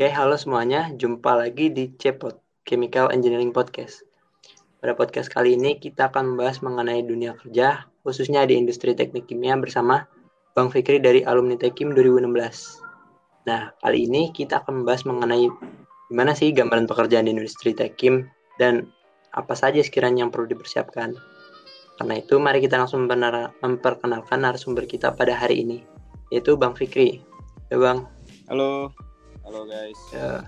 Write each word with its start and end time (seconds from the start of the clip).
Oke, 0.00 0.16
halo 0.16 0.32
semuanya. 0.40 0.88
Jumpa 0.96 1.36
lagi 1.36 1.68
di 1.68 1.92
CEPOT, 1.92 2.64
Chemical 2.64 3.12
Engineering 3.12 3.52
Podcast. 3.52 4.00
Pada 4.80 4.96
podcast 4.96 5.28
kali 5.28 5.60
ini 5.60 5.76
kita 5.76 6.08
akan 6.08 6.32
membahas 6.32 6.64
mengenai 6.64 7.04
dunia 7.04 7.36
kerja, 7.36 7.84
khususnya 8.00 8.48
di 8.48 8.56
industri 8.56 8.96
teknik 8.96 9.28
kimia 9.28 9.60
bersama 9.60 10.08
Bang 10.56 10.72
Fikri 10.72 11.04
dari 11.04 11.20
alumni 11.28 11.52
Tekim 11.60 11.92
2016. 11.92 12.32
Nah, 13.44 13.76
kali 13.84 14.08
ini 14.08 14.32
kita 14.32 14.64
akan 14.64 14.80
membahas 14.80 15.04
mengenai 15.04 15.52
gimana 16.08 16.32
sih 16.32 16.48
gambaran 16.48 16.88
pekerjaan 16.88 17.28
di 17.28 17.36
industri 17.36 17.76
Tekim 17.76 18.24
dan 18.56 18.88
apa 19.36 19.52
saja 19.52 19.84
sekiranya 19.84 20.24
yang 20.24 20.32
perlu 20.32 20.48
dipersiapkan. 20.48 21.12
Karena 22.00 22.14
itu, 22.16 22.40
mari 22.40 22.64
kita 22.64 22.80
langsung 22.80 23.04
memperkenalkan 23.04 24.48
narasumber 24.48 24.88
kita 24.88 25.12
pada 25.12 25.36
hari 25.36 25.60
ini, 25.60 25.84
yaitu 26.32 26.56
Bang 26.56 26.72
Fikri. 26.72 27.20
Ya, 27.68 27.76
Bang. 27.76 28.08
Halo. 28.48 28.96
Halo, 29.50 29.66
guys. 29.66 29.98
Ya. 30.14 30.46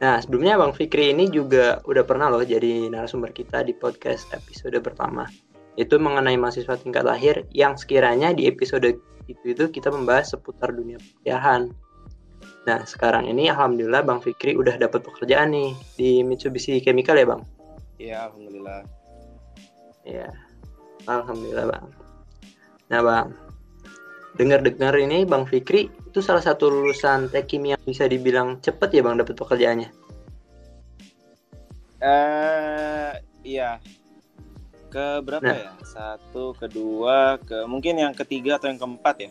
Nah, 0.00 0.16
sebelumnya 0.16 0.56
Bang 0.56 0.72
Fikri 0.72 1.12
ini 1.12 1.28
juga 1.28 1.84
udah 1.84 2.00
pernah 2.08 2.32
loh 2.32 2.40
jadi 2.40 2.88
narasumber 2.88 3.36
kita 3.36 3.60
di 3.68 3.76
podcast 3.76 4.32
episode 4.32 4.80
pertama. 4.80 5.28
Itu 5.76 6.00
mengenai 6.00 6.40
mahasiswa 6.40 6.80
tingkat 6.80 7.04
lahir 7.04 7.44
yang 7.52 7.76
sekiranya 7.76 8.32
di 8.32 8.48
episode 8.48 8.96
itu 9.28 9.44
itu 9.44 9.68
kita 9.68 9.92
membahas 9.92 10.32
seputar 10.32 10.72
dunia 10.72 10.96
pekerjaan. 10.96 11.76
Nah, 12.64 12.80
sekarang 12.88 13.28
ini 13.28 13.52
alhamdulillah 13.52 14.00
Bang 14.08 14.24
Fikri 14.24 14.56
udah 14.56 14.80
dapat 14.80 15.04
pekerjaan 15.04 15.52
nih 15.52 15.76
di 16.00 16.24
Mitsubishi 16.24 16.80
Chemical 16.80 17.20
ya, 17.20 17.28
Bang? 17.28 17.44
Iya, 18.00 18.16
alhamdulillah. 18.32 18.88
Ya, 20.08 20.32
alhamdulillah 21.04 21.66
bang. 21.68 21.86
Nah 22.88 23.00
bang, 23.04 23.28
dengar-dengar 24.40 24.96
ini 24.96 25.28
bang 25.28 25.44
Fikri 25.44 25.92
itu 26.12 26.20
salah 26.20 26.44
satu 26.44 26.68
lulusan 26.68 27.32
tekim 27.32 27.64
yang 27.64 27.80
bisa 27.88 28.04
dibilang 28.04 28.60
cepet 28.60 28.92
ya 28.92 29.00
bang 29.00 29.16
dapat 29.16 29.32
pekerjaannya. 29.32 29.88
Eh, 32.04 32.04
uh, 32.04 33.16
iya. 33.40 33.80
Ke 34.92 35.24
berapa 35.24 35.40
nah. 35.40 35.56
ya? 35.56 35.72
Satu, 35.88 36.52
kedua, 36.52 37.40
ke 37.40 37.64
mungkin 37.64 37.96
yang 37.96 38.12
ketiga 38.12 38.60
atau 38.60 38.68
yang 38.68 38.76
keempat 38.76 39.24
ya? 39.24 39.30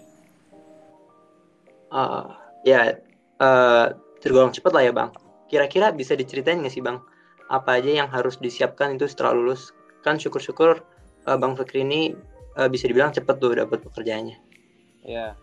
Uh, 1.93 2.33
ya, 2.65 2.97
uh, 3.37 3.93
tergolong 4.17 4.49
cepet 4.49 4.73
lah 4.73 4.81
ya 4.81 4.89
bang. 4.89 5.13
Kira-kira 5.53 5.93
bisa 5.93 6.17
diceritain 6.17 6.65
nggak 6.65 6.73
sih 6.73 6.81
bang? 6.81 6.97
Apa 7.53 7.77
aja 7.77 7.93
yang 7.93 8.09
harus 8.09 8.41
disiapkan 8.41 8.97
itu 8.97 9.05
setelah 9.05 9.37
lulus 9.37 9.69
kan 10.01 10.17
syukur-syukur 10.17 10.81
uh, 11.29 11.37
Bang 11.37 11.53
Fikri 11.53 11.85
ini 11.85 12.17
uh, 12.57 12.65
bisa 12.65 12.89
dibilang 12.89 13.13
cepet 13.13 13.37
tuh 13.37 13.53
dapat 13.53 13.85
pekerjaannya. 13.85 14.41
Ya. 15.05 15.37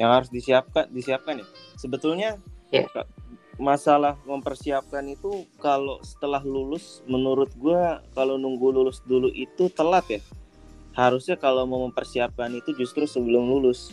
Yang 0.00 0.10
harus 0.10 0.30
disiapkan 0.32 0.84
disiapkan 0.90 1.34
ya. 1.42 1.46
Sebetulnya 1.76 2.40
yeah. 2.72 2.88
masalah 3.60 4.16
mempersiapkan 4.24 5.04
itu 5.08 5.44
kalau 5.60 6.00
setelah 6.00 6.40
lulus 6.40 7.04
menurut 7.04 7.52
gue 7.54 7.82
kalau 8.16 8.40
nunggu 8.40 8.72
lulus 8.72 9.04
dulu 9.04 9.28
itu 9.32 9.68
telat 9.72 10.06
ya. 10.08 10.20
Harusnya 10.92 11.40
kalau 11.40 11.64
mau 11.64 11.80
mempersiapkan 11.88 12.52
itu 12.52 12.76
justru 12.76 13.08
sebelum 13.08 13.48
lulus 13.48 13.92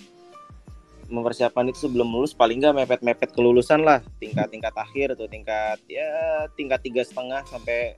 mempersiapkan 1.09 1.65
itu 1.65 1.89
sebelum 1.89 2.05
lulus 2.05 2.37
paling 2.37 2.61
nggak 2.61 2.85
mepet-mepet 2.85 3.33
kelulusan 3.33 3.81
lah 3.81 4.05
tingkat-tingkat 4.21 4.71
akhir 4.77 5.17
atau 5.17 5.25
tingkat 5.25 5.81
ya 5.89 6.45
tingkat 6.53 6.79
tiga 6.85 7.01
setengah 7.01 7.41
sampai 7.49 7.97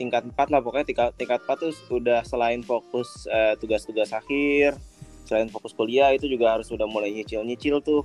tingkat 0.00 0.24
4 0.24 0.34
lah 0.52 0.60
pokoknya 0.64 0.86
tingkat 0.88 1.10
tingkat 1.20 1.40
4 1.44 1.60
tuh 1.60 1.72
udah 1.92 2.24
selain 2.24 2.64
fokus 2.64 3.28
uh, 3.28 3.54
tugas-tugas 3.60 4.10
akhir 4.10 4.80
selain 5.24 5.48
fokus 5.48 5.72
kuliah 5.72 6.10
itu 6.12 6.26
juga 6.26 6.58
harus 6.58 6.68
sudah 6.68 6.86
mulai 6.86 7.14
nyicil-nyicil 7.14 7.80
tuh 7.82 8.02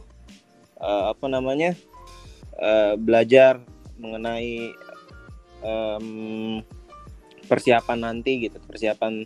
uh, 0.82 1.14
apa 1.14 1.26
namanya 1.28 1.74
uh, 2.58 2.94
belajar 2.98 3.62
mengenai 3.98 4.74
um, 5.66 6.62
persiapan 7.48 8.00
nanti 8.04 8.50
gitu 8.50 8.60
persiapan 8.62 9.26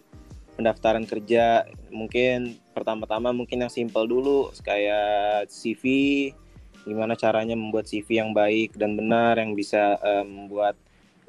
pendaftaran 0.56 1.04
kerja. 1.10 1.66
Mungkin 1.90 2.60
pertama-tama 2.72 3.34
mungkin 3.34 3.66
yang 3.66 3.74
simple 3.74 4.06
dulu 4.08 4.54
kayak 4.64 5.50
CV 5.50 5.84
gimana 6.82 7.14
caranya 7.14 7.54
membuat 7.54 7.86
CV 7.86 8.22
yang 8.22 8.34
baik 8.34 8.74
dan 8.74 8.98
benar 8.98 9.38
yang 9.38 9.54
bisa 9.54 10.02
membuat 10.26 10.74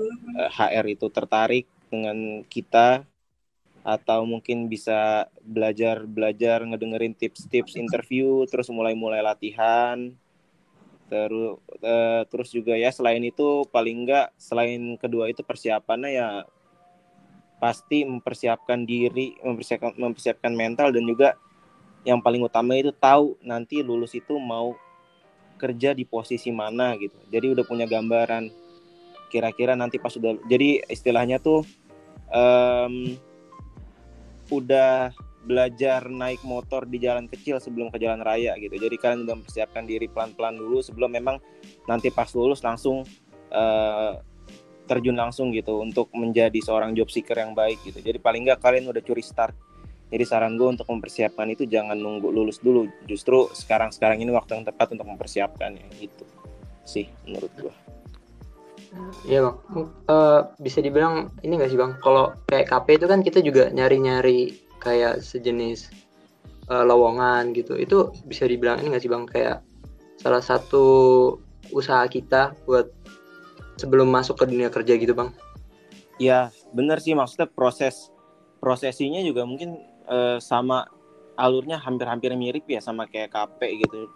um, 0.01 0.37
HR 0.49 0.85
eh, 0.89 0.95
itu 0.97 1.07
tertarik 1.13 1.67
dengan 1.93 2.41
kita 2.49 3.05
atau 3.83 4.23
mungkin 4.23 4.71
bisa 4.71 5.27
belajar 5.43 6.07
belajar 6.07 6.63
ngedengerin 6.63 7.19
tips-tips 7.19 7.75
interview 7.75 8.47
terus 8.47 8.71
mulai-mulai 8.71 9.23
latihan. 9.23 10.15
Terus 11.11 11.61
uh, 11.83 12.23
terus 12.31 12.49
juga 12.55 12.73
ya 12.79 12.89
selain 12.89 13.21
itu 13.21 13.67
paling 13.69 14.07
enggak 14.07 14.33
selain 14.41 14.97
kedua 14.97 15.29
itu 15.29 15.45
persiapannya 15.45 16.11
ya 16.15 16.29
pasti 17.61 18.03
mempersiapkan 18.03 18.83
diri 18.83 19.37
mempersiapkan 19.39 19.95
mempersiapkan 19.95 20.51
mental 20.51 20.91
dan 20.91 21.05
juga 21.05 21.39
yang 22.03 22.19
paling 22.19 22.43
utama 22.43 22.75
itu 22.75 22.91
tahu 22.91 23.39
nanti 23.45 23.79
lulus 23.85 24.19
itu 24.19 24.35
mau 24.41 24.75
kerja 25.61 25.95
di 25.95 26.03
posisi 26.03 26.51
mana 26.51 26.99
gitu. 26.99 27.15
Jadi 27.31 27.55
udah 27.55 27.63
punya 27.67 27.87
gambaran 27.87 28.51
kira-kira 29.31 29.73
nanti 29.73 29.97
pas 29.97 30.13
sudah 30.13 30.37
jadi 30.45 30.85
istilahnya 30.91 31.41
tuh 31.41 31.65
um, 32.29 33.17
udah 34.53 35.17
belajar 35.43 36.07
naik 36.07 36.45
motor 36.47 36.87
di 36.87 37.03
jalan 37.03 37.27
kecil 37.27 37.59
sebelum 37.59 37.91
ke 37.91 37.99
jalan 37.99 38.23
raya 38.23 38.55
gitu. 38.61 38.79
Jadi 38.79 38.95
kalian 39.01 39.27
udah 39.27 39.37
mempersiapkan 39.43 39.89
diri 39.89 40.07
pelan-pelan 40.07 40.55
dulu 40.55 40.79
sebelum 40.85 41.11
memang 41.11 41.41
nanti 41.91 42.15
pas 42.15 42.31
lulus 42.37 42.63
langsung 42.63 43.03
uh, 43.51 44.23
terjun 44.87 45.19
langsung 45.19 45.51
gitu 45.51 45.83
untuk 45.83 46.13
menjadi 46.15 46.61
seorang 46.63 46.95
job 46.95 47.11
seeker 47.11 47.35
yang 47.35 47.57
baik 47.57 47.81
gitu. 47.83 47.99
Jadi 47.99 48.23
paling 48.23 48.47
nggak 48.47 48.63
kalian 48.63 48.87
udah 48.87 49.03
curi 49.03 49.25
start. 49.25 49.57
Jadi 50.13 50.29
saran 50.29 50.61
gue 50.61 50.69
untuk 50.69 50.85
mempersiapkan 50.93 51.49
itu 51.49 51.65
jangan 51.65 51.97
nunggu 51.97 52.29
lulus 52.29 52.61
dulu. 52.61 52.85
Justru 53.09 53.49
sekarang 53.57 53.91
sekarang 53.91 54.21
ini 54.21 54.31
waktu 54.31 54.61
yang 54.61 54.69
tepat 54.69 54.93
untuk 54.93 55.09
mempersiapkannya 55.09 55.89
gitu 55.99 56.29
sih 56.83 57.07
menurut 57.27 57.51
gue 57.59 57.75
Iya 59.25 59.49
bang, 59.49 59.57
uh, 60.13 60.53
bisa 60.61 60.85
dibilang 60.85 61.33
ini 61.41 61.57
gak 61.57 61.73
sih 61.73 61.81
bang? 61.81 61.97
Kalau 62.05 62.37
kayak 62.53 62.69
KP 62.69 63.01
itu 63.01 63.07
kan 63.09 63.21
kita 63.25 63.41
juga 63.41 63.73
nyari-nyari 63.73 64.53
kayak 64.85 65.25
sejenis 65.25 65.89
uh, 66.69 66.85
lowongan 66.85 67.57
gitu. 67.57 67.81
Itu 67.81 68.13
bisa 68.29 68.45
dibilang 68.45 68.85
ini 68.85 68.93
gak 68.93 69.05
sih 69.05 69.13
bang? 69.13 69.25
Kayak 69.25 69.65
salah 70.21 70.45
satu 70.45 70.85
usaha 71.73 72.05
kita 72.05 72.53
buat 72.69 72.93
sebelum 73.81 74.13
masuk 74.13 74.37
ke 74.37 74.45
dunia 74.45 74.69
kerja 74.69 74.95
gitu 75.01 75.17
bang? 75.17 75.33
Iya 76.21 76.53
bener 76.77 77.01
sih 77.01 77.17
maksudnya 77.17 77.49
proses 77.49 78.13
prosesinya 78.61 79.19
juga 79.25 79.49
mungkin 79.49 79.81
uh, 80.07 80.37
sama 80.39 80.87
alurnya 81.41 81.81
hampir-hampir 81.81 82.31
mirip 82.37 82.69
ya 82.69 82.79
sama 82.79 83.09
kayak 83.09 83.33
KP 83.33 83.89
gitu 83.89 84.13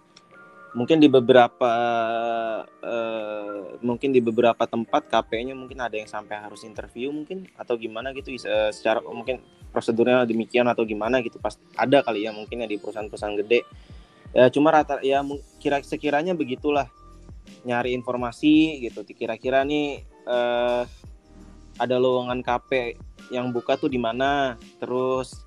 mungkin 0.76 1.00
di 1.00 1.08
beberapa 1.08 1.72
uh, 2.68 3.80
mungkin 3.80 4.12
di 4.12 4.20
beberapa 4.20 4.68
tempat 4.68 5.08
KP-nya 5.08 5.56
mungkin 5.56 5.80
ada 5.80 5.96
yang 5.96 6.04
sampai 6.04 6.36
harus 6.36 6.68
interview 6.68 7.08
mungkin 7.08 7.48
atau 7.56 7.80
gimana 7.80 8.12
gitu 8.12 8.36
uh, 8.44 8.68
secara 8.68 9.00
mungkin 9.00 9.40
prosedurnya 9.72 10.28
demikian 10.28 10.68
atau 10.68 10.84
gimana 10.84 11.24
gitu 11.24 11.40
pasti 11.40 11.64
ada 11.80 12.04
kali 12.04 12.28
ya 12.28 12.30
mungkin 12.36 12.60
ya 12.60 12.68
di 12.68 12.76
perusahaan-perusahaan 12.76 13.36
gede. 13.40 13.60
Ya 14.36 14.52
cuma 14.52 14.68
rata 14.68 15.00
ya 15.00 15.24
kira 15.56 15.80
sekiranya 15.80 16.36
begitulah 16.36 16.92
nyari 17.64 17.96
informasi 17.96 18.84
gitu. 18.84 19.00
Kira-kira 19.16 19.64
nih 19.64 20.04
uh, 20.28 20.84
ada 21.80 21.96
lowongan 21.96 22.44
KP 22.44 23.00
yang 23.32 23.48
buka 23.48 23.80
tuh 23.80 23.88
di 23.88 23.96
mana 23.96 24.60
terus 24.76 25.40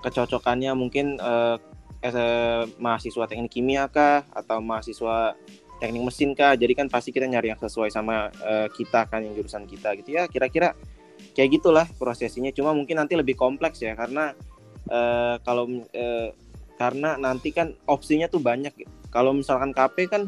kecocokannya 0.00 0.72
mungkin 0.72 1.20
uh, 1.20 1.60
eh, 2.02 2.64
mahasiswa 2.78 3.24
teknik 3.26 3.52
kimia 3.52 3.86
kah? 3.90 4.24
Atau 4.30 4.62
mahasiswa 4.62 5.34
teknik 5.78 6.02
mesin 6.02 6.30
kah? 6.34 6.54
Jadi 6.54 6.72
kan 6.74 6.86
pasti 6.90 7.10
kita 7.10 7.26
nyari 7.26 7.50
yang 7.54 7.60
sesuai 7.60 7.90
sama 7.90 8.30
eh, 8.30 8.68
kita 8.72 9.06
kan 9.10 9.24
yang 9.24 9.34
jurusan 9.34 9.64
kita 9.66 9.94
gitu 9.98 10.18
ya. 10.18 10.26
Kira-kira 10.30 10.74
kayak 11.34 11.50
gitulah 11.58 11.86
prosesinya. 11.98 12.50
Cuma 12.54 12.74
mungkin 12.74 12.98
nanti 12.98 13.18
lebih 13.18 13.34
kompleks 13.34 13.82
ya 13.82 13.94
karena 13.98 14.34
eh, 14.90 15.36
kalau 15.42 15.66
eh, 15.90 16.30
karena 16.78 17.18
nanti 17.18 17.50
kan 17.50 17.74
opsinya 17.90 18.30
tuh 18.30 18.38
banyak. 18.38 18.74
Kalau 19.10 19.34
misalkan 19.34 19.74
KP 19.74 19.96
kan 20.06 20.22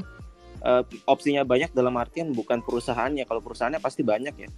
eh, 0.66 0.82
opsinya 1.06 1.46
banyak 1.46 1.70
dalam 1.70 1.94
artian 1.98 2.34
bukan 2.34 2.62
perusahaannya. 2.62 3.24
Kalau 3.26 3.40
perusahaannya 3.42 3.78
pasti 3.78 4.02
banyak 4.02 4.34
ya. 4.34 4.50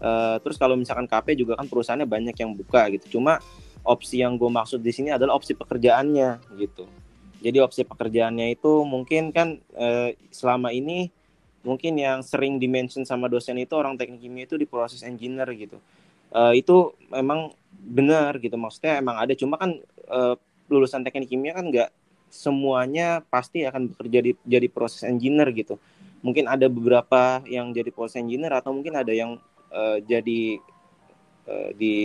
Eh, 0.00 0.36
terus 0.40 0.56
kalau 0.56 0.80
misalkan 0.80 1.04
KP 1.04 1.36
juga 1.36 1.60
kan 1.60 1.68
perusahaannya 1.68 2.08
banyak 2.08 2.36
yang 2.40 2.56
buka 2.56 2.88
gitu. 2.96 3.20
Cuma 3.20 3.36
opsi 3.84 4.20
yang 4.20 4.36
gue 4.36 4.50
maksud 4.50 4.80
di 4.80 4.92
sini 4.92 5.12
adalah 5.12 5.36
opsi 5.36 5.56
pekerjaannya 5.56 6.58
gitu. 6.60 6.84
Jadi 7.40 7.58
opsi 7.64 7.82
pekerjaannya 7.88 8.52
itu 8.52 8.84
mungkin 8.84 9.32
kan 9.32 9.56
eh, 9.76 10.16
selama 10.28 10.70
ini 10.76 11.08
mungkin 11.64 11.96
yang 11.96 12.20
sering 12.24 12.60
dimention 12.60 13.04
sama 13.04 13.28
dosen 13.28 13.56
itu 13.60 13.72
orang 13.76 13.96
teknik 13.96 14.20
kimia 14.20 14.44
itu 14.44 14.56
di 14.60 14.68
proses 14.68 15.00
engineer 15.00 15.48
gitu. 15.56 15.80
Eh, 16.36 16.60
itu 16.60 16.92
memang 17.08 17.56
benar 17.72 18.36
gitu 18.38 18.60
maksudnya 18.60 19.00
emang 19.00 19.16
ada 19.16 19.32
cuma 19.32 19.56
kan 19.56 19.80
eh, 20.08 20.34
lulusan 20.68 21.00
teknik 21.00 21.32
kimia 21.32 21.56
kan 21.56 21.72
nggak 21.72 21.90
semuanya 22.30 23.26
pasti 23.26 23.66
akan 23.66 23.90
bekerja 23.90 24.18
di, 24.22 24.32
jadi 24.44 24.68
proses 24.68 25.02
engineer 25.02 25.48
gitu. 25.56 25.80
Mungkin 26.20 26.44
ada 26.46 26.68
beberapa 26.68 27.40
yang 27.48 27.72
jadi 27.72 27.88
proses 27.90 28.20
engineer 28.20 28.52
atau 28.52 28.76
mungkin 28.76 28.92
ada 28.92 29.10
yang 29.10 29.40
uh, 29.72 29.98
jadi 30.04 30.60
di 31.74 31.96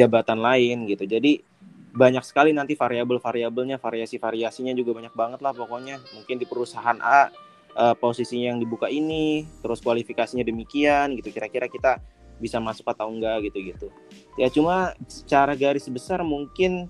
jabatan 0.00 0.40
lain 0.40 0.88
gitu. 0.88 1.04
Jadi 1.04 1.44
banyak 1.90 2.22
sekali 2.22 2.54
nanti 2.54 2.78
variabel-variabelnya, 2.78 3.76
variasi-variasinya 3.82 4.72
juga 4.72 4.96
banyak 4.96 5.14
banget 5.14 5.40
lah 5.42 5.52
pokoknya. 5.52 6.00
Mungkin 6.16 6.38
di 6.38 6.46
perusahaan 6.46 6.96
A 7.02 7.28
uh, 7.76 7.94
posisinya 7.98 8.54
yang 8.54 8.58
dibuka 8.62 8.86
ini, 8.88 9.44
terus 9.60 9.82
kualifikasinya 9.82 10.46
demikian 10.46 11.18
gitu. 11.18 11.34
Kira-kira 11.34 11.66
kita 11.66 12.00
bisa 12.40 12.56
masuk 12.62 12.88
atau 12.88 13.12
enggak 13.12 13.50
gitu-gitu. 13.50 13.92
Ya 14.40 14.48
cuma 14.48 14.96
secara 15.10 15.52
garis 15.52 15.84
besar 15.92 16.24
mungkin 16.24 16.88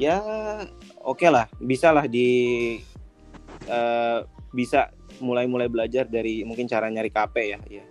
ya 0.00 0.18
oke 1.04 1.22
okay 1.22 1.28
lah, 1.30 1.46
bisa 1.60 1.92
lah 1.94 2.08
di 2.08 2.80
uh, 3.68 4.24
bisa 4.50 4.90
mulai-mulai 5.22 5.70
belajar 5.70 6.08
dari 6.08 6.42
mungkin 6.42 6.66
cara 6.66 6.90
nyari 6.90 7.12
KP 7.12 7.36
ya, 7.46 7.60
ya. 7.68 7.84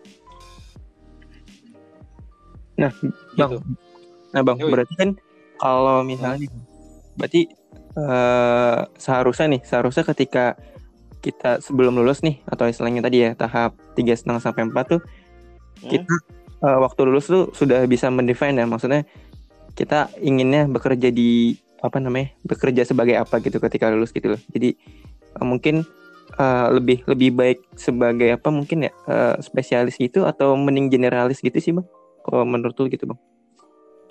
Nah, 2.82 2.92
gitu. 3.38 3.62
Nah, 4.32 4.42
Bang, 4.44 4.58
Yui. 4.60 4.72
berarti 4.72 4.94
kan 4.96 5.10
kalau 5.60 6.02
misalnya 6.08 6.48
berarti 7.20 7.52
uh, 8.00 8.88
seharusnya 8.96 9.58
nih, 9.58 9.62
seharusnya 9.68 10.08
ketika 10.08 10.56
kita 11.22 11.62
sebelum 11.62 12.02
lulus 12.02 12.26
nih 12.26 12.42
atau 12.50 12.66
istilahnya 12.66 13.06
tadi 13.06 13.30
ya 13.30 13.32
tahap 13.38 13.78
tiga 13.94 14.18
setengah 14.18 14.42
sampai 14.42 14.66
empat 14.68 14.98
tuh 14.98 15.02
hmm? 15.06 15.90
kita 15.94 16.16
uh, 16.66 16.82
waktu 16.82 17.02
lulus 17.06 17.30
tuh 17.30 17.54
sudah 17.54 17.86
bisa 17.86 18.10
mendefine 18.10 18.58
ya 18.58 18.66
maksudnya 18.66 19.06
kita 19.78 20.10
inginnya 20.20 20.68
bekerja 20.68 21.14
di 21.14 21.56
apa 21.82 22.02
namanya 22.02 22.34
bekerja 22.44 22.84
sebagai 22.84 23.16
apa 23.22 23.40
gitu 23.40 23.62
ketika 23.62 23.94
lulus 23.94 24.10
gitu 24.12 24.34
loh 24.34 24.42
jadi 24.50 24.74
uh, 25.38 25.46
mungkin 25.46 25.86
uh, 26.42 26.74
lebih 26.74 27.06
lebih 27.06 27.30
baik 27.38 27.60
sebagai 27.78 28.34
apa 28.34 28.50
mungkin 28.50 28.90
ya 28.90 28.92
uh, 29.06 29.38
spesialis 29.40 29.96
gitu 30.02 30.26
atau 30.26 30.58
mending 30.58 30.90
generalis 30.90 31.40
gitu 31.40 31.58
sih 31.62 31.72
bang 31.72 31.86
kalau 32.26 32.44
menurut 32.46 32.76
lu 32.82 32.90
gitu 32.90 33.06
bang 33.10 33.20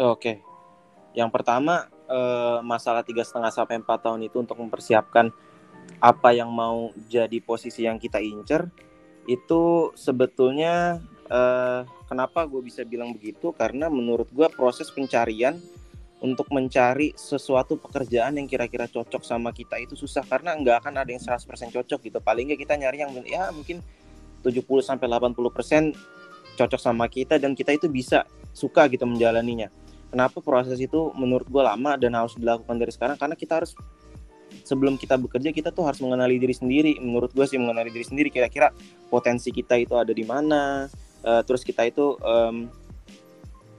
Oke. 0.00 0.40
Yang 1.12 1.28
pertama 1.28 1.92
eh, 2.08 2.58
masalah 2.64 3.04
tiga 3.04 3.20
setengah 3.20 3.52
sampai 3.52 3.84
empat 3.84 4.08
tahun 4.08 4.24
itu 4.24 4.40
untuk 4.40 4.56
mempersiapkan 4.56 5.28
apa 6.00 6.32
yang 6.32 6.48
mau 6.48 6.88
jadi 7.12 7.36
posisi 7.44 7.84
yang 7.84 8.00
kita 8.00 8.16
incer 8.24 8.64
itu 9.28 9.92
sebetulnya 9.92 10.96
eh, 11.28 11.84
kenapa 12.08 12.48
gue 12.48 12.64
bisa 12.64 12.80
bilang 12.88 13.12
begitu? 13.12 13.52
Karena 13.52 13.92
menurut 13.92 14.32
gue 14.32 14.48
proses 14.48 14.88
pencarian 14.88 15.60
untuk 16.24 16.48
mencari 16.48 17.12
sesuatu 17.12 17.76
pekerjaan 17.76 18.40
yang 18.40 18.48
kira-kira 18.48 18.88
cocok 18.88 19.20
sama 19.20 19.52
kita 19.52 19.76
itu 19.84 20.00
susah 20.00 20.24
karena 20.24 20.56
nggak 20.56 20.80
akan 20.80 21.04
ada 21.04 21.12
yang 21.12 21.20
100% 21.20 21.76
cocok 21.76 22.00
gitu. 22.08 22.18
Paling 22.24 22.48
nggak 22.48 22.60
kita 22.64 22.74
nyari 22.80 23.04
yang 23.04 23.12
ya 23.28 23.52
mungkin 23.52 23.84
70 24.40 24.64
sampai 24.80 25.12
80% 25.12 26.56
cocok 26.56 26.80
sama 26.80 27.04
kita 27.12 27.36
dan 27.36 27.52
kita 27.52 27.76
itu 27.76 27.88
bisa 27.92 28.24
suka 28.56 28.88
gitu 28.88 29.04
menjalaninya 29.04 29.68
kenapa 30.10 30.42
proses 30.42 30.76
itu 30.76 31.14
menurut 31.14 31.46
gue 31.46 31.62
lama 31.62 31.94
dan 31.96 32.12
harus 32.18 32.34
dilakukan 32.34 32.76
dari 32.76 32.92
sekarang? 32.92 33.16
Karena 33.16 33.38
kita 33.38 33.62
harus 33.62 33.72
sebelum 34.66 34.98
kita 34.98 35.14
bekerja 35.16 35.54
kita 35.54 35.70
tuh 35.70 35.86
harus 35.86 36.02
mengenali 36.02 36.36
diri 36.36 36.52
sendiri. 36.52 36.98
Menurut 36.98 37.30
gue 37.30 37.46
sih 37.46 37.56
mengenali 37.56 37.94
diri 37.94 38.06
sendiri 38.06 38.28
kira-kira 38.28 38.74
potensi 39.08 39.54
kita 39.54 39.78
itu 39.78 39.94
ada 39.94 40.10
di 40.10 40.26
mana 40.26 40.90
uh, 41.22 41.42
terus 41.46 41.62
kita 41.62 41.86
itu 41.86 42.18
um, 42.20 42.66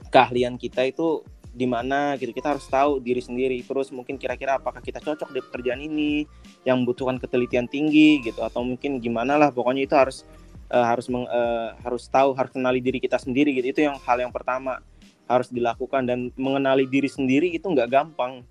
keahlian 0.08 0.56
kita 0.56 0.88
itu 0.88 1.22
di 1.52 1.68
mana 1.68 2.16
gitu. 2.16 2.32
Kita 2.32 2.56
harus 2.56 2.64
tahu 2.68 2.98
diri 3.00 3.20
sendiri. 3.20 3.60
Terus 3.60 3.92
mungkin 3.92 4.16
kira-kira 4.16 4.56
apakah 4.56 4.80
kita 4.80 4.98
cocok 5.04 5.28
di 5.32 5.40
pekerjaan 5.44 5.80
ini 5.84 6.24
yang 6.64 6.80
membutuhkan 6.82 7.20
ketelitian 7.20 7.68
tinggi 7.68 8.24
gitu 8.24 8.40
atau 8.40 8.64
mungkin 8.64 8.98
gimana 8.98 9.36
lah. 9.36 9.52
Pokoknya 9.52 9.84
itu 9.84 9.92
harus 9.92 10.24
uh, 10.72 10.86
harus 10.88 11.06
meng, 11.12 11.28
uh, 11.28 11.76
harus 11.84 12.08
tahu 12.08 12.32
harus 12.32 12.52
kenali 12.52 12.80
diri 12.80 12.98
kita 13.00 13.20
sendiri 13.20 13.52
gitu. 13.52 13.68
Itu 13.76 13.80
yang 13.84 14.00
hal 14.00 14.24
yang 14.24 14.32
pertama 14.32 14.80
harus 15.30 15.48
dilakukan 15.48 16.06
dan 16.06 16.28
mengenali 16.34 16.84
diri 16.86 17.08
sendiri 17.08 17.50
itu 17.54 17.66
nggak 17.66 17.88
gampang 17.88 18.42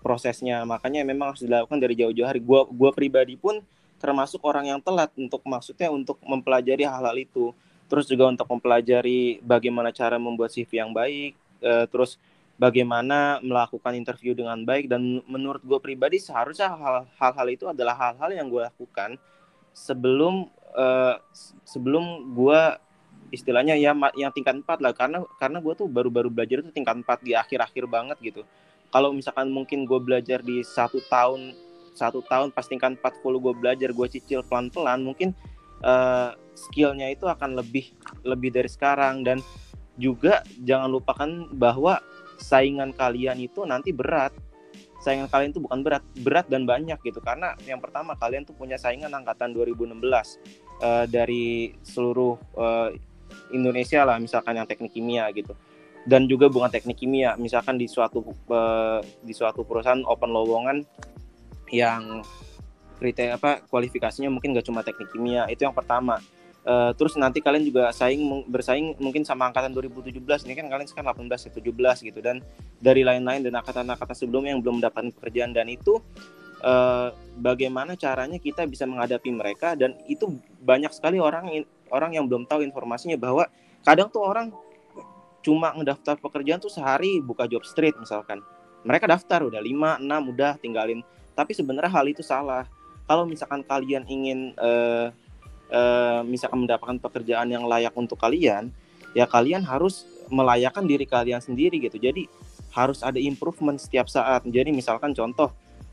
prosesnya. 0.00 0.64
Makanya 0.64 1.04
memang 1.04 1.34
harus 1.34 1.44
dilakukan 1.44 1.78
dari 1.78 1.94
jauh-jauh 1.96 2.28
hari. 2.28 2.40
Gua 2.40 2.64
gua 2.66 2.90
pribadi 2.90 3.36
pun 3.36 3.60
termasuk 4.00 4.40
orang 4.48 4.72
yang 4.72 4.80
telat 4.80 5.12
untuk 5.14 5.44
maksudnya 5.44 5.92
untuk 5.92 6.16
mempelajari 6.24 6.88
hal-hal 6.88 7.16
itu. 7.20 7.52
Terus 7.90 8.08
juga 8.08 8.30
untuk 8.30 8.48
mempelajari 8.48 9.42
bagaimana 9.44 9.90
cara 9.92 10.16
membuat 10.16 10.54
CV 10.54 10.78
yang 10.78 10.94
baik 10.94 11.34
uh, 11.60 11.84
terus 11.90 12.16
bagaimana 12.56 13.40
melakukan 13.44 13.92
interview 13.96 14.32
dengan 14.32 14.62
baik. 14.64 14.88
Dan 14.88 15.20
menurut 15.28 15.60
gue 15.60 15.78
pribadi 15.82 16.16
seharusnya 16.16 16.72
hal-hal 17.18 17.46
itu 17.50 17.68
adalah 17.68 17.96
hal-hal 17.96 18.30
yang 18.32 18.46
gue 18.48 18.62
lakukan 18.64 19.20
sebelum 19.74 20.48
uh, 20.74 21.16
sebelum 21.66 22.34
gue 22.34 22.62
istilahnya 23.30 23.78
ya 23.78 23.94
yang 24.14 24.32
tingkat 24.34 24.60
4 24.62 24.82
lah. 24.82 24.92
Karena 24.92 25.22
karena 25.38 25.58
gue 25.62 25.74
tuh 25.74 25.86
baru-baru 25.86 26.28
belajar 26.30 26.62
itu 26.62 26.70
tingkat 26.74 27.00
4 27.02 27.26
di 27.26 27.32
akhir-akhir 27.34 27.84
banget 27.86 28.18
gitu. 28.20 28.42
Kalau 28.90 29.14
misalkan 29.14 29.48
mungkin 29.54 29.86
gue 29.86 30.00
belajar 30.02 30.42
di 30.42 30.66
satu 30.66 30.98
tahun 31.06 31.54
satu 31.94 32.22
tahun 32.26 32.54
pas 32.54 32.66
tingkat 32.66 32.98
4 32.98 33.22
full 33.22 33.38
gue 33.38 33.54
belajar 33.54 33.90
gue 33.90 34.06
cicil 34.10 34.46
pelan-pelan 34.46 35.02
mungkin 35.02 35.34
uh, 35.82 36.34
skillnya 36.54 37.10
itu 37.10 37.26
akan 37.26 37.58
lebih 37.58 37.94
lebih 38.26 38.50
dari 38.50 38.68
sekarang. 38.70 39.22
Dan 39.22 39.38
juga 39.96 40.42
jangan 40.60 40.90
lupakan 40.90 41.30
bahwa 41.54 42.02
saingan 42.40 42.90
kalian 42.96 43.38
itu 43.38 43.62
nanti 43.68 43.94
berat. 43.94 44.34
Saingan 45.00 45.32
kalian 45.32 45.56
itu 45.56 45.64
bukan 45.64 45.80
berat 45.80 46.04
berat 46.20 46.46
dan 46.48 46.68
banyak 46.68 46.98
gitu. 47.04 47.22
Karena 47.24 47.56
yang 47.64 47.80
pertama 47.80 48.16
kalian 48.18 48.44
tuh 48.44 48.56
punya 48.56 48.76
saingan 48.76 49.12
angkatan 49.12 49.56
2016 49.56 49.96
uh, 49.96 50.24
eh, 50.80 51.04
dari 51.08 51.72
seluruh 51.84 52.36
uh, 52.56 52.90
Indonesia 53.52 54.02
lah 54.06 54.16
misalkan 54.16 54.56
yang 54.56 54.66
teknik 54.68 54.94
kimia 54.94 55.28
gitu. 55.34 55.54
Dan 56.08 56.24
juga 56.24 56.48
bukan 56.48 56.72
teknik 56.72 56.96
kimia 56.96 57.36
misalkan 57.36 57.76
di 57.76 57.84
suatu 57.84 58.24
di 59.20 59.34
suatu 59.36 59.66
perusahaan 59.66 60.00
open 60.08 60.30
lowongan 60.32 60.82
yang 61.70 62.24
kriteria 63.00 63.40
apa 63.40 63.64
kualifikasinya 63.64 64.28
mungkin 64.28 64.52
gak 64.52 64.68
cuma 64.68 64.84
teknik 64.84 65.08
kimia 65.12 65.48
itu 65.48 65.64
yang 65.64 65.76
pertama. 65.76 66.20
Uh, 66.60 66.92
terus 66.92 67.16
nanti 67.16 67.40
kalian 67.40 67.64
juga 67.64 67.88
saing 67.88 68.44
bersaing 68.44 68.92
mungkin 69.00 69.24
sama 69.24 69.48
angkatan 69.48 69.72
2017 69.72 70.20
ini 70.44 70.52
kan 70.52 70.68
kalian 70.68 70.84
sekarang 70.84 71.08
18 71.16 71.48
ya 71.48 71.50
17 71.56 72.08
gitu. 72.12 72.20
Dan 72.20 72.44
dari 72.76 73.00
lain-lain 73.00 73.48
dan 73.48 73.56
angkatan-angkatan 73.64 74.12
sebelumnya 74.12 74.52
yang 74.52 74.60
belum 74.60 74.84
mendapatkan 74.84 75.08
pekerjaan. 75.16 75.56
Dan 75.56 75.72
itu 75.72 76.04
uh, 76.60 77.12
bagaimana 77.40 77.96
caranya 77.96 78.36
kita 78.36 78.64
bisa 78.68 78.84
menghadapi 78.84 79.30
mereka 79.32 79.74
dan 79.74 79.96
itu 80.06 80.28
banyak 80.60 80.92
sekali 80.92 81.20
orang 81.20 81.64
orang 81.90 82.16
yang 82.16 82.24
belum 82.30 82.46
tahu 82.46 82.62
informasinya 82.62 83.18
bahwa 83.18 83.48
kadang 83.84 84.08
tuh 84.08 84.22
orang 84.22 84.52
cuma 85.40 85.72
ngedaftar 85.72 86.20
pekerjaan 86.20 86.60
tuh 86.60 86.72
sehari 86.72 87.18
buka 87.20 87.48
job 87.48 87.64
street 87.64 87.96
misalkan. 87.96 88.44
Mereka 88.80 89.04
daftar 89.04 89.44
udah 89.44 89.60
5, 89.60 90.00
6 90.00 90.32
udah 90.32 90.52
tinggalin. 90.56 91.04
Tapi 91.36 91.52
sebenarnya 91.52 91.92
hal 91.92 92.06
itu 92.08 92.24
salah. 92.24 92.64
Kalau 93.04 93.28
misalkan 93.28 93.60
kalian 93.64 94.08
ingin 94.08 94.56
uh, 94.56 95.12
uh, 95.68 96.20
misalkan 96.24 96.64
mendapatkan 96.64 96.96
pekerjaan 97.00 97.48
yang 97.52 97.64
layak 97.68 97.92
untuk 97.92 98.16
kalian, 98.16 98.72
ya 99.12 99.28
kalian 99.28 99.64
harus 99.64 100.08
melayakkan 100.30 100.86
diri 100.86 101.04
kalian 101.04 101.42
sendiri 101.42 101.76
gitu. 101.76 102.00
Jadi 102.00 102.30
harus 102.72 103.02
ada 103.02 103.18
improvement 103.18 103.76
setiap 103.76 104.06
saat. 104.08 104.46
Jadi 104.46 104.70
misalkan 104.70 105.12
contoh 105.12 105.52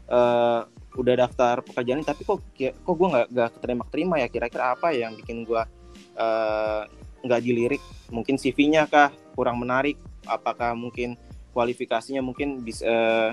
uh, 0.10 0.68
udah 0.98 1.16
daftar 1.28 1.62
pekerjaan 1.62 2.02
tapi 2.02 2.26
kok 2.26 2.42
kok 2.58 2.96
gue 2.98 3.08
nggak 3.08 3.28
nggak 3.32 3.50
keterima 3.60 3.84
terima 3.92 4.16
ya? 4.18 4.28
Kira-kira 4.28 4.74
apa 4.74 4.92
yang 4.96 5.14
bikin 5.14 5.46
gue 5.46 5.62
Eh, 6.18 6.82
nggak 7.22 7.40
uh, 7.42 7.46
dilirik? 7.46 7.84
Mungkin 8.10 8.42
CV-nya 8.42 8.90
kah 8.90 9.14
kurang 9.38 9.62
menarik? 9.62 10.02
Apakah 10.26 10.74
mungkin 10.74 11.14
kualifikasinya 11.54 12.26
mungkin 12.26 12.66
bisa 12.66 12.86
uh, 12.90 13.30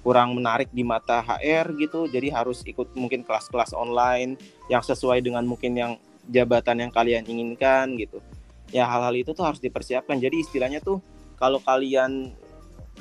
kurang 0.00 0.40
menarik 0.40 0.72
di 0.72 0.80
mata 0.80 1.20
HR 1.20 1.76
gitu? 1.76 2.08
Jadi 2.08 2.32
harus 2.32 2.64
ikut 2.64 2.96
mungkin 2.96 3.28
kelas-kelas 3.28 3.76
online 3.76 4.40
yang 4.72 4.80
sesuai 4.80 5.20
dengan 5.20 5.44
mungkin 5.44 5.76
yang 5.76 5.92
jabatan 6.32 6.88
yang 6.88 6.92
kalian 6.92 7.28
inginkan 7.28 7.92
gitu. 8.00 8.24
Ya 8.72 8.88
hal-hal 8.88 9.12
itu 9.12 9.36
tuh 9.36 9.44
harus 9.44 9.60
dipersiapkan. 9.60 10.16
Jadi 10.16 10.48
istilahnya 10.48 10.80
tuh 10.80 11.04
kalau 11.36 11.60
kalian 11.60 12.32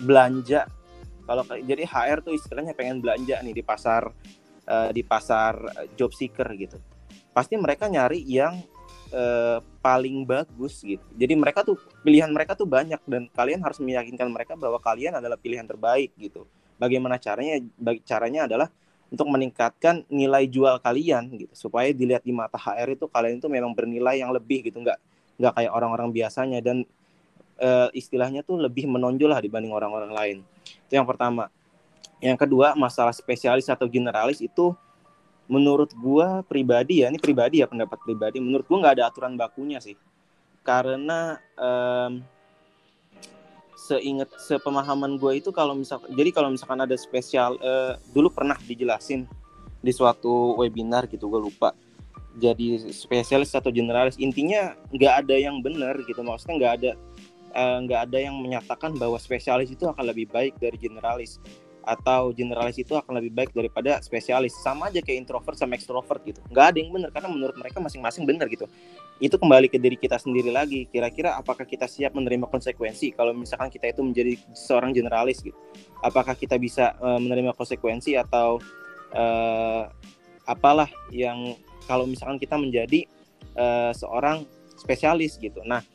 belanja 0.04 0.68
kalau 1.26 1.44
jadi 1.66 1.84
HR 1.84 2.22
tuh 2.22 2.34
istilahnya 2.38 2.78
pengen 2.78 3.02
belanja 3.02 3.42
nih 3.42 3.54
di 3.54 3.64
pasar 3.66 4.10
uh, 4.70 4.90
di 4.94 5.02
pasar 5.02 5.58
job 5.98 6.14
seeker 6.14 6.48
gitu 6.58 6.78
pasti 7.36 7.60
mereka 7.60 7.92
nyari 7.92 8.24
yang 8.24 8.64
uh, 9.12 9.60
paling 9.84 10.24
bagus 10.24 10.80
gitu. 10.82 11.04
Jadi 11.14 11.34
mereka 11.36 11.68
tuh 11.68 11.76
pilihan 12.02 12.32
mereka 12.32 12.56
tuh 12.56 12.64
banyak 12.64 13.04
dan 13.04 13.28
kalian 13.36 13.60
harus 13.60 13.84
meyakinkan 13.84 14.32
mereka 14.32 14.56
bahwa 14.56 14.80
kalian 14.80 15.20
adalah 15.20 15.36
pilihan 15.36 15.68
terbaik 15.68 16.16
gitu. 16.16 16.48
Bagaimana 16.80 17.20
caranya? 17.20 17.60
Bagi 17.76 18.02
caranya 18.08 18.48
adalah 18.48 18.72
untuk 19.12 19.28
meningkatkan 19.30 20.08
nilai 20.10 20.50
jual 20.50 20.82
kalian 20.82 21.30
gitu 21.38 21.54
supaya 21.54 21.94
dilihat 21.94 22.26
di 22.26 22.34
mata 22.34 22.58
HR 22.58 22.98
itu 22.98 23.06
kalian 23.06 23.38
itu 23.38 23.48
memang 23.52 23.72
bernilai 23.78 24.18
yang 24.18 24.34
lebih 24.34 24.66
gitu 24.66 24.82
nggak 24.82 24.98
nggak 25.38 25.54
kayak 25.62 25.72
orang-orang 25.72 26.10
biasanya 26.10 26.60
dan 26.60 26.84
uh, 27.60 27.90
istilahnya 27.92 28.42
tuh 28.44 28.60
lebih 28.60 28.88
menonjol 28.88 29.32
lah 29.32 29.42
dibanding 29.42 29.72
orang-orang 29.72 30.12
lain. 30.12 30.38
Itu 30.88 31.00
yang 31.00 31.08
pertama. 31.08 31.52
Yang 32.24 32.48
kedua 32.48 32.74
masalah 32.80 33.12
spesialis 33.12 33.68
atau 33.68 33.86
generalis 33.86 34.40
itu 34.40 34.72
menurut 35.46 35.94
gua 35.94 36.42
pribadi 36.42 37.06
ya 37.06 37.14
ini 37.14 37.22
pribadi 37.22 37.62
ya 37.62 37.70
pendapat 37.70 38.02
pribadi 38.02 38.42
menurut 38.42 38.66
gua 38.66 38.82
nggak 38.82 38.96
ada 38.98 39.06
aturan 39.12 39.36
bakunya 39.38 39.78
sih. 39.84 39.94
Karena 40.66 41.38
um, 41.54 42.26
seingat 43.86 44.34
sepemahaman 44.42 45.22
gue 45.22 45.46
itu 45.46 45.54
kalau 45.54 45.78
misal 45.78 46.02
jadi 46.10 46.34
kalau 46.34 46.50
misalkan 46.50 46.82
ada 46.82 46.98
spesial 46.98 47.62
uh, 47.62 47.94
dulu 48.10 48.34
pernah 48.34 48.58
dijelasin 48.58 49.30
di 49.86 49.92
suatu 49.94 50.58
webinar 50.58 51.06
gitu 51.06 51.30
gue 51.30 51.38
lupa. 51.38 51.78
Jadi 52.36 52.92
spesialis 52.92 53.54
atau 53.54 53.70
generalis 53.70 54.18
intinya 54.18 54.74
nggak 54.90 55.14
ada 55.24 55.36
yang 55.38 55.62
benar 55.62 56.02
gitu 56.02 56.20
maksudnya 56.26 56.56
nggak 56.58 56.74
ada 56.82 56.92
nggak 57.56 58.00
uh, 58.00 58.06
ada 58.06 58.18
yang 58.20 58.36
menyatakan 58.36 58.92
bahwa 59.00 59.16
spesialis 59.16 59.72
itu 59.72 59.88
akan 59.88 60.12
lebih 60.12 60.28
baik 60.28 60.60
dari 60.60 60.76
generalis. 60.76 61.40
Atau 61.86 62.34
generalis 62.34 62.82
itu 62.82 62.98
akan 62.98 63.22
lebih 63.22 63.32
baik 63.32 63.54
daripada 63.54 64.02
spesialis. 64.02 64.58
Sama 64.58 64.90
aja 64.90 65.06
kayak 65.06 65.22
introvert 65.22 65.54
sama 65.54 65.78
extrovert 65.78 66.18
gitu. 66.26 66.42
Nggak 66.50 66.66
ada 66.74 66.78
yang 66.82 66.90
benar 66.90 67.10
karena 67.14 67.30
menurut 67.30 67.56
mereka 67.56 67.78
masing-masing 67.78 68.26
benar 68.26 68.50
gitu. 68.50 68.66
Itu 69.22 69.38
kembali 69.38 69.70
ke 69.70 69.78
diri 69.78 69.94
kita 69.94 70.18
sendiri 70.18 70.50
lagi. 70.50 70.90
Kira-kira 70.90 71.38
apakah 71.38 71.64
kita 71.64 71.86
siap 71.86 72.18
menerima 72.18 72.50
konsekuensi? 72.50 73.14
Kalau 73.14 73.38
misalkan 73.38 73.70
kita 73.70 73.94
itu 73.94 74.02
menjadi 74.02 74.34
seorang 74.58 74.98
generalis 74.98 75.46
gitu. 75.46 75.56
Apakah 76.02 76.34
kita 76.34 76.58
bisa 76.58 76.98
uh, 76.98 77.22
menerima 77.22 77.54
konsekuensi 77.54 78.18
atau 78.18 78.58
uh, 79.14 79.86
apalah 80.50 80.90
yang 81.14 81.54
kalau 81.86 82.10
misalkan 82.10 82.42
kita 82.42 82.58
menjadi 82.58 83.06
uh, 83.54 83.94
seorang 83.94 84.42
spesialis 84.74 85.38
gitu. 85.38 85.62
Nah 85.64 85.86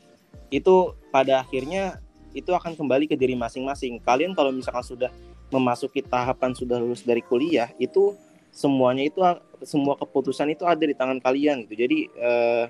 itu 0.51 0.93
pada 1.09 1.41
akhirnya 1.41 2.03
itu 2.35 2.51
akan 2.51 2.75
kembali 2.75 3.07
ke 3.07 3.15
diri 3.15 3.33
masing-masing. 3.33 4.03
Kalian 4.03 4.35
kalau 4.35 4.51
misalkan 4.51 4.83
sudah 4.83 5.11
memasuki 5.51 6.03
tahapan 6.03 6.55
sudah 6.55 6.79
lulus 6.79 7.03
dari 7.03 7.19
kuliah 7.23 7.71
itu 7.75 8.15
semuanya 8.51 9.03
itu 9.07 9.19
semua 9.63 9.95
keputusan 9.99 10.51
itu 10.51 10.63
ada 10.67 10.83
di 10.83 10.95
tangan 10.95 11.19
kalian 11.23 11.67
gitu. 11.67 11.87
Jadi 11.87 11.97
eh, 12.11 12.65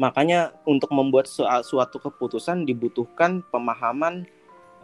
makanya 0.00 0.56
untuk 0.64 0.88
membuat 0.96 1.28
su 1.28 1.44
suatu 1.44 2.00
keputusan 2.00 2.64
dibutuhkan 2.64 3.44
pemahaman 3.52 4.24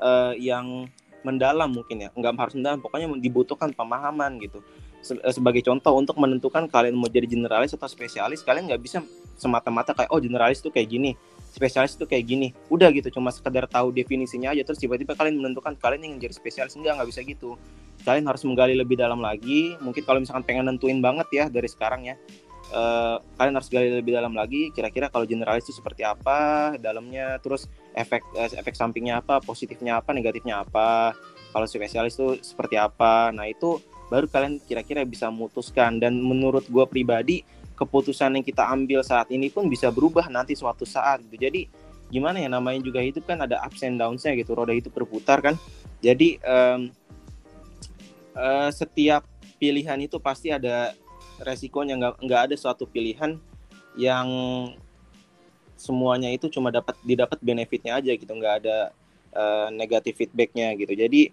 eh, 0.00 0.34
yang 0.40 0.88
mendalam 1.25 1.72
mungkin 1.72 2.04
ya. 2.04 2.08
Nggak 2.12 2.36
harus 2.36 2.54
mendalam 2.56 2.80
pokoknya 2.84 3.08
dibutuhkan 3.20 3.72
pemahaman 3.72 4.40
gitu. 4.40 4.60
Eh, 5.04 5.34
sebagai 5.34 5.62
contoh 5.62 5.92
untuk 5.94 6.16
menentukan 6.18 6.66
kalian 6.66 6.96
mau 6.96 7.06
jadi 7.06 7.28
generalis 7.28 7.76
atau 7.76 7.86
spesialis 7.86 8.42
kalian 8.42 8.66
nggak 8.66 8.82
bisa 8.82 8.98
semata-mata 9.38 9.92
kayak 9.94 10.10
oh 10.10 10.18
generalis 10.18 10.58
itu 10.58 10.72
kayak 10.72 10.88
gini 10.88 11.12
spesialis 11.56 11.96
itu 11.96 12.04
kayak 12.04 12.25
gini. 12.28 12.48
Udah 12.68 12.92
gitu 12.92 13.08
cuma 13.08 13.32
sekedar 13.32 13.64
tahu 13.64 13.96
definisinya 13.96 14.52
aja 14.52 14.60
terus 14.60 14.76
tiba-tiba 14.76 15.16
kalian 15.16 15.40
menentukan 15.40 15.72
kalian 15.80 16.12
ingin 16.12 16.28
jadi 16.28 16.34
spesialis. 16.36 16.76
Enggak 16.76 17.00
nggak 17.00 17.08
bisa 17.08 17.20
gitu. 17.25 17.56
Kalian 18.04 18.28
harus 18.28 18.44
menggali 18.44 18.76
lebih 18.76 19.00
dalam 19.00 19.25
lagi. 19.25 19.80
Mungkin 19.80 20.04
kalau 20.04 20.20
misalkan 20.20 20.44
pengen 20.44 20.68
nentuin 20.68 21.00
banget 21.00 21.28
ya 21.32 21.44
dari 21.48 21.66
sekarang 21.72 22.12
ya 22.12 22.20
uh, 22.76 23.16
kalian 23.40 23.54
harus 23.56 23.70
gali 23.72 23.88
lebih 23.88 24.12
dalam 24.14 24.34
lagi 24.34 24.75
kira-kira 24.75 25.06
kalau 25.06 25.22
generalis 25.22 25.66
itu 25.70 25.78
seperti 25.78 26.02
apa 26.02 26.75
dalamnya 26.82 27.38
terus 27.38 27.70
efek 27.94 28.22
uh, 28.34 28.50
efek 28.58 28.75
sampingnya 28.75 29.22
apa 29.22 29.38
positifnya 29.38 30.02
apa 30.02 30.10
negatifnya 30.10 30.66
apa 30.66 31.14
kalau 31.56 31.64
spesialis 31.64 32.20
itu 32.20 32.36
seperti 32.44 32.76
apa. 32.76 33.32
Nah 33.32 33.48
itu 33.48 33.80
baru 34.12 34.28
kalian 34.28 34.60
kira-kira 34.60 35.08
bisa 35.08 35.32
memutuskan. 35.32 35.96
Dan 35.96 36.20
menurut 36.20 36.68
gue 36.68 36.84
pribadi 36.84 37.40
keputusan 37.76 38.40
yang 38.40 38.45
kita 38.45 38.64
ambil 38.64 39.04
saat 39.04 39.28
ini 39.28 39.52
pun 39.52 39.68
bisa 39.68 39.92
berubah 39.92 40.26
nanti 40.33 40.56
suatu 40.56 40.88
saat 40.88 41.21
gitu. 41.28 41.37
Jadi 41.37 41.68
gimana 42.09 42.40
ya 42.40 42.49
namanya 42.49 42.80
juga 42.80 43.02
hidup 43.02 43.28
kan 43.28 43.45
ada 43.45 43.61
ups 43.62 43.85
and 43.85 44.00
downs-nya 44.00 44.33
gitu. 44.40 44.56
Roda 44.56 44.73
itu 44.73 44.88
berputar 44.88 45.45
kan. 45.45 45.54
Jadi 46.00 46.40
um, 46.42 46.88
uh, 48.37 48.71
setiap 48.73 49.28
pilihan 49.56 49.97
itu 50.00 50.16
pasti 50.21 50.52
ada 50.52 50.97
resikonya 51.40 51.97
nggak 52.00 52.14
nggak 52.25 52.40
ada 52.50 52.56
suatu 52.56 52.88
pilihan 52.88 53.37
yang 53.97 54.28
semuanya 55.76 56.33
itu 56.33 56.49
cuma 56.49 56.73
dapat 56.73 56.97
didapat 57.04 57.37
benefitnya 57.45 58.00
aja 58.00 58.12
gitu 58.16 58.33
nggak 58.33 58.64
ada 58.64 58.92
uh, 59.37 59.68
negatif 59.73 60.16
feedbacknya 60.16 60.73
gitu 60.80 60.97
jadi 60.97 61.33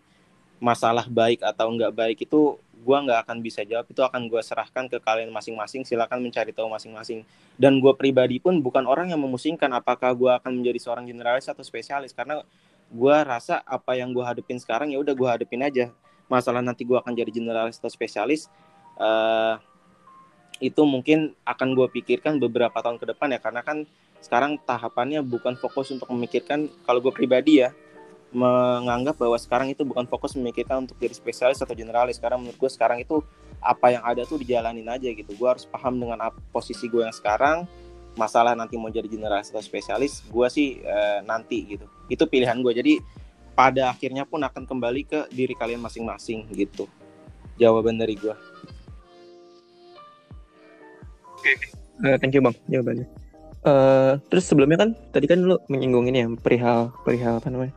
masalah 0.59 1.07
baik 1.07 1.43
atau 1.43 1.71
nggak 1.71 1.95
baik 1.95 2.17
itu 2.23 2.59
gue 2.83 2.97
nggak 3.07 3.23
akan 3.23 3.39
bisa 3.39 3.63
jawab 3.63 3.87
itu 3.87 4.03
akan 4.03 4.27
gue 4.27 4.41
serahkan 4.43 4.91
ke 4.91 4.99
kalian 4.99 5.31
masing-masing 5.31 5.87
silakan 5.87 6.19
mencari 6.19 6.51
tahu 6.51 6.67
masing-masing. 6.67 7.23
Dan 7.55 7.79
gue 7.79 7.93
pribadi 7.95 8.43
pun 8.43 8.59
bukan 8.59 8.83
orang 8.83 9.09
yang 9.15 9.23
memusingkan 9.23 9.71
apakah 9.71 10.11
gue 10.11 10.31
akan 10.35 10.59
menjadi 10.59 10.79
seorang 10.83 11.07
generalis 11.07 11.47
atau 11.47 11.63
spesialis 11.63 12.11
karena 12.11 12.43
gue 12.91 13.15
rasa 13.23 13.63
apa 13.63 13.95
yang 13.95 14.11
gue 14.11 14.21
hadapin 14.21 14.59
sekarang 14.59 14.91
ya 14.91 14.99
udah 14.99 15.15
gue 15.15 15.29
hadapin 15.31 15.63
aja. 15.63 15.89
Masalah 16.27 16.59
nanti 16.59 16.83
gue 16.83 16.99
akan 16.99 17.15
jadi 17.15 17.31
generalis 17.31 17.79
atau 17.79 17.89
spesialis 17.89 18.51
uh, 18.99 19.57
itu 20.61 20.81
mungkin 20.85 21.33
akan 21.43 21.75
gue 21.75 21.87
pikirkan 21.99 22.37
beberapa 22.37 22.75
tahun 22.79 22.99
ke 23.01 23.15
depan 23.15 23.35
ya 23.35 23.39
karena 23.41 23.61
kan 23.65 23.83
sekarang 24.23 24.55
tahapannya 24.63 25.19
bukan 25.19 25.59
fokus 25.59 25.91
untuk 25.91 26.07
memikirkan 26.15 26.71
kalau 26.87 27.03
gue 27.03 27.11
pribadi 27.11 27.59
ya 27.59 27.75
menganggap 28.33 29.15
bahwa 29.15 29.37
sekarang 29.37 29.71
itu 29.71 29.85
bukan 29.85 30.09
fokus 30.09 30.33
memikirkan 30.33 30.83
untuk 30.83 30.97
jadi 30.97 31.13
spesialis 31.13 31.61
atau 31.61 31.71
generalis. 31.77 32.17
Karena 32.17 32.41
menurut 32.41 32.57
gue 32.57 32.71
sekarang 32.71 32.99
itu 32.99 33.21
apa 33.63 33.95
yang 33.95 34.03
ada 34.03 34.25
tuh 34.25 34.41
dijalanin 34.41 34.85
aja 34.89 35.07
gitu. 35.07 35.31
Gue 35.37 35.47
harus 35.47 35.63
paham 35.63 35.95
dengan 36.01 36.19
posisi 36.51 36.89
gue 36.89 37.05
yang 37.05 37.15
sekarang. 37.15 37.69
Masalah 38.13 38.53
nanti 38.53 38.77
mau 38.77 38.93
jadi 38.93 39.09
generalis 39.09 39.49
atau 39.49 39.63
spesialis 39.63 40.21
gue 40.29 40.47
sih 40.49 40.81
e, 40.81 40.97
nanti 41.25 41.77
gitu. 41.77 41.85
Itu 42.09 42.29
pilihan 42.29 42.61
gue 42.61 42.73
jadi 42.73 42.93
pada 43.57 43.89
akhirnya 43.89 44.25
pun 44.25 44.41
akan 44.41 44.69
kembali 44.69 45.01
ke 45.05 45.19
diri 45.33 45.57
kalian 45.57 45.81
masing-masing 45.81 46.45
gitu. 46.53 46.85
Jawaban 47.57 47.97
dari 47.97 48.13
gue 48.17 48.33
uh, 52.03 52.15
thank 52.19 52.33
you 52.33 52.41
bang 52.41 52.55
jawabannya. 52.71 53.07
Uh, 53.63 54.19
terus 54.27 54.43
sebelumnya 54.43 54.75
kan 54.75 54.89
tadi 55.15 55.23
kan 55.23 55.39
lu 55.39 55.55
menyinggung 55.71 56.11
ini 56.11 56.19
ya 56.19 56.27
perihal 56.35 56.91
perihal 57.07 57.39
apa 57.39 57.47
namanya 57.47 57.71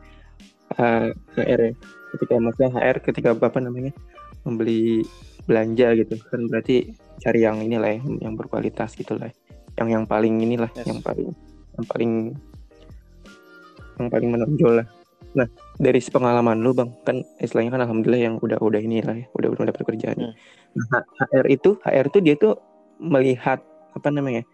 HR 0.77 1.61
ya. 1.61 1.73
Ketika 2.17 2.35
maksudnya 2.41 2.71
HR 2.73 2.97
ketika 3.03 3.29
bapak 3.37 3.61
namanya? 3.65 3.93
Membeli 4.47 5.03
belanja 5.49 5.97
gitu. 5.99 6.15
Kan 6.31 6.47
berarti 6.49 6.93
cari 7.21 7.43
yang 7.45 7.61
inilah 7.65 7.97
ya, 7.97 8.03
yang 8.29 8.37
berkualitas 8.37 8.93
gitu 8.95 9.17
lah 9.17 9.33
yang 9.77 9.89
yang 9.93 10.05
paling 10.09 10.41
inilah 10.41 10.73
yes. 10.73 10.89
yang 10.89 11.01
paling 11.05 11.29
yang 11.77 11.87
paling 11.87 12.13
yang 13.97 14.09
paling 14.13 14.29
menonjol 14.33 14.73
lah. 14.83 14.87
Nah 15.37 15.49
dari 15.77 16.01
pengalaman 16.01 16.65
lu 16.65 16.73
bang 16.73 16.91
kan 17.05 17.21
istilahnya 17.41 17.77
kan 17.77 17.83
alhamdulillah 17.85 18.23
yang 18.33 18.35
udah 18.41 18.57
udah 18.61 18.81
inilah 18.81 19.17
ya 19.17 19.27
udah 19.37 19.49
udah 19.53 19.65
dapat 19.69 19.83
kerjaan. 19.85 20.17
Hmm. 20.17 20.35
nah, 20.93 21.05
HR 21.33 21.47
itu 21.53 21.71
HR 21.85 22.07
itu 22.09 22.19
dia 22.25 22.35
tuh 22.37 22.57
melihat 23.01 23.61
apa 23.93 24.09
namanya 24.09 24.45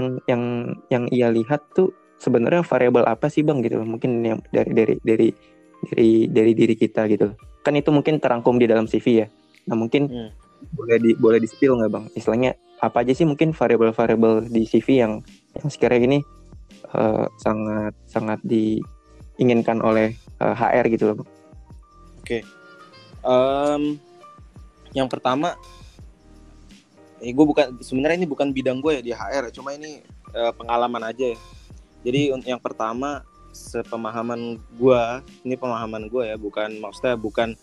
yang 0.00 0.08
yang 0.28 0.42
yang 0.88 1.04
ia 1.12 1.28
lihat 1.28 1.60
tuh 1.76 1.92
sebenarnya 2.24 2.64
variabel 2.64 3.04
apa 3.04 3.28
sih 3.28 3.44
bang 3.44 3.60
gitu? 3.60 3.84
Mungkin 3.84 4.24
yang 4.24 4.40
dari 4.48 4.72
dari 4.72 4.94
dari 5.04 5.28
dari 5.84 6.10
dari 6.32 6.52
diri 6.56 6.74
kita 6.74 7.04
gitu. 7.12 7.36
Kan 7.60 7.76
itu 7.76 7.92
mungkin 7.92 8.16
terangkum 8.16 8.56
di 8.56 8.64
dalam 8.64 8.88
CV 8.88 9.06
ya. 9.24 9.26
Nah 9.68 9.76
mungkin 9.76 10.08
hmm. 10.08 10.30
boleh 10.72 10.96
di 10.96 11.10
boleh 11.20 11.38
di 11.38 11.48
spill 11.48 11.76
nggak 11.76 11.92
bang? 11.92 12.04
Istilahnya 12.16 12.56
apa 12.80 13.04
aja 13.04 13.12
sih 13.12 13.28
mungkin 13.28 13.52
variabel-variabel 13.52 14.48
di 14.48 14.64
CV 14.64 15.04
yang 15.04 15.12
yang 15.56 15.68
sekiranya 15.68 16.04
ini 16.16 16.20
uh, 16.96 17.28
sangat 17.36 17.92
sangat 18.08 18.40
diinginkan 18.44 19.84
oleh 19.84 20.16
uh, 20.40 20.52
eh, 20.52 20.54
HR 20.56 20.84
gitu 20.96 21.04
loh 21.12 21.16
bang? 21.20 21.30
Oke. 22.24 22.24
Okay. 22.24 22.42
um, 23.20 24.00
yang 24.96 25.10
pertama 25.10 25.58
eh, 27.24 27.32
gue 27.32 27.46
bukan 27.48 27.80
sebenarnya 27.80 28.20
ini 28.20 28.28
bukan 28.28 28.52
bidang 28.52 28.78
gue 28.84 29.00
ya 29.00 29.02
di 29.02 29.12
HR 29.16 29.50
cuma 29.50 29.72
ini 29.72 30.04
uh, 30.36 30.52
pengalaman 30.52 31.02
aja 31.08 31.32
ya 31.32 31.38
jadi 32.04 32.36
yang 32.44 32.60
pertama 32.60 33.24
sepemahaman 33.54 34.58
gue 34.76 35.02
ini 35.46 35.54
pemahaman 35.54 36.10
gue 36.10 36.34
ya 36.34 36.36
bukan 36.36 36.82
maksudnya 36.82 37.14
bukan 37.14 37.54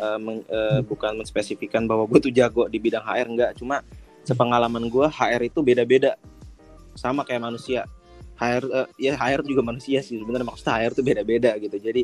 uh, 0.00 0.18
men, 0.20 0.42
uh, 0.48 0.80
bukan 0.84 1.20
menspesifikkan 1.20 1.84
bahwa 1.84 2.08
gue 2.08 2.18
tuh 2.18 2.32
jago 2.32 2.66
di 2.66 2.80
bidang 2.80 3.04
HR 3.04 3.28
enggak. 3.28 3.50
Cuma 3.60 3.84
sepengalaman 4.24 4.88
gue 4.88 5.06
HR 5.06 5.52
itu 5.52 5.60
beda-beda. 5.60 6.16
Sama 6.96 7.22
kayak 7.22 7.44
manusia. 7.44 7.84
HR 8.40 8.64
uh, 8.72 8.88
ya 8.96 9.16
HR 9.20 9.44
juga 9.44 9.60
manusia 9.60 10.00
sih 10.00 10.16
sebenarnya 10.16 10.48
maksudnya 10.48 10.80
HR 10.80 10.92
tuh 10.96 11.04
beda-beda 11.04 11.50
gitu. 11.60 11.76
Jadi 11.76 12.02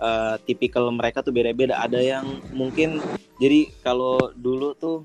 uh, 0.00 0.40
tipikal 0.44 0.88
mereka 0.88 1.20
tuh 1.20 1.32
beda-beda. 1.36 1.76
Ada 1.76 2.00
yang 2.00 2.40
mungkin 2.56 3.04
jadi 3.36 3.68
kalau 3.84 4.32
dulu 4.32 4.72
tuh 4.76 5.04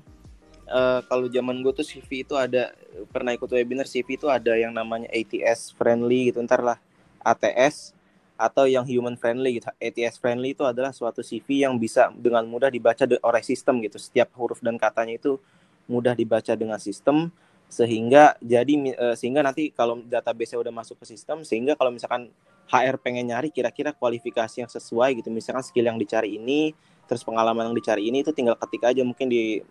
uh, 0.70 1.00
kalau 1.04 1.26
zaman 1.26 1.60
gue 1.60 1.72
tuh 1.74 1.84
CV 1.84 2.22
itu 2.24 2.34
ada 2.38 2.72
pernah 3.10 3.34
ikut 3.34 3.50
webinar 3.50 3.84
CV 3.84 4.16
itu 4.16 4.30
ada 4.30 4.56
yang 4.56 4.70
namanya 4.70 5.10
ATS 5.10 5.74
friendly 5.74 6.30
gitu 6.30 6.40
ntar 6.46 6.62
lah 6.62 6.78
ATS 7.20 7.92
atau 8.40 8.64
yang 8.64 8.88
human 8.88 9.20
friendly 9.20 9.60
gitu. 9.60 9.68
ATS 9.76 10.16
friendly 10.16 10.56
itu 10.56 10.64
adalah 10.64 10.96
suatu 10.96 11.20
CV 11.20 11.68
yang 11.68 11.76
bisa 11.76 12.08
dengan 12.16 12.40
mudah 12.48 12.72
dibaca 12.72 13.04
oleh 13.04 13.42
sistem 13.44 13.84
gitu. 13.84 14.00
Setiap 14.00 14.32
huruf 14.40 14.64
dan 14.64 14.80
katanya 14.80 15.20
itu 15.20 15.36
mudah 15.84 16.16
dibaca 16.16 16.56
dengan 16.56 16.80
sistem 16.80 17.28
sehingga 17.70 18.34
jadi 18.42 18.74
uh, 18.98 19.14
sehingga 19.14 19.46
nanti 19.46 19.70
kalau 19.70 20.02
database 20.02 20.58
udah 20.58 20.74
masuk 20.74 20.98
ke 21.04 21.14
sistem 21.14 21.46
sehingga 21.46 21.78
kalau 21.78 21.94
misalkan 21.94 22.32
HR 22.66 22.98
pengen 22.98 23.30
nyari 23.30 23.54
kira-kira 23.54 23.94
kualifikasi 23.94 24.66
yang 24.66 24.70
sesuai 24.70 25.22
gitu 25.22 25.30
misalkan 25.30 25.62
skill 25.62 25.86
yang 25.86 25.98
dicari 25.98 26.34
ini 26.34 26.74
terus 27.06 27.22
pengalaman 27.22 27.70
yang 27.70 27.76
dicari 27.78 28.10
ini 28.10 28.26
itu 28.26 28.34
tinggal 28.34 28.58
ketik 28.58 28.86
aja 28.90 29.02
mungkin 29.06 29.30
di 29.30 29.62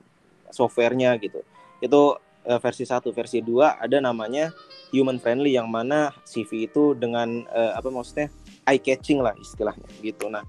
softwarenya 0.51 1.15
gitu. 1.22 1.41
Itu 1.79 2.18
uh, 2.46 2.60
versi 2.60 2.84
satu. 2.86 3.13
Versi 3.13 3.41
dua 3.41 3.77
ada 3.77 4.01
namanya 4.01 4.53
human 4.89 5.22
friendly 5.22 5.53
yang 5.53 5.70
mana 5.70 6.13
CV 6.25 6.70
itu 6.70 6.98
dengan 6.98 7.46
uh, 7.53 7.77
apa 7.77 7.89
maksudnya 7.94 8.27
eye 8.65 8.82
catching 8.82 9.22
lah 9.22 9.34
istilahnya 9.38 9.86
gitu. 10.01 10.29
Nah 10.29 10.46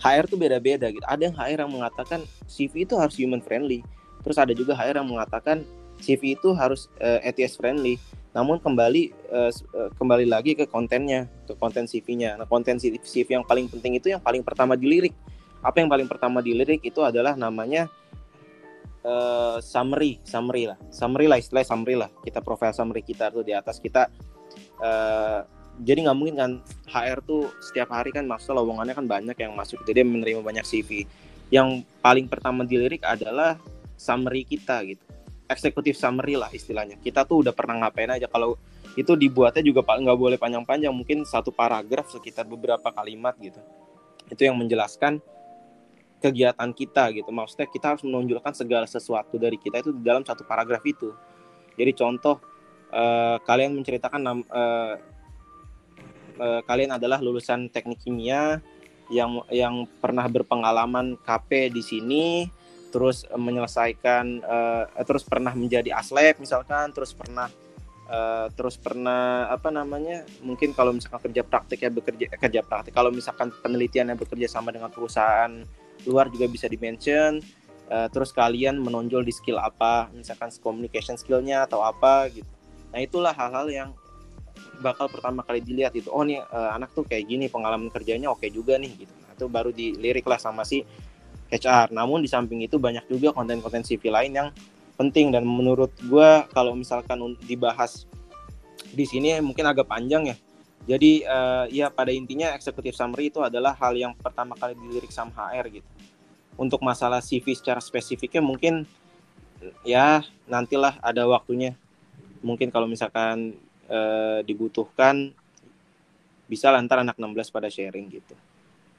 HR 0.00 0.26
tuh 0.28 0.38
beda-beda 0.40 0.90
gitu. 0.90 1.04
Ada 1.04 1.30
yang 1.30 1.36
HR 1.36 1.58
yang 1.68 1.72
mengatakan 1.72 2.20
CV 2.48 2.88
itu 2.88 2.94
harus 2.96 3.14
human 3.16 3.40
friendly 3.44 3.84
terus 4.24 4.40
ada 4.40 4.56
juga 4.56 4.72
HR 4.72 5.04
yang 5.04 5.08
mengatakan 5.12 5.68
CV 6.00 6.34
itu 6.40 6.56
harus 6.56 6.88
uh, 6.98 7.20
eh, 7.20 7.28
ATS 7.30 7.60
friendly. 7.60 8.00
Namun 8.34 8.58
kembali 8.58 9.14
uh, 9.30 9.52
kembali 9.94 10.26
lagi 10.26 10.58
ke 10.58 10.66
kontennya 10.66 11.30
ke 11.46 11.54
konten 11.54 11.86
CV-nya 11.86 12.34
nah 12.34 12.48
konten 12.50 12.82
CV 12.82 13.26
yang 13.30 13.46
paling 13.46 13.70
penting 13.70 13.94
itu 14.00 14.10
yang 14.10 14.22
paling 14.24 14.42
pertama 14.42 14.74
dilirik. 14.74 15.14
Apa 15.64 15.80
yang 15.80 15.88
paling 15.88 16.04
pertama 16.04 16.44
dilirik 16.44 16.84
itu 16.84 17.00
adalah 17.00 17.38
namanya 17.38 17.88
uh, 19.04 19.60
summary 19.60 20.18
summary 20.24 20.68
lah. 20.68 20.78
Summary 20.90 21.28
lah 21.28 21.38
istilah 21.38 21.62
summary 21.62 21.94
lah. 21.94 22.10
Kita 22.24 22.40
profil 22.40 22.72
summary 22.72 23.04
kita 23.04 23.30
tuh 23.30 23.44
di 23.44 23.52
atas. 23.52 23.78
Kita 23.78 24.08
uh, 24.80 25.40
jadi 25.84 26.06
nggak 26.08 26.16
mungkin 26.16 26.36
kan 26.38 26.52
HR 26.90 27.18
tuh 27.26 27.50
setiap 27.58 27.90
hari 27.90 28.14
kan 28.14 28.24
maksudnya 28.24 28.62
lowongannya 28.62 28.94
kan 28.96 29.06
banyak 29.06 29.36
yang 29.38 29.52
masuk. 29.54 29.84
Jadi 29.84 30.02
dia 30.02 30.06
menerima 30.06 30.40
banyak 30.42 30.64
CV 30.64 31.04
yang 31.52 31.84
paling 32.00 32.26
pertama 32.26 32.64
dilirik 32.64 33.04
adalah 33.04 33.60
summary 33.94 34.42
kita 34.48 34.80
gitu. 34.88 35.04
Eksekutif 35.46 35.94
summary 35.94 36.40
lah 36.40 36.48
istilahnya. 36.50 36.96
Kita 36.98 37.28
tuh 37.28 37.44
udah 37.44 37.52
pernah 37.52 37.84
ngapain 37.84 38.08
aja. 38.08 38.26
Kalau 38.26 38.56
itu 38.94 39.18
dibuatnya 39.18 39.60
juga 39.60 39.82
nggak 39.82 40.18
boleh 40.18 40.38
panjang-panjang, 40.38 40.94
mungkin 40.94 41.26
satu 41.26 41.50
paragraf 41.50 42.08
sekitar 42.10 42.46
beberapa 42.46 42.94
kalimat 42.94 43.34
gitu. 43.42 43.58
Itu 44.30 44.46
yang 44.46 44.56
menjelaskan 44.56 45.20
kegiatan 46.24 46.70
kita 46.72 47.12
gitu. 47.12 47.28
Maksudnya 47.28 47.68
kita 47.68 47.92
harus 47.92 48.02
menonjolkan 48.08 48.56
segala 48.56 48.88
sesuatu 48.88 49.36
dari 49.36 49.60
kita 49.60 49.84
itu 49.84 49.92
dalam 50.00 50.24
satu 50.24 50.48
paragraf 50.48 50.80
itu. 50.88 51.12
Jadi 51.76 51.92
contoh 51.92 52.40
uh, 52.88 53.36
kalian 53.44 53.76
menceritakan 53.76 54.20
uh, 54.24 54.94
uh, 56.40 56.60
kalian 56.64 56.96
adalah 56.96 57.20
lulusan 57.20 57.68
teknik 57.68 58.00
kimia 58.00 58.64
yang 59.12 59.44
yang 59.52 59.84
pernah 60.00 60.24
berpengalaman 60.24 61.20
KP 61.20 61.68
di 61.68 61.82
sini 61.84 62.24
terus 62.88 63.26
menyelesaikan 63.34 64.40
uh, 64.40 64.84
terus 65.04 65.26
pernah 65.26 65.52
menjadi 65.52 65.98
aslep 65.98 66.38
misalkan 66.38 66.94
terus 66.94 67.10
pernah 67.12 67.50
uh, 68.06 68.46
terus 68.54 68.78
pernah 68.78 69.50
apa 69.50 69.68
namanya 69.74 70.24
mungkin 70.40 70.72
kalau 70.72 70.94
misalkan 70.94 71.28
kerja 71.28 71.42
praktik 71.42 71.82
ya 71.84 71.90
bekerja 71.90 72.38
kerja 72.38 72.62
praktik 72.62 72.94
kalau 72.94 73.10
misalkan 73.10 73.50
penelitian 73.60 74.14
yang 74.14 74.18
bekerja 74.18 74.46
sama 74.46 74.70
dengan 74.70 74.94
perusahaan 74.94 75.52
luar 76.06 76.28
juga 76.28 76.46
bisa 76.48 76.68
dimention 76.68 77.40
uh, 77.88 78.08
terus 78.12 78.30
kalian 78.30 78.80
menonjol 78.80 79.24
di 79.24 79.32
skill 79.32 79.60
apa 79.60 80.08
misalkan 80.12 80.52
communication 80.60 81.18
skillnya 81.18 81.64
atau 81.64 81.84
apa 81.84 82.30
gitu 82.32 82.48
nah 82.94 83.00
itulah 83.02 83.34
hal-hal 83.34 83.66
yang 83.68 83.90
bakal 84.80 85.10
pertama 85.10 85.42
kali 85.42 85.62
dilihat 85.62 85.94
itu 85.94 86.10
oh 86.10 86.22
nih 86.22 86.42
uh, 86.42 86.74
anak 86.74 86.94
tuh 86.94 87.02
kayak 87.06 87.26
gini 87.26 87.46
pengalaman 87.50 87.90
kerjanya 87.90 88.30
oke 88.30 88.46
juga 88.50 88.78
nih 88.78 89.06
gitu 89.06 89.14
nah, 89.24 89.32
itu 89.34 89.46
baru 89.50 89.70
dilirik 89.74 90.26
lah 90.26 90.38
sama 90.38 90.62
si 90.62 90.82
HR. 91.54 91.94
Namun 91.94 92.24
di 92.24 92.28
samping 92.30 92.66
itu 92.66 92.80
banyak 92.82 93.06
juga 93.06 93.30
konten-konten 93.30 93.86
CV 93.86 94.10
lain 94.10 94.32
yang 94.34 94.48
penting 94.94 95.34
dan 95.34 95.42
menurut 95.42 95.90
gue 96.06 96.30
kalau 96.54 96.74
misalkan 96.78 97.18
dibahas 97.46 98.06
di 98.94 99.02
sini 99.06 99.38
mungkin 99.42 99.66
agak 99.66 99.86
panjang 99.90 100.34
ya. 100.34 100.36
Jadi 100.84 101.24
uh, 101.24 101.64
ya 101.72 101.88
pada 101.88 102.12
intinya 102.12 102.52
eksekutif 102.52 102.92
summary 102.92 103.32
itu 103.32 103.40
adalah 103.40 103.72
hal 103.80 103.96
yang 103.96 104.12
pertama 104.16 104.52
kali 104.56 104.76
dilirik 104.76 105.08
sama 105.08 105.32
HR 105.32 105.80
gitu. 105.80 105.90
Untuk 106.60 106.84
masalah 106.84 107.24
CV 107.24 107.56
secara 107.56 107.80
spesifiknya 107.80 108.44
mungkin 108.44 108.84
ya 109.82 110.20
nantilah 110.44 111.00
ada 111.00 111.24
waktunya. 111.24 111.72
Mungkin 112.44 112.68
kalau 112.68 112.84
misalkan 112.84 113.56
uh, 113.88 114.44
dibutuhkan 114.44 115.32
bisa 116.44 116.68
lantar 116.68 117.00
anak 117.00 117.16
16 117.16 117.48
pada 117.48 117.72
sharing 117.72 118.12
gitu 118.12 118.36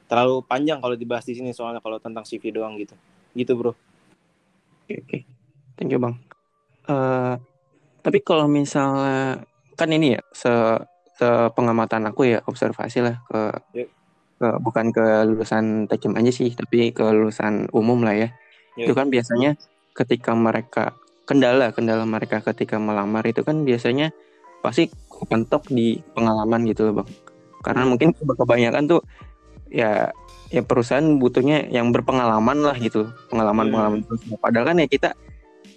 terlalu 0.05 0.45
panjang 0.45 0.77
kalau 0.81 0.93
dibahas 0.93 1.25
di 1.25 1.33
sini 1.37 1.51
soalnya 1.53 1.81
kalau 1.81 1.97
tentang 1.97 2.25
CV 2.25 2.53
doang 2.53 2.77
gitu 2.77 2.93
gitu 3.33 3.53
bro 3.57 3.73
oke 3.73 3.77
okay, 4.85 4.97
okay. 5.01 5.21
thank 5.77 5.89
you 5.89 5.97
bang 5.97 6.15
uh, 6.89 7.37
tapi 8.05 8.21
kalau 8.21 8.45
misalnya 8.45 9.41
kan 9.73 9.89
ini 9.89 10.17
ya 10.17 10.21
se 10.29 10.51
pengamatan 11.55 12.11
aku 12.11 12.27
ya 12.27 12.39
observasi 12.43 12.99
lah 12.99 13.15
ke, 13.27 13.41
yeah. 13.71 13.89
ke 14.35 14.47
bukan 14.59 14.91
ke 14.91 15.05
lulusan 15.23 15.87
tekim 15.87 16.15
aja 16.19 16.31
sih 16.31 16.51
tapi 16.51 16.91
ke 16.91 17.03
lulusan 17.03 17.71
umum 17.71 18.03
lah 18.03 18.15
ya 18.15 18.29
yeah. 18.75 18.87
itu 18.87 18.93
kan 18.93 19.07
biasanya 19.07 19.55
ketika 19.95 20.35
mereka 20.35 20.91
kendala 21.23 21.71
kendala 21.71 22.03
mereka 22.03 22.43
ketika 22.43 22.77
melamar 22.77 23.23
itu 23.25 23.41
kan 23.41 23.63
biasanya 23.63 24.11
pasti 24.59 24.91
kepentok 25.07 25.71
di 25.71 26.03
pengalaman 26.13 26.67
gitu 26.67 26.91
loh 26.91 27.01
bang 27.01 27.09
karena 27.63 27.81
hmm. 27.85 27.89
mungkin 27.89 28.09
kebanyakan 28.13 28.83
tuh 28.85 29.01
ya 29.71 30.13
ya 30.53 30.61
perusahaan 30.61 31.17
butuhnya 31.17 31.65
yang 31.73 31.89
berpengalaman 31.89 32.61
lah 32.61 32.77
gitu 32.77 33.09
pengalaman 33.33 33.73
pengalaman 33.73 33.99
hmm. 34.05 34.37
padahal 34.37 34.65
kan 34.69 34.77
ya 34.77 34.87
kita 34.87 35.09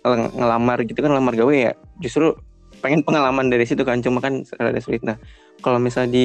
ngelamar 0.04 0.84
gitu 0.84 0.98
kan 1.00 1.10
ngelamar 1.12 1.34
gawe 1.34 1.54
ya 1.54 1.72
justru 1.98 2.36
pengen 2.78 3.02
pengalaman 3.02 3.50
dari 3.50 3.64
situ 3.66 3.82
kan 3.82 4.00
cuma 4.02 4.22
kan 4.22 4.42
ada 4.58 4.80
sulit. 4.80 5.02
Nah 5.02 5.18
kalau 5.62 5.82
misalnya 5.82 6.14
di 6.14 6.24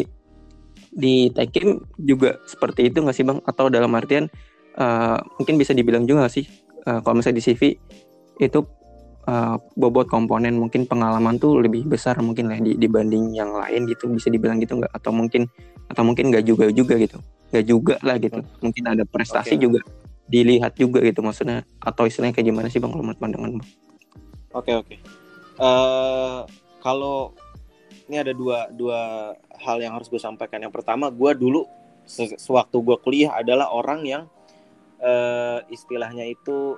di 0.94 1.34
Tekim 1.34 1.82
juga 1.98 2.38
seperti 2.46 2.94
itu 2.94 3.02
nggak 3.02 3.16
sih 3.16 3.26
bang? 3.26 3.42
Atau 3.46 3.74
dalam 3.74 3.90
artian 3.98 4.30
uh, 4.78 5.18
mungkin 5.42 5.58
bisa 5.58 5.74
dibilang 5.74 6.06
juga 6.06 6.30
gak 6.30 6.36
sih 6.38 6.46
uh, 6.88 7.00
kalau 7.02 7.20
misalnya 7.20 7.42
di 7.42 7.46
CV 7.46 7.62
itu 8.42 8.60
uh, 9.30 9.56
bobot 9.78 10.10
komponen 10.10 10.58
mungkin 10.58 10.90
pengalaman 10.90 11.38
tuh 11.38 11.62
lebih 11.62 11.86
besar 11.88 12.18
mungkin 12.20 12.50
lah 12.50 12.60
dibanding 12.60 13.34
yang 13.38 13.54
lain 13.54 13.86
gitu 13.90 14.10
bisa 14.10 14.30
dibilang 14.30 14.60
gitu 14.62 14.78
nggak? 14.80 14.92
Atau 14.94 15.14
mungkin 15.14 15.48
atau 15.90 16.04
mungkin 16.06 16.34
nggak 16.34 16.46
juga 16.46 16.66
juga 16.74 16.96
gitu. 16.98 17.18
Nggak 17.54 17.66
juga 17.66 17.96
lah 18.02 18.18
gitu. 18.18 18.40
Mungkin 18.62 18.84
ada 18.90 19.04
prestasi 19.06 19.56
okay. 19.58 19.62
juga 19.62 19.80
dilihat 20.28 20.74
juga 20.78 21.00
gitu 21.06 21.22
maksudnya. 21.22 21.66
Atau 21.82 22.10
istilahnya 22.10 22.34
kayak 22.38 22.48
gimana 22.50 22.68
sih 22.70 22.82
bang 22.82 22.92
kalau 22.92 23.04
menurut 23.06 23.22
pandangan 23.22 23.52
bang? 23.60 23.70
Oke 24.54 24.70
okay, 24.70 24.74
oke. 24.78 24.88
okay. 24.90 25.23
Eh, 25.64 26.40
kalau 26.84 27.32
ini 28.12 28.20
ada 28.20 28.36
dua 28.36 28.68
dua 28.76 29.32
hal 29.64 29.80
yang 29.80 29.96
harus 29.96 30.12
gue 30.12 30.20
sampaikan 30.20 30.60
yang 30.60 30.74
pertama 30.76 31.08
gue 31.08 31.32
dulu 31.34 31.64
sewaktu 32.36 32.78
gue 32.84 32.98
kuliah 33.00 33.32
adalah 33.32 33.72
orang 33.72 34.04
yang 34.04 34.24
uh, 35.00 35.64
istilahnya 35.72 36.28
itu 36.28 36.76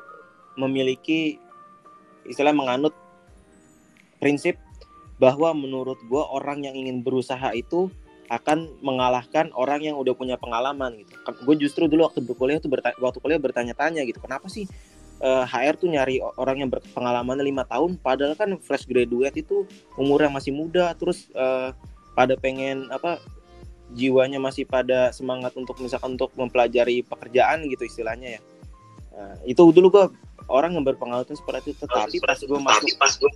memiliki 0.53 1.41
istilah 2.29 2.53
menganut 2.53 2.93
prinsip 4.21 4.61
bahwa 5.17 5.55
menurut 5.57 5.97
gue 6.05 6.21
orang 6.21 6.65
yang 6.65 6.77
ingin 6.77 7.01
berusaha 7.01 7.53
itu 7.57 7.89
akan 8.25 8.81
mengalahkan 8.81 9.53
orang 9.53 9.85
yang 9.85 10.01
udah 10.01 10.17
punya 10.17 10.33
pengalaman 10.33 10.97
gitu. 10.97 11.13
Kan 11.21 11.37
gue 11.45 11.55
justru 11.61 11.85
dulu 11.85 12.09
waktu 12.09 12.25
berkuliah 12.25 12.57
tuh 12.57 12.73
waktu 12.97 13.19
kuliah 13.21 13.37
bertanya-tanya 13.37 14.01
gitu, 14.05 14.17
kenapa 14.17 14.49
sih 14.49 14.65
uh, 15.21 15.43
eh, 15.43 15.45
HR 15.45 15.75
tuh 15.79 15.89
nyari 15.91 16.19
orang 16.39 16.65
yang 16.65 16.69
berpengalaman 16.71 17.39
lima 17.43 17.63
tahun, 17.67 17.99
padahal 17.99 18.33
kan 18.35 18.55
fresh 18.59 18.87
graduate 18.89 19.39
itu 19.39 19.67
umur 19.95 20.23
yang 20.25 20.33
masih 20.33 20.51
muda, 20.51 20.91
terus 20.97 21.29
uh, 21.35 21.71
pada 22.15 22.39
pengen 22.39 22.87
apa 22.89 23.19
jiwanya 23.93 24.41
masih 24.41 24.65
pada 24.65 25.13
semangat 25.13 25.53
untuk 25.53 25.77
misalkan 25.77 26.17
untuk 26.17 26.33
mempelajari 26.33 27.05
pekerjaan 27.05 27.67
gitu 27.69 27.85
istilahnya 27.85 28.39
ya. 28.39 28.41
Nah, 29.15 29.35
itu 29.47 29.61
dulu 29.71 29.87
gue 29.93 30.05
orang 30.51 30.75
yang 30.75 30.83
berpengalaman 30.83 31.37
seperti 31.37 31.77
itu, 31.77 31.85
tetapi 31.85 32.17
pas 32.23 32.39
gue 32.41 32.59
masuk 32.59 32.89
pas 32.97 33.13
gue 33.15 33.31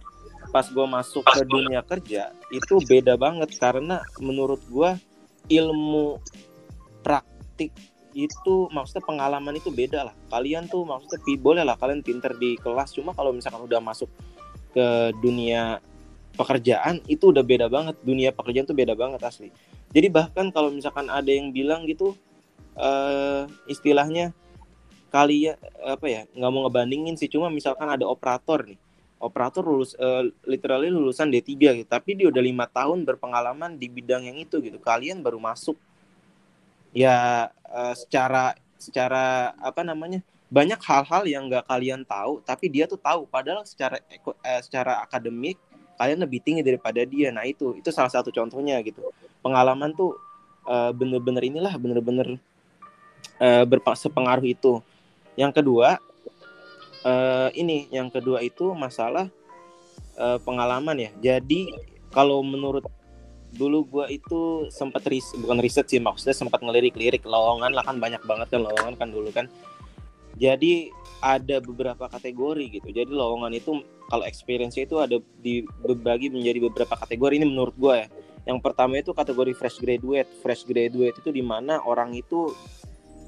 pas 0.50 0.66
gue 0.66 0.88
masuk 0.90 1.24
ke 1.30 1.42
dunia 1.46 1.86
kerja 1.86 2.34
itu 2.50 2.82
beda 2.90 3.14
banget 3.22 3.54
karena 3.62 4.02
menurut 4.18 4.58
gue 4.66 4.98
ilmu 5.50 6.18
praktik 7.06 7.70
itu 8.28 8.68
maksudnya 8.74 9.04
pengalaman 9.06 9.56
itu 9.56 9.72
beda 9.72 10.12
lah. 10.12 10.16
Kalian 10.28 10.68
tuh 10.68 10.84
maksudnya 10.84 11.20
boleh 11.40 11.64
lah 11.64 11.80
kalian 11.80 12.04
pinter 12.04 12.36
di 12.36 12.60
kelas 12.60 12.92
cuma 12.92 13.16
kalau 13.16 13.32
misalkan 13.32 13.64
udah 13.64 13.80
masuk 13.80 14.10
ke 14.76 15.16
dunia 15.24 15.80
pekerjaan 16.36 17.00
itu 17.08 17.32
udah 17.32 17.44
beda 17.46 17.72
banget. 17.72 17.96
Dunia 18.04 18.36
pekerjaan 18.36 18.68
tuh 18.68 18.78
beda 18.78 18.94
banget 18.96 19.24
asli. 19.24 19.50
Jadi 19.90 20.08
bahkan 20.12 20.52
kalau 20.52 20.70
misalkan 20.70 21.08
ada 21.08 21.30
yang 21.30 21.50
bilang 21.50 21.88
gitu 21.88 22.14
uh, 22.78 23.50
istilahnya 23.66 24.36
kalian 25.10 25.58
apa 25.82 26.06
ya 26.06 26.22
nggak 26.38 26.52
mau 26.54 26.70
ngebandingin 26.70 27.18
sih 27.18 27.26
cuma 27.26 27.50
misalkan 27.50 27.90
ada 27.90 28.06
operator 28.06 28.68
nih. 28.68 28.80
Operator 29.20 29.68
lulus 29.68 30.00
uh, 30.00 30.24
literally 30.48 30.88
lulusan 30.88 31.28
D3 31.28 31.52
gitu 31.84 31.88
tapi 31.90 32.16
dia 32.16 32.32
udah 32.32 32.40
lima 32.40 32.70
tahun 32.72 33.04
berpengalaman 33.04 33.76
di 33.76 33.92
bidang 33.92 34.30
yang 34.30 34.38
itu 34.40 34.64
gitu. 34.64 34.80
Kalian 34.80 35.20
baru 35.20 35.42
masuk 35.42 35.76
ya 36.96 37.48
uh, 37.70 37.94
secara 37.94 38.58
secara 38.80 39.54
apa 39.60 39.84
namanya 39.86 40.24
banyak 40.50 40.82
hal-hal 40.82 41.24
yang 41.30 41.46
nggak 41.46 41.70
kalian 41.70 42.02
tahu 42.08 42.42
tapi 42.42 42.72
dia 42.72 42.90
tuh 42.90 42.98
tahu. 42.98 43.30
Padahal 43.30 43.62
secara 43.66 44.02
uh, 44.02 44.62
secara 44.62 45.04
akademik 45.06 45.58
kalian 46.00 46.24
lebih 46.26 46.40
tinggi 46.42 46.66
daripada 46.66 47.06
dia. 47.06 47.30
Nah 47.30 47.46
itu 47.46 47.78
itu 47.78 47.90
salah 47.94 48.10
satu 48.10 48.34
contohnya 48.34 48.82
gitu. 48.82 49.04
Pengalaman 49.46 49.94
tuh 49.94 50.18
uh, 50.66 50.90
bener-bener 50.96 51.46
inilah 51.46 51.76
bener-bener 51.78 52.42
uh, 53.38 53.64
bersepengaruh 53.68 54.48
itu. 54.48 54.82
Yang 55.38 55.62
kedua 55.62 56.02
uh, 57.06 57.50
ini 57.54 57.88
yang 57.94 58.10
kedua 58.10 58.42
itu 58.42 58.74
masalah 58.74 59.30
uh, 60.18 60.40
pengalaman 60.42 60.98
ya. 60.98 61.12
Jadi 61.22 61.70
kalau 62.10 62.42
menurut 62.42 62.84
dulu 63.56 63.86
gue 63.88 64.22
itu 64.22 64.70
sempat 64.70 65.06
ris 65.10 65.34
bukan 65.34 65.58
riset 65.58 65.90
sih 65.90 66.02
maksudnya 66.02 66.36
sempat 66.38 66.62
ngelirik-lirik. 66.62 67.26
Lowongan 67.26 67.74
lah 67.74 67.84
kan 67.86 67.98
banyak 67.98 68.22
banget 68.26 68.48
kan 68.54 68.62
lowongan 68.62 68.94
kan 68.98 69.10
dulu 69.10 69.30
kan. 69.34 69.46
Jadi 70.40 70.94
ada 71.20 71.60
beberapa 71.60 72.08
kategori 72.08 72.80
gitu. 72.80 72.88
Jadi 72.94 73.12
lowongan 73.12 73.52
itu 73.52 73.84
kalau 74.08 74.24
experience 74.24 74.80
itu 74.80 74.98
ada 75.02 75.20
dibagi 75.44 76.32
menjadi 76.32 76.64
beberapa 76.70 76.96
kategori. 76.96 77.44
Ini 77.44 77.48
menurut 77.50 77.76
gue 77.76 77.96
ya. 78.06 78.08
Yang 78.48 78.60
pertama 78.64 78.98
itu 78.98 79.12
kategori 79.12 79.52
fresh 79.54 79.78
graduate. 79.84 80.30
Fresh 80.40 80.64
graduate 80.64 81.20
itu 81.20 81.30
di 81.30 81.44
mana 81.44 81.84
orang 81.84 82.16
itu 82.16 82.56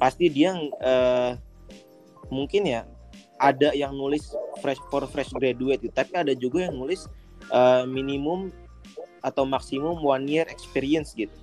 pasti 0.02 0.34
dia 0.34 0.58
uh, 0.58 1.38
mungkin 2.34 2.66
ya 2.66 2.88
ada 3.38 3.70
yang 3.74 3.94
nulis 3.94 4.34
fresh 4.62 4.82
for 4.90 5.06
fresh 5.06 5.30
graduate 5.30 5.82
gitu. 5.86 5.94
tapi 5.94 6.14
ada 6.18 6.34
juga 6.34 6.66
yang 6.66 6.74
nulis 6.74 7.06
uh, 7.54 7.86
minimum 7.86 8.50
atau 9.22 9.46
maksimum 9.46 9.98
one 10.02 10.26
year 10.28 10.46
experience 10.50 11.14
gitu. 11.14 11.34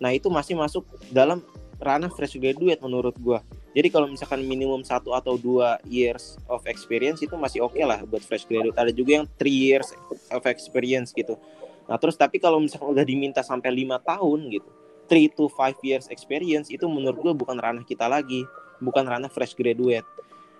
Nah 0.00 0.14
itu 0.14 0.30
masih 0.32 0.56
masuk 0.56 0.86
dalam 1.12 1.44
ranah 1.82 2.08
fresh 2.12 2.38
graduate 2.38 2.80
menurut 2.80 3.12
gue. 3.18 3.38
Jadi 3.70 3.88
kalau 3.90 4.10
misalkan 4.10 4.42
minimum 4.42 4.82
satu 4.82 5.14
atau 5.14 5.38
dua 5.38 5.78
years 5.86 6.40
of 6.50 6.62
experience 6.66 7.22
itu 7.22 7.34
masih 7.38 7.62
oke 7.62 7.76
okay 7.76 7.84
lah 7.86 8.02
buat 8.06 8.22
fresh 8.22 8.46
graduate. 8.46 8.78
Ada 8.78 8.90
juga 8.90 9.22
yang 9.22 9.26
three 9.38 9.70
years 9.70 9.94
of 10.30 10.42
experience 10.46 11.14
gitu. 11.14 11.38
Nah 11.86 11.98
terus 11.98 12.18
tapi 12.18 12.38
kalau 12.38 12.58
misalkan 12.58 12.94
udah 12.94 13.06
diminta 13.06 13.42
sampai 13.42 13.70
lima 13.70 13.98
tahun 14.02 14.50
gitu, 14.50 14.68
three 15.06 15.30
to 15.30 15.50
five 15.52 15.78
years 15.82 16.06
experience 16.10 16.70
itu 16.70 16.86
menurut 16.86 17.18
gue 17.18 17.34
bukan 17.34 17.58
ranah 17.58 17.82
kita 17.86 18.06
lagi, 18.06 18.42
bukan 18.82 19.06
ranah 19.06 19.30
fresh 19.30 19.54
graduate 19.54 20.06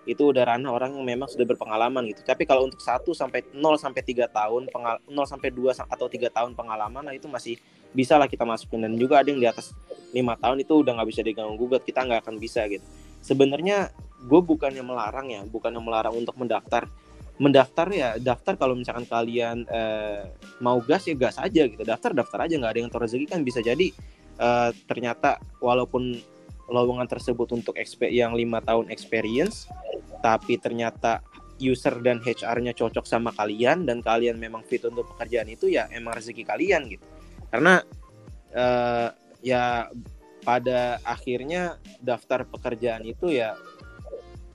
itu 0.08 0.32
udah 0.32 0.56
ranah 0.56 0.72
orang 0.72 0.96
yang 0.96 1.04
memang 1.04 1.28
sudah 1.28 1.44
berpengalaman 1.44 2.08
gitu. 2.08 2.24
Tapi 2.24 2.48
kalau 2.48 2.64
untuk 2.64 2.80
1 2.80 3.04
sampai 3.12 3.44
0 3.52 3.76
sampai 3.76 4.00
3 4.00 4.32
tahun, 4.32 4.62
0 4.72 5.04
sampai 5.28 5.48
2 5.52 5.76
atau 5.76 6.06
3 6.08 6.32
tahun 6.32 6.56
pengalaman 6.56 7.04
nah 7.04 7.12
itu 7.12 7.28
masih 7.28 7.60
bisa 7.92 8.16
lah 8.16 8.30
kita 8.30 8.46
masukin 8.46 8.86
dan 8.86 8.94
juga 8.96 9.20
ada 9.20 9.28
yang 9.28 9.42
di 9.42 9.48
atas 9.50 9.74
5 10.14 10.16
tahun 10.16 10.56
itu 10.62 10.72
udah 10.72 10.92
nggak 10.96 11.08
bisa 11.10 11.20
diganggu 11.20 11.54
gugat, 11.60 11.84
kita 11.84 12.06
nggak 12.06 12.20
akan 12.24 12.36
bisa 12.40 12.64
gitu. 12.70 12.82
Sebenarnya 13.20 13.92
gue 14.24 14.40
bukannya 14.40 14.80
melarang 14.80 15.28
ya, 15.28 15.44
bukannya 15.44 15.82
melarang 15.82 16.16
untuk 16.16 16.34
mendaftar. 16.40 16.88
Mendaftar 17.40 17.88
ya 17.88 18.08
daftar 18.20 18.52
kalau 18.60 18.76
misalkan 18.76 19.08
kalian 19.08 19.64
eh, 19.64 20.28
mau 20.60 20.76
gas 20.84 21.08
ya 21.08 21.16
gas 21.16 21.36
aja 21.40 21.68
gitu. 21.68 21.80
Daftar 21.84 22.12
daftar 22.12 22.44
aja 22.48 22.56
nggak 22.56 22.72
ada 22.72 22.80
yang 22.84 22.92
rezeki 22.92 23.26
kan 23.28 23.40
bisa 23.44 23.64
jadi 23.64 23.92
eh, 24.40 24.70
ternyata 24.84 25.40
walaupun 25.60 26.20
lowongan 26.70 27.10
tersebut 27.10 27.50
untuk 27.52 27.74
yang 28.06 28.32
lima 28.32 28.62
tahun 28.62 28.88
experience 28.88 29.66
tapi 30.22 30.56
ternyata 30.56 31.20
user 31.60 32.00
dan 32.00 32.18
HR-nya 32.24 32.72
cocok 32.72 33.04
sama 33.04 33.30
kalian 33.36 33.84
dan 33.84 34.00
kalian 34.00 34.40
memang 34.40 34.64
fit 34.64 34.80
untuk 34.88 35.12
pekerjaan 35.14 35.52
itu 35.52 35.68
ya 35.68 35.86
emang 35.92 36.16
rezeki 36.16 36.42
kalian 36.48 36.88
gitu. 36.88 37.04
Karena 37.52 37.84
uh, 38.56 39.08
ya 39.44 39.92
pada 40.40 40.96
akhirnya 41.04 41.76
daftar 42.00 42.48
pekerjaan 42.48 43.04
itu 43.04 43.28
ya 43.28 43.60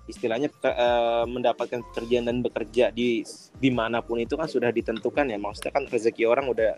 istilahnya 0.09 0.49
uh, 0.65 1.25
mendapatkan 1.29 1.85
pekerjaan 1.93 2.25
dan 2.25 2.41
bekerja 2.41 2.89
di 2.89 3.21
di 3.57 3.69
mana 3.69 4.01
pun 4.01 4.17
itu 4.17 4.33
kan 4.33 4.49
sudah 4.49 4.73
ditentukan 4.73 5.29
ya. 5.29 5.37
Maksudnya 5.37 5.71
kan 5.77 5.85
rezeki 5.85 6.25
orang 6.25 6.49
udah 6.49 6.73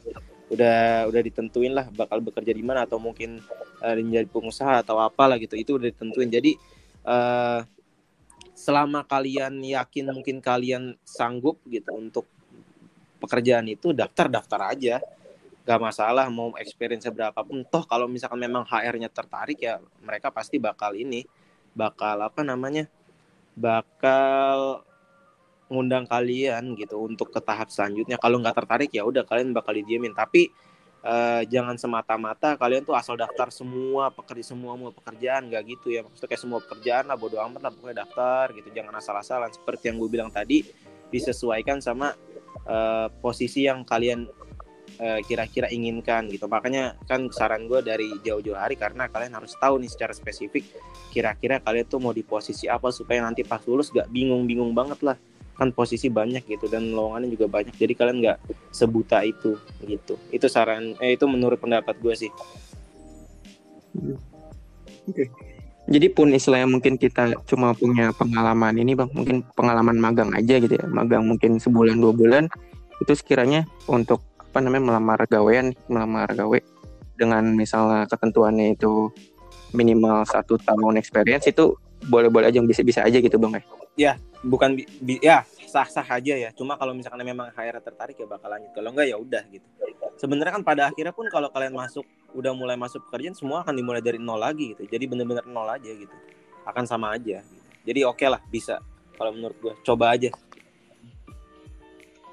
udah 0.48 1.12
udah 1.12 1.22
ditentuin 1.24 1.76
lah 1.76 1.92
bakal 1.92 2.24
bekerja 2.24 2.56
di 2.56 2.64
mana 2.64 2.88
atau 2.88 2.96
mungkin 3.00 3.44
uh, 3.84 3.96
menjadi 4.00 4.28
pengusaha 4.32 4.80
atau 4.80 5.00
apalah 5.04 5.36
gitu 5.36 5.60
itu 5.60 5.76
udah 5.76 5.92
ditentuin. 5.92 6.30
Jadi 6.32 6.52
uh, 7.04 7.62
selama 8.56 9.04
kalian 9.04 9.60
yakin 9.60 10.10
mungkin 10.10 10.40
kalian 10.40 10.96
sanggup 11.04 11.60
gitu 11.68 11.92
untuk 11.94 12.26
pekerjaan 13.20 13.68
itu 13.68 13.92
daftar 13.92 14.32
daftar 14.32 14.72
aja. 14.72 14.96
Gak 15.68 15.84
masalah 15.84 16.32
mau 16.32 16.56
experience 16.56 17.04
berapapun. 17.12 17.68
Toh 17.68 17.84
kalau 17.84 18.08
misalkan 18.08 18.40
memang 18.40 18.64
HR-nya 18.64 19.12
tertarik 19.12 19.60
ya 19.60 19.84
mereka 20.00 20.32
pasti 20.32 20.56
bakal 20.64 20.96
ini 20.96 21.28
bakal 21.76 22.24
apa 22.24 22.40
namanya 22.42 22.88
bakal 23.52 24.88
ngundang 25.68 26.08
kalian 26.08 26.76
gitu 26.80 27.04
untuk 27.04 27.32
ke 27.32 27.40
tahap 27.44 27.68
selanjutnya. 27.72 28.16
Kalau 28.20 28.40
nggak 28.40 28.56
tertarik 28.56 28.92
ya 28.92 29.04
udah 29.04 29.28
kalian 29.28 29.52
bakal 29.52 29.76
didiemin. 29.76 30.16
Tapi 30.16 30.52
uh, 31.04 31.44
jangan 31.48 31.76
semata-mata 31.76 32.56
kalian 32.56 32.88
tuh 32.88 32.96
asal 32.96 33.20
daftar 33.20 33.52
semua 33.52 34.10
pekerja 34.12 34.56
semua 34.56 34.80
mau 34.80 34.92
pekerjaan. 34.96 35.52
Gak 35.52 35.64
gitu 35.68 35.88
ya. 35.92 36.02
Maksudnya 36.08 36.30
kayak 36.32 36.42
semua 36.42 36.60
pekerjaan 36.64 37.06
lah 37.12 37.18
bodo 37.20 37.38
amat 37.40 37.62
lah 37.68 37.72
pokoknya 37.76 38.08
daftar 38.08 38.46
gitu. 38.56 38.68
Jangan 38.72 38.94
asal-asalan. 38.96 39.50
Seperti 39.52 39.92
yang 39.92 39.98
gue 40.00 40.10
bilang 40.10 40.32
tadi 40.32 40.64
disesuaikan 41.08 41.80
sama 41.80 42.16
uh, 42.68 43.08
posisi 43.24 43.64
yang 43.64 43.88
kalian 43.88 44.28
eh, 44.98 45.22
kira-kira 45.24 45.70
inginkan 45.70 46.26
gitu. 46.32 46.50
Makanya 46.50 46.98
kan 47.06 47.30
saran 47.30 47.70
gue 47.70 47.80
dari 47.86 48.10
jauh-jauh 48.26 48.58
hari 48.58 48.76
karena 48.76 49.06
kalian 49.08 49.38
harus 49.38 49.54
tahu 49.62 49.78
nih 49.78 49.92
secara 49.94 50.12
spesifik 50.16 50.66
kira-kira 51.12 51.58
kalian 51.62 51.86
tuh 51.88 51.98
mau 51.98 52.14
di 52.14 52.22
posisi 52.22 52.70
apa 52.70 52.94
supaya 52.94 53.24
nanti 53.24 53.42
pas 53.42 53.62
lulus 53.66 53.90
gak 53.90 54.10
bingung-bingung 54.12 54.74
banget 54.76 55.00
lah 55.02 55.18
kan 55.58 55.74
posisi 55.74 56.08
banyak 56.14 56.46
gitu 56.46 56.70
dan 56.70 56.94
lowongannya 56.94 57.34
juga 57.34 57.50
banyak. 57.50 57.74
Jadi 57.74 57.94
kalian 57.98 58.18
nggak 58.22 58.38
sebuta 58.70 59.26
itu 59.26 59.58
gitu. 59.84 60.16
Itu 60.30 60.46
saran 60.48 60.94
eh 61.02 61.18
itu 61.18 61.26
menurut 61.26 61.58
pendapat 61.58 61.98
gue 61.98 62.14
sih. 62.14 62.32
Oke. 63.98 64.16
Okay. 65.10 65.28
jadi 65.88 66.12
pun 66.12 66.28
istilahnya 66.36 66.68
mungkin 66.68 67.00
kita 67.00 67.32
cuma 67.48 67.74
punya 67.74 68.14
pengalaman 68.14 68.78
ini 68.78 68.94
bang. 68.94 69.10
Mungkin 69.10 69.42
pengalaman 69.58 69.98
magang 69.98 70.30
aja 70.38 70.62
gitu 70.62 70.78
ya. 70.78 70.86
Magang 70.86 71.26
mungkin 71.26 71.58
sebulan 71.58 71.98
dua 71.98 72.14
bulan. 72.14 72.46
Itu 73.02 73.18
sekiranya 73.18 73.66
untuk 73.90 74.22
apa 74.38 74.62
namanya 74.62 74.94
melamar 74.94 75.20
gawean 75.30 75.74
melamar 75.86 76.34
gawe 76.34 76.60
dengan 77.18 77.44
misalnya 77.54 78.06
ketentuannya 78.10 78.78
itu 78.78 79.10
minimal 79.74 80.24
satu 80.26 80.58
tahun 80.62 80.98
experience 80.98 81.50
itu 81.50 81.76
boleh-boleh 82.08 82.50
aja 82.50 82.62
bisa 82.62 82.82
bisa 82.86 83.02
aja 83.04 83.18
gitu 83.18 83.38
bang 83.42 83.58
ya? 83.58 83.64
Ya 83.98 84.14
bukan 84.46 84.78
bi, 84.78 85.18
ya 85.22 85.46
sah-sah 85.66 86.06
aja 86.06 86.34
ya. 86.38 86.50
Cuma 86.54 86.78
kalau 86.78 86.94
misalkan 86.94 87.22
memang 87.26 87.50
HR 87.54 87.82
tertarik 87.82 88.18
ya 88.18 88.28
bakal 88.30 88.50
lanjut. 88.54 88.72
Kalau 88.74 88.90
enggak 88.94 89.08
ya 89.10 89.18
udah 89.18 89.44
gitu. 89.50 89.68
Sebenarnya 90.18 90.54
kan 90.58 90.64
pada 90.66 90.90
akhirnya 90.90 91.14
pun 91.14 91.30
kalau 91.30 91.50
kalian 91.54 91.74
masuk 91.74 92.06
udah 92.34 92.52
mulai 92.54 92.78
masuk 92.78 93.06
pekerjaan 93.10 93.34
semua 93.38 93.62
akan 93.66 93.74
dimulai 93.74 94.02
dari 94.02 94.18
nol 94.22 94.38
lagi 94.38 94.74
gitu. 94.74 94.86
Jadi 94.86 95.06
bener-bener 95.10 95.46
nol 95.46 95.70
aja 95.70 95.90
gitu. 95.90 96.14
Akan 96.68 96.84
sama 96.84 97.16
aja 97.16 97.40
gitu. 97.40 97.64
jadi 97.88 98.04
oke 98.04 98.20
okay 98.20 98.28
lah 98.28 98.44
bisa 98.52 98.84
kalau 99.16 99.32
menurut 99.32 99.58
gue 99.64 99.74
coba 99.82 100.14
aja. 100.14 100.30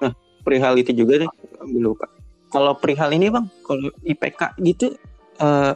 Nah 0.03 0.13
perihal 0.43 0.75
itu 0.77 0.93
juga 0.93 1.25
deh. 1.25 1.31
Lupa. 1.65 2.11
Kalau 2.51 2.77
perihal 2.79 3.11
ini 3.15 3.31
bang 3.31 3.47
kalau 3.63 3.91
IPK 4.03 4.59
gitu 4.63 4.95
uh, 5.43 5.75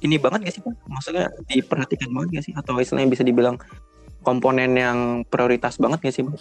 ini 0.00 0.16
banget 0.16 0.48
gak 0.48 0.54
sih 0.54 0.62
bang? 0.64 0.76
Maksudnya 0.88 1.26
diperhatikan 1.46 2.08
banget 2.10 2.40
gak 2.40 2.44
sih? 2.48 2.54
Atau 2.56 2.78
istilahnya 2.80 3.10
bisa 3.12 3.22
dibilang 3.22 3.60
komponen 4.26 4.74
yang 4.74 5.22
prioritas 5.30 5.78
banget 5.78 6.02
gak 6.02 6.14
sih 6.18 6.26
bang? 6.26 6.36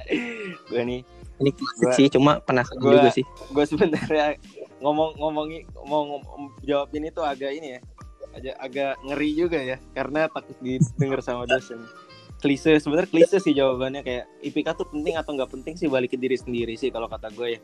gue 0.72 0.82
nih 0.88 1.00
ini 1.42 1.50
klasik 1.52 1.84
gua, 1.84 1.96
sih 1.98 2.06
cuma 2.08 2.32
penasaran 2.40 2.80
gua, 2.80 2.92
juga 2.96 3.10
sih. 3.12 3.24
gue 3.26 3.64
sebenarnya 3.68 4.40
ngomong 4.80 5.18
ngomongi 5.20 5.68
mau 5.84 6.06
ngom, 6.08 6.22
jawab 6.64 6.88
ini 6.96 7.12
tuh 7.12 7.26
agak 7.26 7.52
ini 7.52 7.76
ya 7.76 7.80
agak 8.32 8.56
agak 8.56 8.94
ngeri 9.04 9.30
juga 9.36 9.58
ya 9.60 9.76
karena 9.92 10.24
takut 10.32 10.56
didengar 10.64 11.20
sama 11.20 11.44
dosen. 11.44 11.84
Klise 12.40 12.74
sebenarnya 12.80 13.10
klise 13.12 13.38
sih 13.38 13.54
jawabannya 13.54 14.02
kayak 14.02 14.24
IPK 14.42 14.74
tuh 14.74 14.88
penting 14.88 15.14
atau 15.14 15.36
nggak 15.36 15.52
penting 15.52 15.78
sih 15.78 15.86
balik 15.86 16.16
ke 16.16 16.18
diri 16.18 16.34
sendiri 16.34 16.74
sih 16.74 16.88
kalau 16.88 17.06
kata 17.06 17.30
gue 17.30 17.58
ya. 17.58 17.60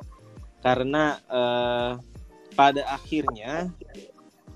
Karena 0.62 1.18
uh, 1.26 1.98
pada 2.54 2.84
akhirnya 2.94 3.72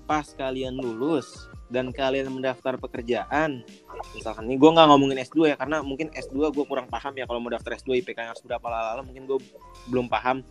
pas 0.07 0.23
kalian 0.35 0.79
lulus 0.79 1.49
dan 1.73 1.89
kalian 1.89 2.29
mendaftar 2.29 2.77
pekerjaan 2.77 3.65
misalkan 4.13 4.45
ini 4.45 4.61
gue 4.61 4.69
nggak 4.69 4.87
ngomongin 4.93 5.17
S2 5.25 5.49
ya 5.49 5.55
karena 5.57 5.81
mungkin 5.81 6.13
S2 6.13 6.53
gue 6.53 6.65
kurang 6.69 6.85
paham 6.85 7.17
ya 7.17 7.25
kalau 7.25 7.41
mau 7.41 7.49
daftar 7.49 7.73
S2 7.81 8.05
IPK 8.05 8.29
harus 8.29 8.45
berapa 8.45 8.61
lala 8.69 9.01
mungkin 9.01 9.25
gue 9.25 9.41
belum 9.89 10.05
paham. 10.05 10.45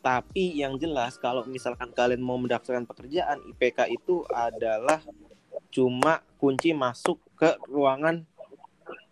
Tapi 0.00 0.56
yang 0.56 0.80
jelas 0.80 1.20
kalau 1.20 1.44
misalkan 1.44 1.92
kalian 1.92 2.24
mau 2.24 2.40
mendaftarkan 2.40 2.88
pekerjaan 2.88 3.36
IPK 3.52 3.94
itu 3.94 4.24
adalah 4.32 5.04
cuma 5.70 6.24
kunci 6.40 6.72
masuk 6.72 7.20
ke 7.36 7.54
ruangan 7.68 8.24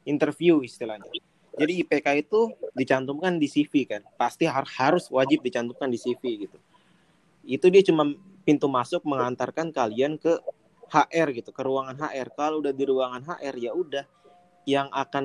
interview 0.09 0.65
istilahnya. 0.65 1.07
Jadi 1.59 1.85
IPK 1.85 2.25
itu 2.25 2.57
dicantumkan 2.73 3.37
di 3.37 3.47
CV 3.51 3.85
kan 3.85 4.03
pasti 4.17 4.49
harus 4.49 5.13
wajib 5.13 5.45
dicantumkan 5.45 5.93
di 5.93 6.01
CV 6.01 6.49
gitu. 6.49 6.59
Itu 7.45 7.69
dia 7.69 7.85
cuma 7.85 8.09
pintu 8.49 8.65
masuk 8.65 9.05
mengantarkan 9.05 9.69
kalian 9.69 10.17
ke 10.17 10.41
HR 10.89 11.29
gitu 11.37 11.51
ke 11.53 11.63
ruangan 11.65 11.97
HR 11.97 12.33
kalau 12.33 12.65
udah 12.65 12.73
di 12.73 12.85
ruangan 12.89 13.23
HR 13.25 13.55
ya 13.61 13.73
udah. 13.77 14.05
Yang 14.69 14.89
akan 14.93 15.25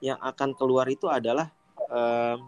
yang 0.00 0.18
akan 0.18 0.56
keluar 0.56 0.88
itu 0.88 1.06
adalah 1.08 1.52
um, 1.88 2.38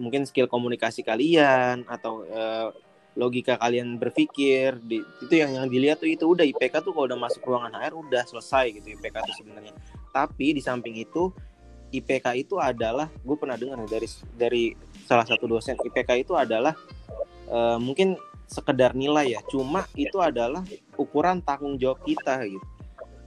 mungkin 0.00 0.24
skill 0.24 0.48
komunikasi 0.48 1.04
kalian 1.04 1.84
atau 1.84 2.24
uh, 2.24 2.72
logika 3.18 3.58
kalian 3.60 4.00
berpikir 4.00 4.80
di, 4.80 5.04
itu 5.20 5.34
yang 5.34 5.52
yang 5.52 5.66
dilihat 5.68 6.00
tuh 6.00 6.08
itu 6.08 6.24
udah. 6.24 6.46
IPK 6.46 6.80
tuh 6.84 6.92
kalau 6.96 7.06
udah 7.10 7.20
masuk 7.20 7.44
ruangan 7.44 7.76
HR 7.76 7.94
udah 7.96 8.22
selesai 8.24 8.80
gitu 8.80 8.96
IPK 8.96 9.16
tuh 9.24 9.34
sebenarnya. 9.44 9.74
Tapi 10.10 10.56
di 10.56 10.62
samping 10.64 10.96
itu 10.96 11.32
IPK 11.90 12.26
itu 12.38 12.56
adalah 12.56 13.10
gue 13.10 13.36
pernah 13.36 13.58
dengar 13.58 13.82
dari 13.90 14.08
dari 14.38 14.64
salah 15.04 15.26
satu 15.26 15.50
dosen 15.50 15.74
IPK 15.74 16.22
itu 16.22 16.32
adalah 16.38 16.72
uh, 17.50 17.78
mungkin 17.82 18.14
sekedar 18.50 18.98
nilai 18.98 19.38
ya. 19.38 19.40
Cuma 19.46 19.86
itu 19.94 20.18
adalah 20.18 20.66
ukuran 20.98 21.38
tanggung 21.38 21.78
jawab 21.78 22.02
kita 22.02 22.42
gitu. 22.50 22.66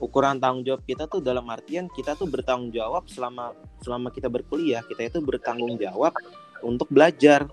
Ukuran 0.04 0.36
tanggung 0.44 0.68
jawab 0.68 0.84
kita 0.84 1.08
tuh 1.08 1.24
dalam 1.24 1.48
artian 1.48 1.88
kita 1.96 2.20
tuh 2.20 2.28
bertanggung 2.28 2.76
jawab 2.76 3.08
selama 3.08 3.56
selama 3.80 4.12
kita 4.12 4.28
berkuliah. 4.28 4.84
Kita 4.84 5.08
itu 5.08 5.24
bertanggung 5.24 5.80
jawab 5.80 6.12
untuk 6.60 6.92
belajar. 6.92 7.48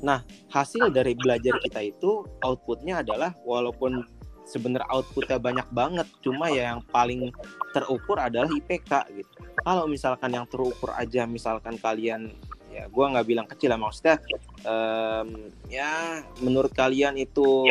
Nah, 0.00 0.22
hasil 0.48 0.94
dari 0.94 1.12
belajar 1.18 1.58
kita 1.60 1.82
itu 1.84 2.24
outputnya 2.40 3.04
adalah 3.04 3.34
walaupun 3.44 4.00
sebenarnya 4.48 4.88
outputnya 4.90 5.38
banyak 5.38 5.68
banget, 5.70 6.08
cuma 6.24 6.48
ya 6.50 6.74
yang 6.74 6.82
paling 6.88 7.30
terukur 7.70 8.16
adalah 8.16 8.48
IPK 8.48 8.92
gitu. 9.14 9.34
Kalau 9.60 9.84
misalkan 9.86 10.32
yang 10.32 10.48
terukur 10.48 10.90
aja, 10.96 11.28
misalkan 11.28 11.76
kalian 11.78 12.32
ya 12.70 12.86
gue 12.86 13.04
nggak 13.04 13.26
bilang 13.26 13.46
kecil 13.50 13.74
lah 13.74 13.80
maksudnya 13.82 14.22
um, 14.62 15.50
ya 15.66 16.22
menurut 16.38 16.70
kalian 16.70 17.18
itu 17.18 17.66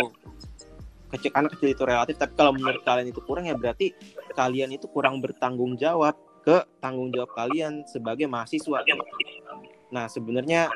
kecil 1.10 1.32
karena 1.34 1.50
kecil 1.50 1.70
itu 1.72 1.84
relatif 1.88 2.16
tapi 2.20 2.36
kalau 2.36 2.52
menurut 2.54 2.84
kalian 2.86 3.10
itu 3.10 3.24
kurang 3.24 3.48
ya 3.48 3.56
berarti 3.56 3.96
kalian 4.36 4.76
itu 4.76 4.86
kurang 4.92 5.24
bertanggung 5.24 5.80
jawab 5.80 6.14
ke 6.44 6.64
tanggung 6.80 7.12
jawab 7.12 7.32
kalian 7.36 7.84
sebagai 7.86 8.26
mahasiswa. 8.30 8.82
Nah 9.92 10.06
sebenarnya 10.08 10.72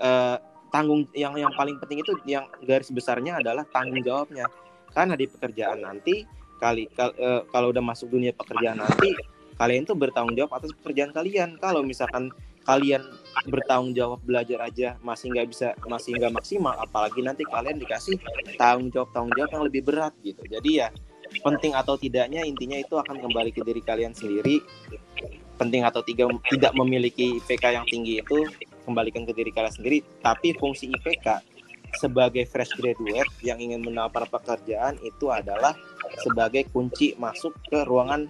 uh, 0.00 0.36
tanggung 0.72 1.04
yang 1.12 1.36
yang 1.36 1.52
paling 1.52 1.76
penting 1.78 2.00
itu 2.00 2.12
yang 2.24 2.48
garis 2.64 2.88
besarnya 2.88 3.38
adalah 3.38 3.68
tanggung 3.68 4.00
jawabnya. 4.00 4.48
Karena 4.92 5.16
di 5.16 5.28
pekerjaan 5.28 5.84
nanti 5.84 6.24
kali 6.60 6.84
kal, 6.92 7.16
e, 7.16 7.48
kalau 7.48 7.72
udah 7.72 7.80
masuk 7.80 8.12
dunia 8.12 8.30
pekerjaan 8.36 8.76
nanti 8.76 9.16
kalian 9.56 9.88
tuh 9.88 9.96
bertanggung 9.96 10.36
jawab 10.36 10.60
atas 10.60 10.72
pekerjaan 10.80 11.12
kalian. 11.16 11.56
Kalau 11.60 11.80
misalkan 11.80 12.32
kalian 12.62 13.02
bertanggung 13.48 13.96
jawab 13.96 14.20
belajar 14.22 14.62
aja 14.62 14.94
masih 15.02 15.34
nggak 15.34 15.46
bisa 15.50 15.68
masih 15.88 16.14
nggak 16.14 16.32
maksimal 16.36 16.76
apalagi 16.78 17.24
nanti 17.24 17.42
kalian 17.48 17.80
dikasih 17.80 18.20
tanggung 18.54 18.92
jawab 18.94 19.10
tanggung 19.10 19.34
jawab 19.34 19.50
yang 19.50 19.64
lebih 19.66 19.82
berat 19.82 20.14
gitu. 20.22 20.42
Jadi 20.46 20.70
ya 20.84 20.88
penting 21.40 21.72
atau 21.72 21.96
tidaknya 21.96 22.44
intinya 22.44 22.76
itu 22.76 22.94
akan 23.00 23.16
kembali 23.24 23.50
ke 23.56 23.64
diri 23.64 23.80
kalian 23.80 24.12
sendiri. 24.12 24.60
Penting 25.56 25.86
atau 25.86 26.02
tiga, 26.02 26.26
tidak 26.50 26.74
memiliki 26.74 27.38
IPK 27.38 27.64
yang 27.78 27.86
tinggi 27.86 28.18
itu 28.18 28.44
kembalikan 28.82 29.22
ke 29.22 29.32
diri 29.32 29.54
kalian 29.54 29.72
sendiri. 29.72 30.02
Tapi 30.20 30.52
fungsi 30.58 30.90
IPK 30.90 31.40
sebagai 31.96 32.48
fresh 32.48 32.72
graduate 32.76 33.28
yang 33.44 33.60
ingin 33.60 33.84
menawarkan 33.84 34.26
pekerjaan 34.28 34.96
itu 35.04 35.28
adalah 35.28 35.76
sebagai 36.24 36.66
kunci 36.72 37.14
masuk 37.20 37.52
ke 37.68 37.84
ruangan 37.84 38.28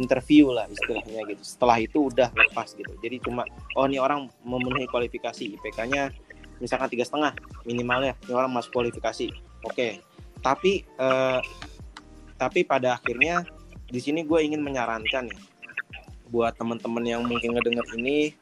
interview 0.00 0.52
lah 0.52 0.68
istilahnya 0.68 1.24
gitu. 1.28 1.42
Setelah 1.44 1.76
itu 1.80 2.08
udah 2.08 2.28
lepas 2.32 2.72
gitu. 2.72 2.92
Jadi 3.00 3.16
cuma 3.20 3.44
oh 3.76 3.84
ini 3.84 4.00
orang 4.00 4.28
memenuhi 4.44 4.88
kualifikasi. 4.88 5.56
IPK-nya 5.58 6.12
misalkan 6.60 6.88
tiga 6.88 7.04
setengah 7.04 7.32
minimalnya. 7.68 8.16
Ini 8.24 8.32
orang 8.32 8.52
masuk 8.52 8.72
kualifikasi. 8.72 9.28
Oke. 9.62 9.74
Okay. 9.76 9.92
tapi 10.42 10.82
eh, 10.82 11.40
tapi 12.34 12.66
pada 12.66 12.98
akhirnya 12.98 13.46
di 13.86 14.02
sini 14.02 14.26
gue 14.26 14.42
ingin 14.42 14.58
menyarankan 14.58 15.30
ya 15.30 15.38
buat 16.32 16.56
teman-teman 16.56 17.04
yang 17.04 17.22
mungkin 17.28 17.52
ngedenger 17.52 17.86
ini 18.00 18.32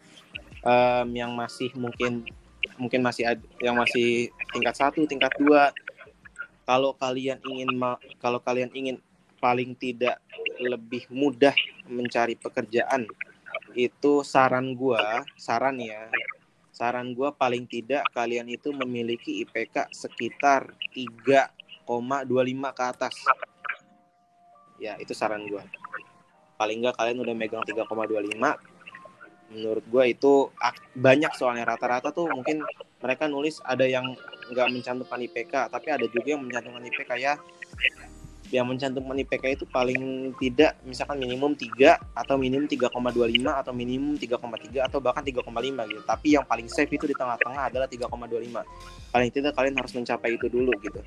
um, 0.63 1.11
yang 1.11 1.35
masih 1.35 1.75
mungkin 1.75 2.23
mungkin 2.79 3.03
masih 3.03 3.35
yang 3.59 3.75
masih 3.75 4.31
tingkat 4.55 4.79
satu 4.79 5.03
tingkat 5.11 5.35
dua 5.37 5.75
kalau 6.63 6.95
kalian 6.95 7.43
ingin 7.43 7.67
kalau 8.23 8.39
kalian 8.39 8.71
ingin 8.71 9.03
paling 9.40 9.72
tidak 9.74 10.20
lebih 10.61 11.09
mudah 11.09 11.57
mencari 11.88 12.37
pekerjaan. 12.37 13.09
Itu 13.72 14.22
saran 14.22 14.76
gua 14.76 15.24
saran 15.40 15.81
ya. 15.81 16.12
Saran 16.70 17.16
gua 17.16 17.33
paling 17.33 17.64
tidak 17.66 18.07
kalian 18.12 18.46
itu 18.53 18.70
memiliki 18.70 19.42
IPK 19.42 19.90
sekitar 19.90 20.76
3,25 20.92 22.76
ke 22.76 22.85
atas. 22.85 23.16
Ya 24.76 24.94
itu 25.00 25.16
saran 25.16 25.48
gua. 25.48 25.64
Paling 26.61 26.85
nggak 26.85 26.96
kalian 27.00 27.18
udah 27.24 27.35
megang 27.35 27.64
3,25 27.64 28.37
menurut 29.50 29.83
gue 29.83 30.05
itu 30.14 30.46
banyak 30.94 31.35
soalnya. 31.35 31.66
Rata-rata 31.66 32.14
tuh 32.14 32.31
mungkin 32.31 32.62
mereka 33.03 33.26
nulis 33.26 33.59
ada 33.66 33.83
yang 33.83 34.14
nggak 34.53 34.68
mencantumkan 34.70 35.20
IPK 35.24 35.72
tapi 35.72 35.88
ada 35.88 36.07
juga 36.11 36.37
yang 36.37 36.42
mencantumkan 36.44 36.85
IPK 36.90 37.11
ya 37.16 37.35
yang 38.51 38.67
mencantumkan 38.67 39.15
IPK 39.15 39.45
itu 39.55 39.65
paling 39.71 40.35
tidak 40.43 40.75
misalkan 40.83 41.23
minimum 41.23 41.55
3 41.55 42.19
atau 42.19 42.35
minimum 42.35 42.67
3,25 42.67 42.91
atau 43.47 43.73
minimum 43.73 44.19
3,3 44.19 44.91
atau 44.91 44.99
bahkan 44.99 45.23
3,5 45.23 45.47
gitu. 45.87 46.03
Tapi 46.03 46.29
yang 46.35 46.43
paling 46.43 46.67
safe 46.67 46.91
itu 46.91 47.07
di 47.07 47.15
tengah-tengah 47.15 47.71
adalah 47.71 47.87
3,25. 47.87 49.15
Paling 49.15 49.31
tidak 49.31 49.55
kalian 49.55 49.75
harus 49.79 49.93
mencapai 49.95 50.35
itu 50.35 50.47
dulu 50.51 50.75
gitu. 50.83 51.01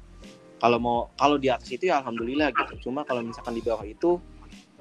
Kalau 0.63 0.79
mau 0.79 1.12
kalau 1.19 1.36
di 1.36 1.51
atas 1.51 1.67
itu 1.67 1.91
ya 1.91 1.99
alhamdulillah 1.99 2.56
gitu. 2.56 2.88
Cuma 2.88 3.03
kalau 3.03 3.19
misalkan 3.19 3.60
di 3.60 3.63
bawah 3.63 3.84
itu 3.84 4.15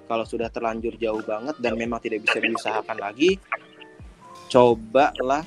kalau 0.07 0.23
sudah 0.23 0.47
terlanjur 0.47 0.95
jauh 1.03 1.23
banget 1.27 1.59
dan 1.59 1.75
memang 1.75 1.99
tidak 1.99 2.23
bisa 2.23 2.39
diusahakan 2.39 2.99
lagi 2.99 3.43
cobalah 4.53 5.41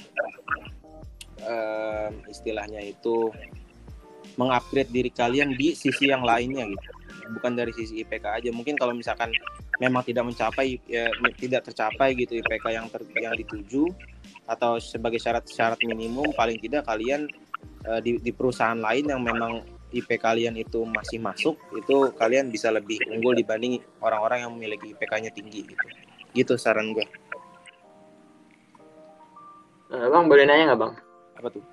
um, 1.45 2.13
istilahnya 2.25 2.81
itu 2.81 3.29
mengupgrade 4.35 4.89
diri 4.89 5.13
kalian 5.13 5.53
di 5.53 5.77
sisi 5.77 6.09
yang 6.09 6.25
lainnya 6.25 6.65
gitu 6.65 6.94
bukan 7.33 7.57
dari 7.57 7.71
sisi 7.73 8.05
IPK 8.05 8.25
aja 8.41 8.49
mungkin 8.53 8.77
kalau 8.77 8.93
misalkan 8.93 9.33
memang 9.81 10.05
tidak 10.05 10.27
mencapai 10.27 10.77
ya, 10.85 11.09
tidak 11.39 11.67
tercapai 11.71 12.13
gitu 12.15 12.39
IPK 12.39 12.65
yang 12.71 12.87
ter, 12.87 13.01
yang 13.17 13.33
dituju 13.35 13.89
atau 14.45 14.77
sebagai 14.77 15.17
syarat-syarat 15.17 15.81
minimum 15.81 16.29
paling 16.37 16.61
tidak 16.61 16.85
kalian 16.85 17.25
uh, 17.89 17.99
di, 18.01 18.21
di 18.21 18.31
perusahaan 18.33 18.77
lain 18.77 19.09
yang 19.09 19.21
memang 19.21 19.65
IP 19.95 20.19
kalian 20.19 20.59
itu 20.59 20.83
masih 20.83 21.23
masuk, 21.23 21.55
itu 21.71 22.11
kalian 22.19 22.51
bisa 22.51 22.67
lebih 22.67 22.99
unggul 23.07 23.31
dibanding 23.31 23.79
orang-orang 24.03 24.43
yang 24.43 24.51
memiliki 24.51 24.91
IPK-nya 24.91 25.31
tinggi 25.31 25.63
gitu. 25.71 25.85
Gitu 26.35 26.53
saran 26.59 26.91
gue. 26.91 27.05
Uh, 29.93 30.11
bang 30.11 30.25
boleh 30.27 30.43
nanya 30.43 30.73
nggak 30.73 30.81
bang? 30.83 30.93
Apa 31.39 31.47
tuh? 31.47 31.63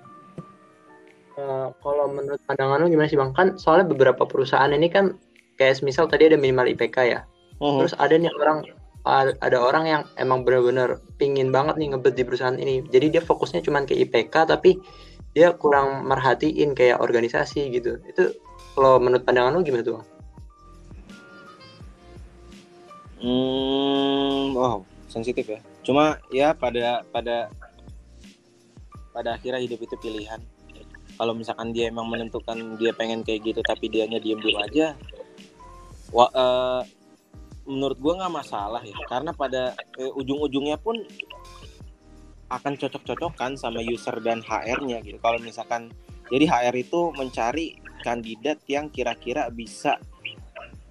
Uh, 1.33 1.67
kalau 1.81 2.05
menurut 2.07 2.39
pandangan 2.47 2.79
lu 2.85 2.87
gimana 2.87 3.11
sih 3.11 3.19
bang? 3.19 3.35
Kan 3.35 3.47
soalnya 3.59 3.91
beberapa 3.91 4.23
perusahaan 4.23 4.71
ini 4.71 4.87
kan 4.87 5.19
kayak 5.59 5.81
misal 5.85 6.09
tadi 6.09 6.29
ada 6.31 6.37
minimal 6.39 6.69
IPK 6.71 6.97
ya. 7.07 7.19
Uh-huh. 7.61 7.85
Terus 7.85 7.93
ada 7.99 8.15
nih 8.15 8.31
orang 8.39 8.65
ada 9.43 9.59
orang 9.59 9.83
yang 9.83 10.01
emang 10.15 10.47
benar-benar 10.47 11.03
pingin 11.19 11.51
banget 11.51 11.75
nih 11.75 11.91
ngebet 11.91 12.15
di 12.15 12.23
perusahaan 12.23 12.55
ini. 12.55 12.87
Jadi 12.87 13.19
dia 13.19 13.21
fokusnya 13.21 13.59
cuma 13.63 13.83
ke 13.83 13.93
IPK 13.99 14.47
tapi 14.47 14.79
dia 15.33 15.49
kurang 15.57 16.05
merhatiin 16.05 16.77
kayak 16.77 17.01
organisasi 17.01 17.73
gitu 17.73 17.97
itu 18.05 18.37
kalau 18.77 19.01
menurut 19.01 19.25
pandangan 19.25 19.57
lu 19.57 19.65
gimana 19.65 19.81
tuh 19.81 20.05
hmm 23.25 24.53
wow 24.53 24.85
sensitif 25.09 25.49
ya 25.49 25.59
cuma 25.81 26.21
ya 26.29 26.53
pada 26.53 27.01
pada 27.09 27.49
pada 29.09 29.29
akhirnya 29.33 29.61
hidup 29.61 29.81
itu 29.81 29.97
pilihan 29.97 30.41
kalau 31.17 31.33
misalkan 31.33 31.73
dia 31.73 31.89
emang 31.89 32.09
menentukan 32.09 32.77
dia 32.77 32.93
pengen 32.93 33.25
kayak 33.25 33.41
gitu 33.41 33.61
tapi 33.65 33.89
dianya 33.89 34.21
diem 34.21 34.37
diem 34.37 34.57
aja 34.61 34.87
wa, 36.13 36.29
uh, 36.31 36.81
menurut 37.65 37.97
gua 37.97 38.13
nggak 38.23 38.33
masalah 38.45 38.81
ya 38.85 38.95
karena 39.09 39.33
pada 39.33 39.73
uh, 39.97 40.19
ujung-ujungnya 40.19 40.77
pun 40.77 41.01
akan 42.53 42.77
cocok-cocokan 42.77 43.57
sama 43.57 43.81
user 43.81 44.13
dan 44.21 44.45
HR-nya 44.45 45.01
gitu. 45.01 45.17
Kalau 45.17 45.41
misalkan 45.41 45.89
jadi 46.29 46.45
HR 46.45 46.75
itu 46.77 47.09
mencari 47.17 47.81
kandidat 48.05 48.61
yang 48.69 48.93
kira-kira 48.93 49.49
bisa 49.49 49.97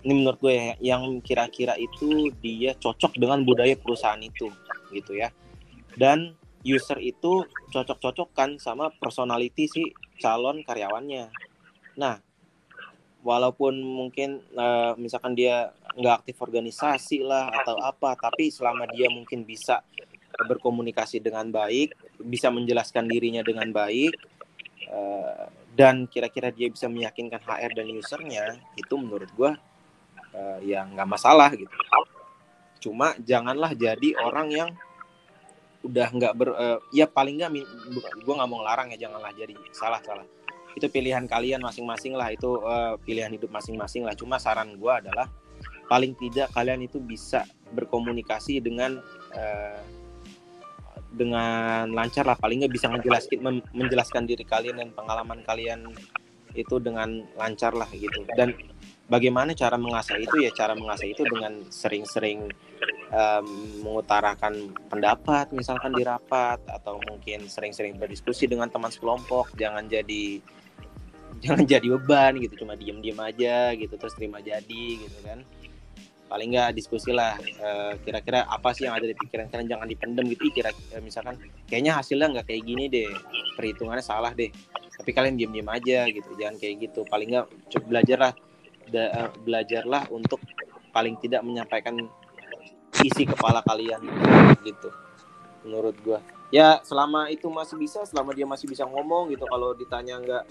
ini 0.03 0.19
menurut 0.19 0.39
gue 0.43 0.51
ya, 0.51 0.75
yang 0.83 1.23
kira-kira 1.23 1.79
itu 1.79 2.35
dia 2.43 2.75
cocok 2.75 3.15
dengan 3.15 3.47
budaya 3.47 3.79
perusahaan 3.79 4.19
itu 4.19 4.51
gitu 4.91 5.15
ya. 5.15 5.31
Dan 5.95 6.35
user 6.67 6.99
itu 6.99 7.47
cocok-cocokkan 7.71 8.59
sama 8.59 8.91
personality 8.99 9.71
si 9.71 9.83
calon 10.19 10.67
karyawannya. 10.67 11.31
Nah, 11.99 12.19
walaupun 13.23 13.79
mungkin 13.79 14.43
uh, 14.59 14.99
misalkan 14.99 15.39
dia 15.39 15.71
nggak 15.95 16.23
aktif 16.23 16.37
organisasi 16.43 17.23
lah 17.23 17.49
atau 17.63 17.79
apa, 17.79 18.19
tapi 18.19 18.51
selama 18.51 18.91
dia 18.91 19.07
mungkin 19.09 19.47
bisa 19.47 19.81
berkomunikasi 20.43 21.23
dengan 21.23 21.49
baik, 21.49 21.95
bisa 22.19 22.51
menjelaskan 22.51 23.07
dirinya 23.07 23.47
dengan 23.47 23.71
baik, 23.71 24.13
uh, 24.91 25.47
dan 25.73 26.11
kira-kira 26.11 26.51
dia 26.51 26.69
bisa 26.69 26.91
meyakinkan 26.91 27.41
HR 27.41 27.73
dan 27.79 27.87
usernya, 27.95 28.45
itu 28.75 28.95
menurut 28.99 29.31
gue 29.33 29.51
uh, 30.35 30.59
ya 30.61 30.83
nggak 30.83 31.09
masalah 31.09 31.55
gitu. 31.55 31.73
Cuma 32.83 33.15
janganlah 33.23 33.73
jadi 33.79 34.19
orang 34.19 34.49
yang 34.51 34.71
udah 35.83 36.09
nggak 36.11 36.35
ber, 36.35 36.49
uh, 36.55 36.79
ya 36.91 37.07
paling 37.07 37.39
nggak, 37.39 37.51
gue 38.23 38.35
nggak 38.35 38.51
mau 38.51 38.63
ngelarang 38.63 38.91
ya 38.95 39.07
janganlah 39.07 39.31
jadi 39.35 39.55
salah 39.71 40.03
salah. 40.03 40.27
Itu 40.73 40.87
pilihan 40.89 41.25
kalian 41.29 41.61
masing-masing 41.61 42.17
lah 42.17 42.33
itu 42.33 42.61
uh, 42.65 42.97
pilihan 43.03 43.33
hidup 43.33 43.53
masing-masing 43.53 44.09
lah. 44.09 44.17
Cuma 44.17 44.41
saran 44.41 44.77
gue 44.77 44.93
adalah 44.93 45.29
paling 45.91 46.17
tidak 46.17 46.49
kalian 46.57 46.89
itu 46.89 46.97
bisa 47.03 47.45
berkomunikasi 47.77 48.61
dengan 48.65 49.01
uh, 49.37 49.83
dengan 51.13 51.93
lancar 51.93 52.25
lah. 52.25 52.37
Paling 52.41 52.65
nggak 52.65 52.73
bisa 52.73 52.89
menjelaskan 52.89 53.61
menjelaskan 53.77 54.25
diri 54.25 54.45
kalian 54.49 54.81
dan 54.81 54.91
pengalaman 54.97 55.45
kalian 55.45 55.93
itu 56.53 56.81
dengan 56.81 57.25
lancar 57.37 57.73
lah 57.73 57.89
gitu. 57.93 58.25
Dan 58.37 58.57
bagaimana 59.09 59.53
cara 59.57 59.77
mengasah 59.77 60.17
itu? 60.21 60.41
Ya 60.41 60.53
cara 60.53 60.77
mengasah 60.77 61.09
itu 61.09 61.25
dengan 61.25 61.65
sering-sering 61.69 62.49
um, 63.13 63.47
mengutarakan 63.85 64.73
pendapat 64.89 65.53
misalkan 65.53 65.93
di 65.97 66.05
rapat 66.05 66.61
atau 66.69 67.01
mungkin 67.09 67.49
sering-sering 67.49 67.97
berdiskusi 67.97 68.49
dengan 68.49 68.69
teman 68.69 68.93
sekelompok. 68.93 69.53
Jangan 69.57 69.89
jadi 69.89 70.41
jangan 71.43 71.65
jadi 71.67 71.87
beban 71.99 72.39
gitu 72.39 72.63
cuma 72.63 72.79
diem-diem 72.79 73.19
aja 73.19 73.75
gitu 73.75 73.95
terus 73.99 74.15
terima 74.15 74.39
jadi 74.39 74.85
gitu 75.03 75.19
kan. 75.27 75.43
Paling 76.31 76.49
nggak 76.57 76.73
diskusi 76.73 77.13
lah 77.13 77.37
uh, 77.61 77.93
kira-kira 78.01 78.49
apa 78.49 78.73
sih 78.73 78.89
yang 78.89 78.97
ada 78.97 79.05
di 79.05 79.13
pikiran 79.13 79.53
kalian 79.53 79.69
jangan 79.69 79.87
dipendem 79.91 80.25
gitu. 80.33 80.49
Kira 80.55 80.73
uh, 80.73 81.03
misalkan 81.03 81.37
kayaknya 81.69 81.99
hasilnya 81.99 82.33
nggak 82.33 82.47
kayak 82.49 82.63
gini 82.65 82.89
deh 82.89 83.11
perhitungannya 83.59 84.01
salah 84.01 84.33
deh. 84.33 84.49
Tapi 84.97 85.11
kalian 85.11 85.35
diem-diem 85.37 85.69
aja 85.69 86.07
gitu 86.09 86.31
jangan 86.39 86.57
kayak 86.57 86.89
gitu. 86.89 87.05
Paling 87.11 87.29
nggak 87.37 87.47
belajar 87.85 88.19
lah 88.31 88.33
uh, 88.95 89.29
belajarlah 89.45 90.09
untuk 90.09 90.41
paling 90.93 91.19
tidak 91.21 91.43
menyampaikan 91.45 92.01
isi 93.03 93.25
kepala 93.25 93.65
kalian 93.67 94.05
gitu 94.63 94.89
menurut 95.65 95.97
gua 96.05 96.21
ya 96.53 96.85
selama 96.85 97.33
itu 97.33 97.49
masih 97.49 97.81
bisa 97.81 98.05
selama 98.05 98.37
dia 98.37 98.45
masih 98.45 98.69
bisa 98.69 98.85
ngomong 98.85 99.33
gitu. 99.33 99.49
Kalau 99.49 99.73
ditanya 99.73 100.21
nggak 100.21 100.45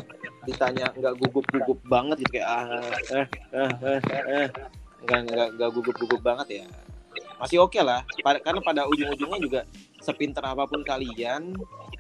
ditanya 0.50 0.86
nggak 0.98 1.14
gugup-gugup 1.22 1.80
banget 1.86 2.26
gitu 2.26 2.42
kayak 2.42 2.50
ah 2.50 2.66
eh 3.14 3.28
eh 3.54 3.72
eh, 3.86 4.00
eh 4.10 4.48
nggak 5.06 5.20
nggak 5.30 5.48
nggak 5.56 5.70
gugup-gugup 5.72 6.22
banget 6.26 6.66
ya. 6.66 6.66
Masih 7.38 7.62
oke 7.62 7.78
okay 7.78 7.86
lah 7.86 8.02
karena 8.42 8.62
pada 8.66 8.82
ujung-ujungnya 8.90 9.40
juga 9.40 9.62
sepinter 10.02 10.42
apa 10.42 10.66
pun 10.66 10.82
kalian 10.82 11.54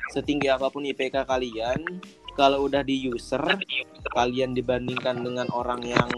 setinggi 0.09 0.49
apa 0.49 0.73
pun 0.73 0.81
IPK 0.83 1.23
kalian 1.23 2.01
kalau 2.33 2.65
udah 2.65 2.81
di 2.81 3.05
user 3.05 3.43
kalian 4.11 4.57
dibandingkan 4.57 5.21
dengan 5.21 5.47
orang 5.53 5.81
yang 5.85 6.09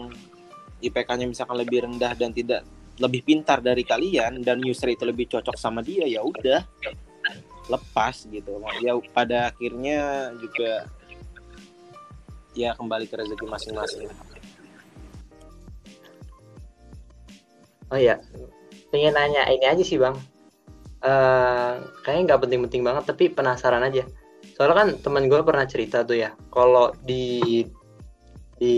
IPK-nya 0.80 1.26
misalkan 1.28 1.60
lebih 1.60 1.88
rendah 1.88 2.12
dan 2.16 2.30
tidak 2.32 2.62
lebih 3.02 3.26
pintar 3.26 3.58
dari 3.58 3.82
kalian 3.82 4.44
dan 4.46 4.62
user 4.62 4.94
itu 4.94 5.02
lebih 5.02 5.26
cocok 5.26 5.58
sama 5.58 5.82
dia 5.82 6.06
ya 6.06 6.22
udah 6.22 6.62
lepas 7.68 8.28
gitu 8.28 8.60
ya 8.84 8.92
pada 9.16 9.48
akhirnya 9.52 10.30
juga 10.36 10.84
ya 12.54 12.76
kembali 12.76 13.08
ke 13.08 13.14
rezeki 13.18 13.46
masing-masing 13.48 14.08
Oh 17.92 18.00
iya, 18.00 18.18
pengen 18.90 19.14
nanya 19.14 19.46
ini 19.54 19.70
aja 19.70 19.84
sih 19.86 20.00
bang. 20.00 20.18
Uh, 21.04 21.84
kayaknya 22.02 22.32
nggak 22.32 22.42
penting-penting 22.48 22.82
banget, 22.82 23.04
tapi 23.06 23.30
penasaran 23.30 23.86
aja. 23.86 24.02
Soalnya 24.56 24.74
kan 24.74 24.88
teman 24.98 25.28
gue 25.30 25.38
pernah 25.44 25.62
cerita 25.68 26.02
tuh 26.02 26.18
ya, 26.18 26.34
kalau 26.48 26.90
di 27.04 27.62
di 28.58 28.76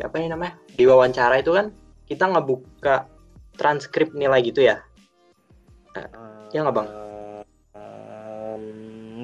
apa 0.00 0.16
ini 0.16 0.32
namanya 0.32 0.56
di 0.72 0.84
wawancara 0.86 1.44
itu 1.44 1.52
kan 1.52 1.74
kita 2.08 2.24
ngebuka 2.30 3.10
transkrip 3.58 4.14
nilai 4.14 4.40
gitu 4.40 4.64
ya. 4.64 4.80
Uh, 5.92 6.48
ya 6.54 6.62
nggak 6.64 6.76
bang? 6.78 6.88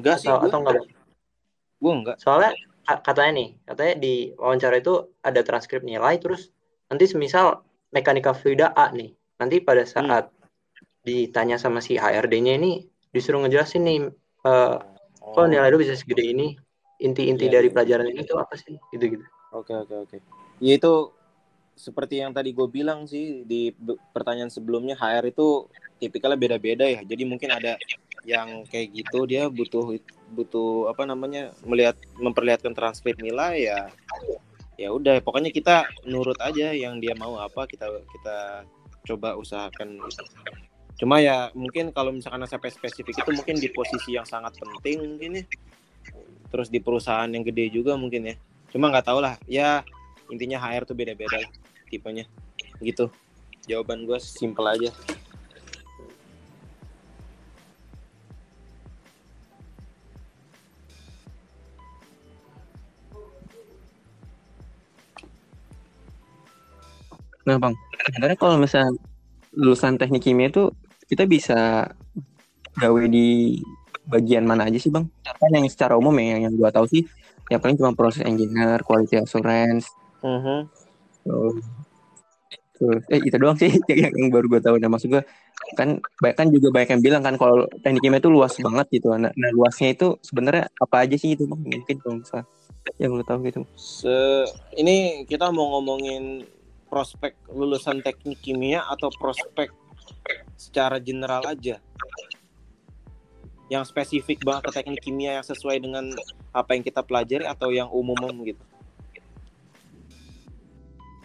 Enggak 0.05 0.17
sih. 0.21 0.29
Atau, 0.29 0.45
atau 0.45 0.59
enggak? 0.61 0.85
Gue 1.81 1.93
enggak. 1.97 2.17
Soalnya 2.21 2.53
katanya 2.85 3.33
nih, 3.41 3.49
katanya 3.65 3.95
di 3.97 4.15
wawancara 4.37 4.77
itu 4.77 5.09
ada 5.25 5.41
transkrip 5.41 5.81
nilai, 5.81 6.21
terus 6.21 6.53
nanti 6.93 7.09
semisal 7.09 7.65
mekanika 7.89 8.37
fluida 8.37 8.77
A 8.77 8.93
nih. 8.93 9.17
Nanti 9.41 9.65
pada 9.65 9.89
hmm. 9.89 9.91
saat 9.91 10.29
hmm. 10.29 11.09
ditanya 11.09 11.57
sama 11.57 11.81
si 11.81 11.97
HRD-nya 11.97 12.61
ini 12.61 12.85
disuruh 13.09 13.41
ngejelasin 13.47 13.83
nih 13.87 13.99
uh, 14.45 14.77
oh. 15.25 15.33
kok 15.33 15.49
nilai 15.49 15.73
lu 15.73 15.81
bisa 15.81 15.97
segede 15.97 16.29
ini. 16.29 16.61
Inti-inti 17.01 17.51
yeah, 17.51 17.59
dari 17.59 17.69
yeah. 17.69 17.75
pelajaran 17.75 18.07
ini 18.13 18.23
tuh 18.29 18.39
apa 18.39 18.55
sih? 18.61 18.77
Gitu-gitu. 18.93 19.25
Oke, 19.57 19.73
okay, 19.73 19.77
oke, 19.81 19.89
okay, 19.89 19.99
oke. 20.05 20.09
Okay. 20.13 20.21
Ya 20.63 20.79
itu 20.79 20.93
seperti 21.75 22.23
yang 22.23 22.31
tadi 22.31 22.55
gue 22.55 22.71
bilang 22.71 23.03
sih 23.11 23.43
di 23.43 23.75
pertanyaan 24.15 24.47
sebelumnya 24.47 24.95
HR 24.95 25.35
itu 25.35 25.67
tipikalnya 25.99 26.39
beda-beda 26.39 26.87
ya. 26.87 27.03
Jadi 27.03 27.23
mungkin 27.27 27.51
ada 27.51 27.75
yang 28.25 28.65
kayak 28.69 28.93
gitu 28.93 29.29
dia 29.29 29.47
butuh 29.53 30.01
butuh 30.33 30.89
apa 30.89 31.05
namanya 31.05 31.53
melihat 31.65 31.97
memperlihatkan 32.17 32.73
transkrip 32.73 33.21
nilai 33.21 33.69
ya 33.69 33.81
ya 34.75 34.91
udah 34.91 35.23
pokoknya 35.23 35.55
kita 35.55 35.87
nurut 36.09 36.39
aja 36.43 36.75
yang 36.75 36.99
dia 36.99 37.15
mau 37.15 37.39
apa 37.39 37.69
kita 37.71 37.87
kita 38.11 38.67
coba 39.05 39.37
usahakan. 39.39 40.01
Cuma 40.97 41.21
ya 41.21 41.53
mungkin 41.53 41.93
kalau 41.93 42.11
misalkan 42.15 42.43
sampai 42.49 42.73
spesifik 42.73 43.23
itu 43.23 43.31
mungkin 43.35 43.57
di 43.61 43.69
posisi 43.71 44.17
yang 44.17 44.27
sangat 44.27 44.57
penting 44.59 45.05
mungkin 45.05 45.31
ya. 45.43 45.45
Terus 46.51 46.69
di 46.71 46.79
perusahaan 46.81 47.29
yang 47.29 47.45
gede 47.45 47.71
juga 47.71 47.95
mungkin 47.95 48.33
ya. 48.33 48.35
Cuma 48.73 48.91
nggak 48.91 49.07
tahu 49.07 49.21
lah 49.23 49.39
ya 49.47 49.85
intinya 50.33 50.59
HR 50.59 50.89
tuh 50.89 50.97
beda-beda 50.97 51.39
tipenya. 51.93 52.25
Gitu. 52.81 53.13
Jawaban 53.69 54.05
gue 54.09 54.19
simple 54.21 54.67
aja 54.67 54.91
Nah 67.45 67.57
bang, 67.61 67.75
sebenarnya 68.09 68.39
kalau 68.41 68.57
misalnya 68.57 68.93
lulusan 69.55 70.01
teknik 70.01 70.25
kimia 70.25 70.51
itu 70.51 70.73
kita 71.07 71.29
bisa 71.29 71.89
gawe 72.81 73.03
di 73.07 73.61
bagian 74.09 74.45
mana 74.45 74.69
aja 74.69 74.81
sih 74.81 74.91
bang? 74.93 75.05
Kan 75.25 75.51
yang 75.53 75.69
secara 75.69 75.95
umum 75.97 76.13
ya, 76.17 76.37
yang, 76.37 76.51
yang 76.51 76.55
gua 76.57 76.73
tahu 76.73 76.89
sih, 76.89 77.05
yang 77.53 77.61
paling 77.61 77.77
cuma 77.77 77.93
proses 77.93 78.25
engineer, 78.25 78.81
quality 78.81 79.21
assurance. 79.21 79.89
Uh 80.25 80.41
-huh. 80.41 80.61
so, 82.75 82.89
eh 83.13 83.21
itu 83.21 83.37
doang 83.37 83.57
sih 83.57 83.69
yang, 83.93 84.13
yang 84.13 84.29
baru 84.33 84.49
gue 84.49 84.61
tahu. 84.65 84.77
Nah 84.81 84.89
maksud 84.89 85.13
gue 85.13 85.23
kan 85.79 86.01
banyak 86.21 86.37
kan 86.37 86.47
juga 86.53 86.69
banyak 86.75 86.91
yang 86.97 87.03
bilang 87.05 87.23
kan 87.25 87.35
kalau 87.37 87.65
teknik 87.85 88.03
kimia 88.03 88.21
itu 88.21 88.33
luas 88.33 88.57
banget 88.57 88.87
gitu. 89.01 89.13
Nah, 89.15 89.31
nah 89.33 89.51
luasnya 89.53 89.93
itu 89.93 90.17
sebenarnya 90.25 90.69
apa 90.81 91.05
aja 91.05 91.17
sih 91.17 91.37
itu 91.37 91.45
bang? 91.45 91.61
Mungkin 91.61 91.97
kalau 92.01 92.17
misalnya 92.21 92.45
yang 93.01 93.17
lo 93.17 93.25
tahu 93.25 93.39
gitu. 93.49 93.61
Se 93.77 94.45
ini 94.77 95.25
kita 95.25 95.49
mau 95.49 95.79
ngomongin 95.79 96.45
prospek 96.87 97.35
lulusan 97.51 98.05
teknik 98.05 98.41
kimia 98.41 98.85
atau 98.87 99.11
prospek 99.15 99.73
secara 100.55 101.01
general 101.01 101.43
aja? 101.45 101.81
Yang 103.73 103.91
spesifik 103.91 104.45
banget 104.45 104.71
ke 104.71 104.73
teknik 104.83 105.03
kimia 105.03 105.41
yang 105.41 105.47
sesuai 105.47 105.81
dengan 105.81 106.13
apa 106.53 106.77
yang 106.77 106.85
kita 106.85 107.01
pelajari 107.01 107.49
atau 107.49 107.73
yang 107.73 107.89
umum 107.91 108.21
gitu? 108.45 108.61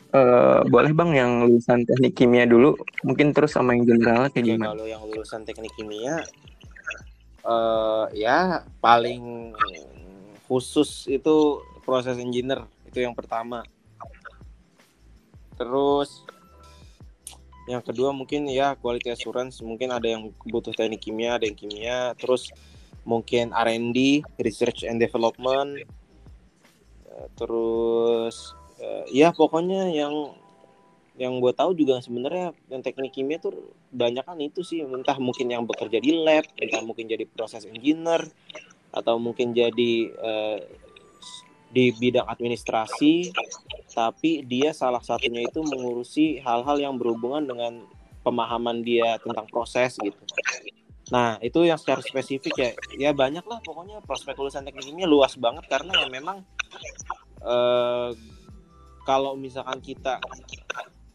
Uh, 0.10 0.66
boleh 0.74 0.90
bang 0.90 1.14
yang 1.14 1.32
lulusan 1.46 1.86
teknik 1.86 2.18
kimia 2.18 2.50
dulu? 2.50 2.74
Mungkin 3.06 3.30
terus 3.30 3.54
sama 3.54 3.78
yang 3.78 3.86
general 3.86 4.26
kayak 4.34 4.42
Oke, 4.42 4.50
gimana? 4.58 4.74
Kalau 4.74 4.86
yang 4.90 5.02
lulusan 5.06 5.46
teknik 5.46 5.70
kimia 5.78 6.26
uh, 7.46 8.06
ya 8.12 8.66
paling 8.82 9.54
khusus 10.50 11.06
itu 11.06 11.62
proses 11.86 12.18
engineer 12.18 12.66
itu 12.90 13.06
yang 13.06 13.14
pertama 13.14 13.62
terus. 15.60 16.24
Yang 17.70 17.94
kedua 17.94 18.10
mungkin 18.16 18.50
ya 18.50 18.74
quality 18.80 19.14
assurance 19.14 19.62
mungkin 19.62 19.94
ada 19.94 20.08
yang 20.10 20.34
butuh 20.50 20.74
teknik 20.74 21.06
kimia 21.06 21.38
ada 21.38 21.46
yang 21.46 21.54
kimia 21.54 22.18
terus 22.18 22.50
mungkin 23.06 23.54
R&D 23.54 24.26
research 24.42 24.90
and 24.90 24.98
development 24.98 25.86
eh, 27.06 27.28
terus 27.38 28.58
eh, 28.82 29.06
ya 29.14 29.30
pokoknya 29.30 29.86
yang 29.94 30.34
yang 31.20 31.36
gue 31.44 31.52
tahu 31.52 31.76
juga 31.76 32.00
sebenarnya 32.00 32.56
yang 32.72 32.82
teknik 32.82 33.12
kimia 33.12 33.38
tuh 33.44 33.76
banyak 33.92 34.24
kan 34.24 34.40
itu 34.40 34.64
sih. 34.64 34.82
Entah 34.88 35.20
mungkin 35.20 35.52
yang 35.52 35.68
bekerja 35.68 36.00
di 36.00 36.16
lab 36.16 36.48
entah 36.56 36.82
mungkin 36.82 37.12
jadi 37.12 37.28
proses 37.28 37.68
engineer 37.68 38.24
atau 38.90 39.20
mungkin 39.22 39.54
jadi 39.54 39.94
uh, 40.16 40.58
di 41.70 41.94
bidang 41.94 42.26
administrasi 42.26 43.30
tapi 43.90 44.46
dia 44.46 44.72
salah 44.72 45.02
satunya 45.02 45.44
itu 45.46 45.60
mengurusi 45.66 46.40
hal-hal 46.40 46.78
yang 46.78 46.96
berhubungan 46.96 47.44
dengan 47.46 47.74
pemahaman 48.22 48.86
dia 48.86 49.18
tentang 49.20 49.50
proses 49.50 49.98
gitu. 49.98 50.18
Nah 51.10 51.42
itu 51.42 51.66
yang 51.66 51.82
secara 51.82 52.06
spesifik 52.06 52.54
ya, 52.54 52.70
ya 52.98 53.12
banyak 53.12 53.42
lah 53.50 53.58
pokoknya 53.66 54.00
prospek 54.06 54.38
lulusan 54.38 54.62
teknik 54.62 54.94
kimia 54.94 55.10
luas 55.10 55.34
banget 55.36 55.66
karena 55.66 56.06
ya 56.06 56.08
memang 56.08 56.46
eh, 57.42 58.10
kalau 59.10 59.34
misalkan 59.34 59.82
kita 59.82 60.22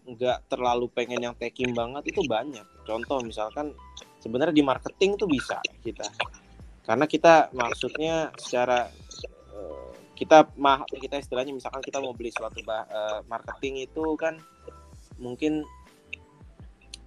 nggak 0.05 0.51
terlalu 0.51 0.91
pengen 0.93 1.23
yang 1.23 1.35
tekim 1.39 1.73
banget 1.73 2.11
itu 2.11 2.21
banyak. 2.27 2.67
Contoh 2.85 3.23
misalkan 3.23 3.73
sebenarnya 4.19 4.53
di 4.53 4.65
marketing 4.67 5.17
tuh 5.17 5.29
bisa 5.31 5.63
kita, 5.81 6.05
karena 6.85 7.07
kita 7.09 7.55
maksudnya 7.55 8.35
secara 8.37 8.91
kita 10.15 10.49
mah 10.55 10.87
kita 10.89 11.19
istilahnya 11.19 11.51
misalkan 11.51 11.83
kita 11.83 11.99
mau 11.99 12.15
beli 12.15 12.31
suatu 12.31 12.63
bah, 12.63 12.87
uh, 12.87 13.21
marketing 13.27 13.85
itu 13.87 14.15
kan 14.15 14.39
mungkin 15.19 15.67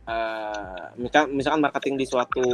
uh, 0.07 0.91
misalkan 0.99 1.63
marketing 1.63 1.95
di 1.99 2.05
suatu 2.07 2.45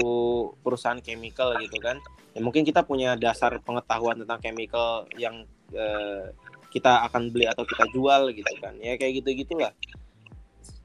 perusahaan 0.61 1.01
chemical 1.01 1.57
gitu 1.61 1.77
kan 1.81 1.97
ya 2.33 2.39
mungkin 2.41 2.65
kita 2.65 2.85
punya 2.85 3.17
dasar 3.17 3.57
pengetahuan 3.61 4.21
tentang 4.21 4.39
chemical 4.41 5.09
yang 5.17 5.45
uh, 5.73 6.29
kita 6.73 7.05
akan 7.05 7.29
beli 7.29 7.45
atau 7.45 7.61
kita 7.69 7.85
jual 7.93 8.33
gitu 8.33 8.49
kan. 8.57 8.73
Ya 8.81 8.97
kayak 8.97 9.21
gitu 9.21 9.45
gitulah 9.45 9.73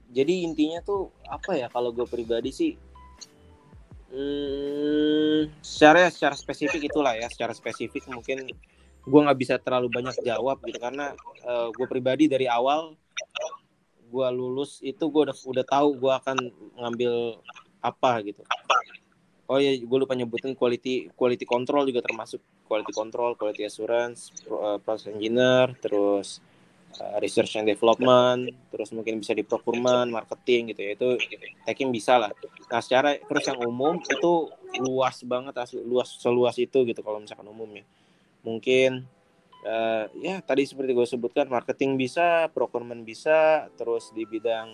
jadi 0.08 0.44
intinya 0.44 0.80
tuh 0.80 1.12
apa 1.28 1.56
ya 1.56 1.68
kalau 1.68 1.92
gue 1.92 2.08
pribadi 2.08 2.48
sih 2.48 2.72
hmm, 4.12 5.52
secara 5.60 6.08
secara 6.08 6.34
spesifik 6.34 6.88
itulah 6.88 7.12
ya 7.12 7.28
secara 7.28 7.52
spesifik 7.52 8.08
mungkin 8.08 8.48
gue 9.08 9.20
nggak 9.24 9.38
bisa 9.40 9.54
terlalu 9.56 9.88
banyak 9.88 10.20
jawab 10.20 10.60
gitu 10.68 10.76
karena 10.76 11.16
uh, 11.48 11.66
eh, 11.66 11.68
gue 11.72 11.86
pribadi 11.88 12.28
dari 12.28 12.44
awal 12.44 12.92
gue 14.08 14.28
lulus 14.32 14.80
itu 14.80 15.04
gue 15.08 15.22
udah 15.28 15.36
udah 15.36 15.64
tahu 15.64 15.88
gue 16.00 16.12
akan 16.12 16.36
ngambil 16.80 17.36
apa 17.84 18.12
gitu. 18.24 18.40
Oh 19.48 19.56
ya 19.56 19.72
gue 19.76 19.98
lupa 20.00 20.12
nyebutin 20.12 20.52
quality 20.52 21.12
quality 21.16 21.44
control 21.48 21.88
juga 21.88 22.04
termasuk 22.04 22.40
quality 22.68 22.92
control 22.92 23.32
quality 23.36 23.64
assurance 23.64 24.32
uh, 24.48 24.76
process 24.80 25.12
engineer 25.12 25.72
terus 25.80 26.40
uh, 27.00 27.16
research 27.20 27.56
and 27.56 27.68
development 27.68 28.52
terus 28.68 28.92
mungkin 28.92 29.20
bisa 29.20 29.32
di 29.32 29.44
procurement 29.44 30.08
marketing 30.08 30.72
gitu 30.72 30.80
ya 30.84 30.90
itu 30.96 31.08
taking 31.64 31.92
bisa 31.92 32.16
lah. 32.20 32.32
Nah 32.68 32.80
secara 32.80 33.16
terus 33.16 33.44
yang 33.48 33.60
umum 33.64 34.00
itu 34.00 34.32
luas 34.84 35.20
banget 35.24 35.56
asli 35.56 35.80
luas 35.80 36.16
seluas 36.16 36.56
itu 36.60 36.84
gitu 36.84 37.00
kalau 37.00 37.20
misalkan 37.20 37.48
umumnya 37.48 37.84
mungkin 38.48 39.04
uh, 39.68 40.08
ya 40.16 40.40
tadi 40.40 40.64
seperti 40.64 40.96
gue 40.96 41.04
sebutkan 41.04 41.46
marketing 41.52 42.00
bisa 42.00 42.48
procurement 42.56 43.04
bisa 43.04 43.68
terus 43.76 44.08
di 44.16 44.24
bidang 44.24 44.72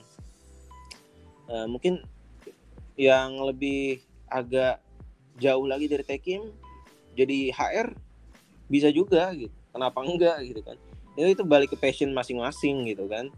uh, 1.50 1.66
mungkin 1.66 2.06
yang 2.94 3.42
lebih 3.42 3.98
agak 4.30 4.78
jauh 5.42 5.66
lagi 5.66 5.90
dari 5.90 6.06
tekim 6.06 6.54
jadi 7.18 7.50
HR 7.54 7.94
bisa 8.70 8.90
juga 8.90 9.30
gitu. 9.34 9.52
Kenapa 9.74 10.02
enggak 10.02 10.38
gitu 10.46 10.60
kan? 10.62 10.78
Itu 11.14 11.28
itu 11.30 11.44
balik 11.46 11.74
ke 11.74 11.78
passion 11.78 12.10
masing-masing 12.14 12.90
gitu 12.90 13.06
kan. 13.06 13.30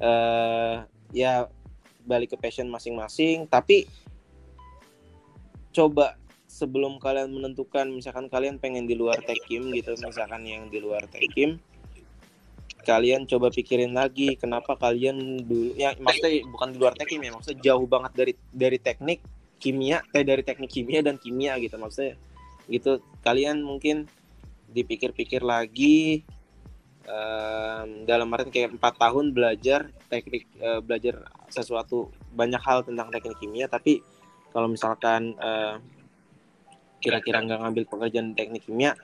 Uh, 0.00 0.84
ya 1.14 1.48
balik 2.04 2.34
ke 2.34 2.36
passion 2.36 2.68
masing-masing 2.68 3.46
tapi 3.48 3.88
coba 5.70 6.18
sebelum 6.54 7.02
kalian 7.02 7.34
menentukan 7.34 7.90
misalkan 7.90 8.30
kalian 8.30 8.62
pengen 8.62 8.86
di 8.86 8.94
luar 8.94 9.18
tekim 9.26 9.74
gitu 9.74 9.98
misalkan 9.98 10.46
yang 10.46 10.70
di 10.70 10.78
luar 10.78 11.02
tekim 11.10 11.58
kalian 12.86 13.26
coba 13.26 13.50
pikirin 13.50 13.90
lagi 13.90 14.38
kenapa 14.38 14.78
kalian 14.78 15.42
dulu 15.42 15.74
ya 15.74 15.98
maksudnya 15.98 16.46
bukan 16.46 16.68
di 16.70 16.78
luar 16.78 16.94
tekim 16.94 17.18
ya 17.26 17.34
maksudnya 17.34 17.58
jauh 17.58 17.86
banget 17.90 18.12
dari 18.14 18.32
dari 18.54 18.78
teknik 18.78 19.18
kimia 19.58 20.04
eh 20.14 20.22
dari 20.22 20.46
teknik 20.46 20.70
kimia 20.70 21.02
dan 21.02 21.18
kimia 21.18 21.58
gitu 21.58 21.74
maksudnya 21.74 22.14
gitu. 22.68 23.00
Kalian 23.24 23.64
mungkin 23.64 24.08
dipikir-pikir 24.72 25.44
lagi 25.44 26.24
um, 27.06 28.08
dalam 28.08 28.32
arti 28.34 28.50
kayak 28.50 28.74
empat 28.80 28.94
tahun 28.98 29.30
belajar 29.30 29.86
teknik 30.10 30.48
uh, 30.58 30.82
belajar 30.82 31.30
sesuatu 31.46 32.10
banyak 32.34 32.58
hal 32.58 32.82
tentang 32.82 33.12
teknik 33.14 33.38
kimia 33.38 33.70
tapi 33.70 34.02
kalau 34.50 34.66
misalkan 34.66 35.38
uh, 35.38 35.78
kira-kira 37.04 37.44
nggak 37.44 37.60
ngambil 37.60 37.84
pekerjaan 37.84 38.32
teknik 38.32 38.64
kimia 38.64 38.96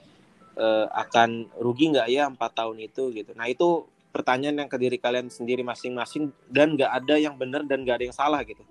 uh, 0.56 0.88
akan 0.96 1.52
rugi 1.60 1.92
nggak 1.92 2.08
ya 2.08 2.32
empat 2.32 2.56
tahun 2.56 2.80
itu 2.80 3.12
gitu. 3.12 3.36
Nah 3.36 3.44
itu 3.52 3.84
pertanyaan 4.10 4.66
yang 4.66 4.70
ke 4.72 4.80
diri 4.80 4.96
kalian 4.96 5.28
sendiri 5.28 5.60
masing-masing 5.60 6.32
dan 6.48 6.74
nggak 6.74 6.88
ada 6.88 7.14
yang 7.20 7.36
benar 7.36 7.62
dan 7.68 7.84
nggak 7.84 8.00
ada 8.00 8.04
yang 8.08 8.16
salah 8.16 8.40
gitu. 8.42 8.64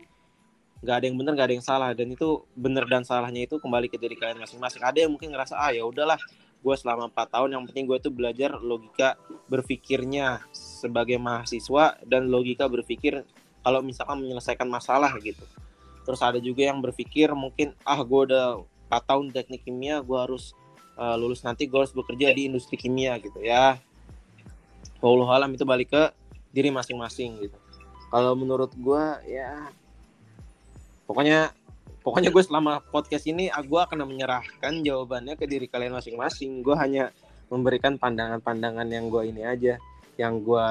Nggak 0.82 0.96
ada 0.96 1.06
yang 1.06 1.18
benar 1.22 1.32
nggak 1.38 1.48
ada 1.48 1.56
yang 1.56 1.66
salah 1.66 1.90
dan 1.94 2.08
itu 2.10 2.44
benar 2.58 2.90
dan 2.90 3.04
salahnya 3.06 3.46
itu 3.46 3.56
kembali 3.62 3.88
ke 3.88 4.02
diri 4.02 4.18
kalian 4.18 4.42
masing-masing. 4.42 4.82
Ada 4.82 5.06
yang 5.06 5.12
mungkin 5.14 5.30
ngerasa 5.32 5.56
ah 5.56 5.72
ya 5.72 5.86
udahlah 5.86 6.20
gue 6.60 6.76
selama 6.76 7.08
empat 7.08 7.28
tahun 7.32 7.56
yang 7.56 7.64
penting 7.72 7.88
gue 7.88 7.98
itu 8.04 8.12
belajar 8.12 8.60
logika 8.60 9.16
berpikirnya 9.48 10.44
sebagai 10.52 11.16
mahasiswa 11.16 11.96
dan 12.04 12.28
logika 12.28 12.68
berpikir 12.68 13.24
kalau 13.64 13.80
misalkan 13.80 14.20
menyelesaikan 14.20 14.68
masalah 14.68 15.12
gitu. 15.24 15.44
Terus 16.04 16.20
ada 16.20 16.40
juga 16.40 16.68
yang 16.68 16.84
berpikir 16.84 17.32
mungkin 17.32 17.76
ah 17.88 18.00
gue 18.04 18.22
udah 18.28 18.60
4 18.90 19.06
tahun 19.06 19.30
teknik 19.30 19.62
kimia 19.70 20.02
gue 20.02 20.18
harus 20.18 20.58
uh, 20.98 21.14
lulus 21.14 21.46
nanti 21.46 21.70
gue 21.70 21.78
harus 21.78 21.94
bekerja 21.94 22.34
di 22.34 22.50
industri 22.50 22.76
kimia 22.76 23.16
gitu 23.22 23.38
ya. 23.40 23.78
Allah 25.00 25.30
alam 25.32 25.54
itu 25.56 25.64
balik 25.64 25.94
ke 25.94 26.04
diri 26.52 26.74
masing-masing 26.74 27.46
gitu. 27.46 27.58
Kalau 28.10 28.34
menurut 28.34 28.74
gue 28.74 29.04
ya 29.30 29.70
pokoknya 31.06 31.54
pokoknya 32.02 32.34
gue 32.34 32.44
selama 32.44 32.82
podcast 32.90 33.30
ini 33.30 33.48
ah, 33.54 33.62
gue 33.62 33.80
akan 33.80 34.04
menyerahkan 34.10 34.82
jawabannya 34.82 35.38
ke 35.38 35.46
diri 35.46 35.70
kalian 35.70 35.96
masing-masing. 35.96 36.66
Gue 36.66 36.76
hanya 36.76 37.14
memberikan 37.48 37.96
pandangan-pandangan 37.96 38.90
yang 38.90 39.08
gue 39.08 39.24
ini 39.30 39.46
aja 39.46 39.78
yang 40.20 40.44
gue 40.44 40.68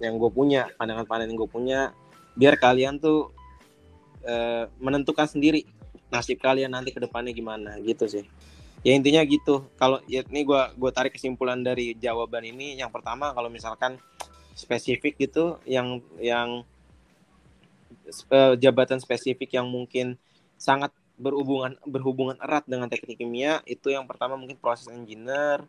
yang 0.00 0.16
gue 0.16 0.30
punya 0.32 0.72
pandangan-pandangan 0.80 1.30
yang 1.30 1.38
gue 1.38 1.50
punya 1.50 1.80
biar 2.34 2.58
kalian 2.58 2.98
tuh 2.98 3.30
uh, 4.26 4.66
menentukan 4.82 5.28
sendiri 5.28 5.62
nasib 6.12 6.40
kalian 6.40 6.72
nanti 6.72 6.92
ke 6.92 7.00
depannya 7.00 7.32
gimana 7.32 7.76
gitu 7.80 8.04
sih. 8.08 8.24
Ya 8.84 8.92
intinya 8.92 9.24
gitu. 9.24 9.64
Kalau 9.80 10.00
ya 10.04 10.20
ini 10.28 10.44
gue 10.44 10.62
gue 10.76 10.90
tarik 10.92 11.16
kesimpulan 11.16 11.64
dari 11.64 11.96
jawaban 11.96 12.44
ini. 12.44 12.76
Yang 12.76 12.92
pertama 12.92 13.32
kalau 13.32 13.48
misalkan 13.48 13.96
spesifik 14.52 15.16
gitu 15.16 15.56
yang 15.64 16.04
yang 16.20 16.62
uh, 18.28 18.54
jabatan 18.60 19.00
spesifik 19.00 19.56
yang 19.56 19.66
mungkin 19.66 20.20
sangat 20.60 20.92
berhubungan 21.14 21.78
berhubungan 21.88 22.36
erat 22.42 22.66
dengan 22.66 22.90
teknik 22.90 23.22
kimia 23.22 23.62
itu 23.70 23.88
yang 23.88 24.04
pertama 24.04 24.36
mungkin 24.36 24.60
proses 24.60 24.92
engineer. 24.92 25.64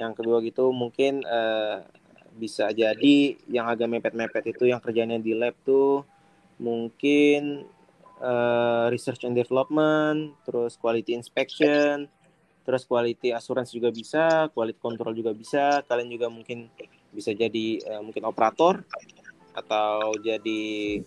Yang 0.00 0.24
kedua 0.24 0.40
gitu 0.42 0.72
mungkin 0.72 1.22
uh, 1.28 1.84
bisa 2.34 2.72
jadi 2.74 3.38
yang 3.46 3.70
agak 3.70 3.86
mepet-mepet 3.86 4.56
itu 4.56 4.66
yang 4.66 4.82
kerjanya 4.82 5.22
di 5.22 5.38
lab 5.38 5.54
tuh 5.62 6.02
mungkin 6.58 7.66
uh, 8.20 8.86
research 8.90 9.24
and 9.26 9.34
development, 9.34 10.38
terus 10.46 10.78
quality 10.78 11.16
inspection, 11.16 12.06
terus 12.62 12.86
quality 12.86 13.34
assurance 13.34 13.74
juga 13.74 13.90
bisa, 13.90 14.50
quality 14.52 14.78
control 14.78 15.14
juga 15.16 15.32
bisa. 15.32 15.82
Kalian 15.86 16.10
juga 16.10 16.26
mungkin 16.30 16.70
bisa 17.10 17.30
jadi 17.34 17.80
uh, 17.88 18.02
mungkin 18.02 18.26
operator 18.26 18.82
atau 19.54 20.14
jadi 20.22 21.00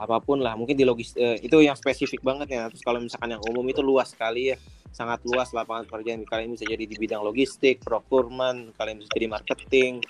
apa 0.00 0.16
pun 0.24 0.40
lah. 0.40 0.56
Mungkin 0.56 0.76
di 0.76 0.84
logis 0.84 1.12
uh, 1.16 1.36
itu 1.40 1.60
yang 1.60 1.76
spesifik 1.76 2.24
banget 2.24 2.56
ya. 2.56 2.62
Terus 2.72 2.82
kalau 2.84 3.00
misalkan 3.00 3.36
yang 3.36 3.42
umum 3.48 3.64
itu 3.68 3.84
luas 3.84 4.12
sekali 4.12 4.52
ya, 4.52 4.56
sangat 4.90 5.20
luas 5.28 5.52
lapangan 5.52 5.84
pekerjaan. 5.86 6.24
Kalian 6.24 6.56
bisa 6.56 6.64
jadi 6.64 6.84
di 6.88 6.96
bidang 6.96 7.20
logistik, 7.20 7.84
procurement, 7.84 8.72
kalian 8.80 9.04
bisa 9.04 9.10
jadi 9.12 9.28
marketing, 9.28 10.00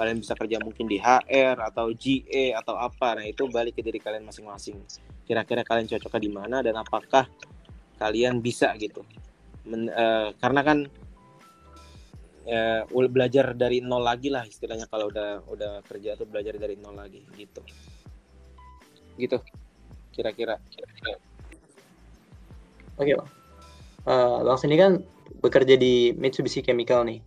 kalian 0.00 0.16
bisa 0.16 0.32
kerja 0.32 0.56
mungkin 0.64 0.88
di 0.88 0.96
HR 0.96 1.60
atau 1.60 1.92
GA 1.92 2.56
atau 2.64 2.72
apa 2.80 3.20
nah 3.20 3.24
itu 3.28 3.44
balik 3.52 3.76
ke 3.76 3.84
diri 3.84 4.00
kalian 4.00 4.24
masing-masing 4.24 4.80
kira-kira 5.30 5.62
kalian 5.62 5.86
cocoknya 5.86 6.20
di 6.26 6.30
mana 6.34 6.58
dan 6.58 6.74
apakah 6.74 7.30
kalian 8.02 8.42
bisa 8.42 8.74
gitu. 8.74 9.06
Men, 9.62 9.86
uh, 9.94 10.34
karena 10.42 10.66
kan 10.66 10.78
uh, 12.50 13.06
belajar 13.06 13.54
dari 13.54 13.78
nol 13.78 14.02
lagi 14.02 14.26
lah 14.26 14.42
istilahnya 14.42 14.90
kalau 14.90 15.06
udah 15.06 15.46
udah 15.46 15.86
kerja 15.86 16.18
tuh 16.18 16.26
belajar 16.26 16.58
dari 16.58 16.74
nol 16.82 16.98
lagi 16.98 17.22
gitu. 17.38 17.62
Gitu 19.14 19.38
kira-kira. 20.10 20.58
Oke 22.98 23.14
bang 23.14 23.30
uh, 24.10 24.42
bang 24.42 24.58
sini 24.58 24.74
kan 24.74 24.98
bekerja 25.40 25.78
di 25.78 26.10
Mitsubishi 26.18 26.60
Chemical 26.66 27.06
nih. 27.06 27.22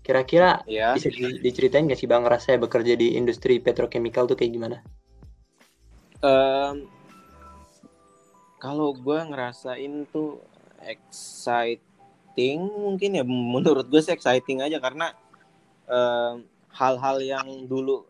Kira-kira 0.00 0.64
ya. 0.64 0.96
bisa 0.96 1.12
diceritain 1.44 1.84
nggak 1.84 2.00
sih 2.00 2.08
Bang 2.08 2.24
rasanya 2.24 2.64
bekerja 2.64 2.96
di 2.96 3.20
industri 3.20 3.60
petrochemical 3.60 4.24
tuh 4.24 4.40
kayak 4.40 4.56
gimana? 4.56 4.80
Um, 6.24 6.88
kalau 8.58 8.94
gue 8.94 9.18
ngerasain 9.30 10.06
tuh 10.10 10.42
exciting 10.82 12.62
mungkin 12.62 13.18
ya 13.18 13.24
menurut 13.26 13.86
gue 13.86 14.02
sih 14.02 14.14
exciting 14.14 14.62
aja 14.62 14.78
karena 14.82 15.14
hal-hal 16.74 17.16
um, 17.18 17.26
yang 17.26 17.46
dulu 17.64 18.04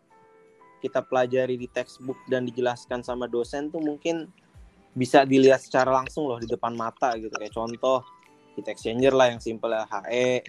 kita 0.79 1.03
pelajari 1.03 1.55
di 1.59 1.67
textbook 1.71 2.19
dan 2.27 2.47
dijelaskan 2.47 3.03
sama 3.03 3.27
dosen 3.27 3.71
tuh 3.71 3.79
mungkin 3.79 4.27
bisa 4.97 5.23
dilihat 5.23 5.63
secara 5.63 5.93
langsung 5.93 6.27
loh 6.27 6.39
di 6.41 6.49
depan 6.49 6.75
mata 6.75 7.15
gitu 7.15 7.31
kayak 7.31 7.55
contoh 7.55 8.03
heat 8.57 8.67
exchanger 8.67 9.13
lah 9.15 9.31
yang 9.31 9.39
simple 9.39 9.71
ya 9.71 9.87
HE 9.87 10.43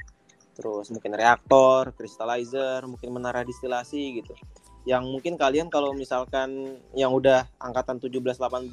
terus 0.61 0.92
mungkin 0.92 1.16
reaktor, 1.16 1.96
crystallizer, 1.96 2.84
mungkin 2.84 3.16
menara 3.16 3.40
distilasi 3.40 4.20
gitu. 4.20 4.36
Yang 4.84 5.09
mungkin 5.09 5.34
kalian 5.40 5.72
kalau 5.72 5.96
misalkan 5.96 6.76
yang 6.92 7.16
udah 7.16 7.48
angkatan 7.57 7.96
17 7.96 8.36
18 8.36 8.68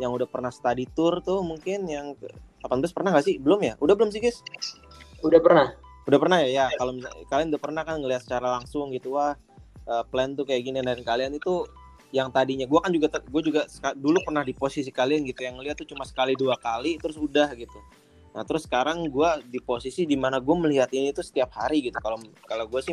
yang 0.00 0.14
udah 0.14 0.28
pernah 0.28 0.48
study 0.48 0.88
tour 0.92 1.20
tuh 1.20 1.44
mungkin 1.44 1.84
yang 1.88 2.16
18 2.64 2.96
pernah 2.96 3.12
gak 3.12 3.26
sih? 3.26 3.36
Belum 3.36 3.60
ya? 3.60 3.74
Udah 3.82 3.92
belum 3.98 4.08
sih, 4.14 4.22
guys? 4.22 4.40
Udah 5.20 5.40
pernah. 5.42 5.68
udah 6.02 6.18
pernah 6.18 6.42
ya 6.42 6.50
ya 6.50 6.66
kalau 6.82 6.98
kalian 7.30 7.54
udah 7.54 7.62
pernah 7.62 7.82
kan 7.86 8.02
ngelihat 8.02 8.26
secara 8.26 8.58
langsung 8.58 8.90
gitu 8.90 9.14
wah 9.14 9.38
uh, 9.86 10.02
plan 10.10 10.34
tuh 10.34 10.42
kayak 10.42 10.66
gini 10.66 10.82
dan 10.82 10.98
kalian 11.06 11.38
itu 11.38 11.62
yang 12.12 12.28
tadinya 12.28 12.68
gue 12.68 12.80
kan 12.82 12.92
juga 12.92 13.08
gue 13.22 13.42
juga 13.42 13.62
dulu 13.96 14.20
pernah 14.20 14.44
di 14.44 14.52
posisi 14.52 14.92
kalian 14.92 15.24
gitu 15.24 15.48
yang 15.48 15.56
ngeliat 15.56 15.80
tuh 15.80 15.88
cuma 15.88 16.04
sekali 16.04 16.36
dua 16.36 16.60
kali 16.60 17.00
terus 17.00 17.16
udah 17.16 17.54
gitu 17.56 17.80
nah 18.32 18.44
terus 18.44 18.68
sekarang 18.68 19.08
gue 19.08 19.30
di 19.48 19.60
posisi 19.60 20.04
di 20.04 20.16
mana 20.16 20.40
gue 20.40 20.56
melihat 20.56 20.88
ini 20.92 21.12
tuh 21.12 21.24
setiap 21.24 21.52
hari 21.56 21.88
gitu 21.88 21.96
kalau 22.00 22.20
kalau 22.44 22.68
gue 22.68 22.80
sih 22.84 22.92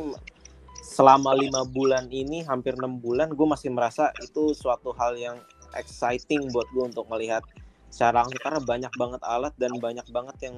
selama 0.83 1.35
lima 1.35 1.67
bulan 1.67 2.07
ini 2.11 2.47
hampir 2.47 2.75
enam 2.79 2.99
bulan 2.99 3.31
gue 3.31 3.47
masih 3.47 3.71
merasa 3.71 4.11
itu 4.23 4.55
suatu 4.55 4.95
hal 4.95 5.15
yang 5.19 5.35
exciting 5.75 6.49
buat 6.49 6.65
gue 6.71 6.85
untuk 6.89 7.05
melihat 7.11 7.43
secara 7.89 8.21
langsung 8.21 8.41
karena 8.41 8.61
banyak 8.61 8.93
banget 8.95 9.21
alat 9.25 9.53
dan 9.57 9.73
banyak 9.77 10.07
banget 10.13 10.37
yang 10.45 10.57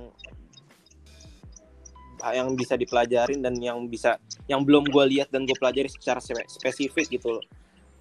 yang 2.21 2.53
bisa 2.53 2.77
dipelajarin 2.77 3.41
dan 3.41 3.57
yang 3.57 3.81
bisa 3.89 4.21
yang 4.45 4.61
belum 4.61 4.85
gue 4.85 5.03
lihat 5.17 5.33
dan 5.33 5.49
gue 5.49 5.57
pelajari 5.57 5.89
secara 5.89 6.21
spesifik 6.45 7.17
gitu 7.17 7.41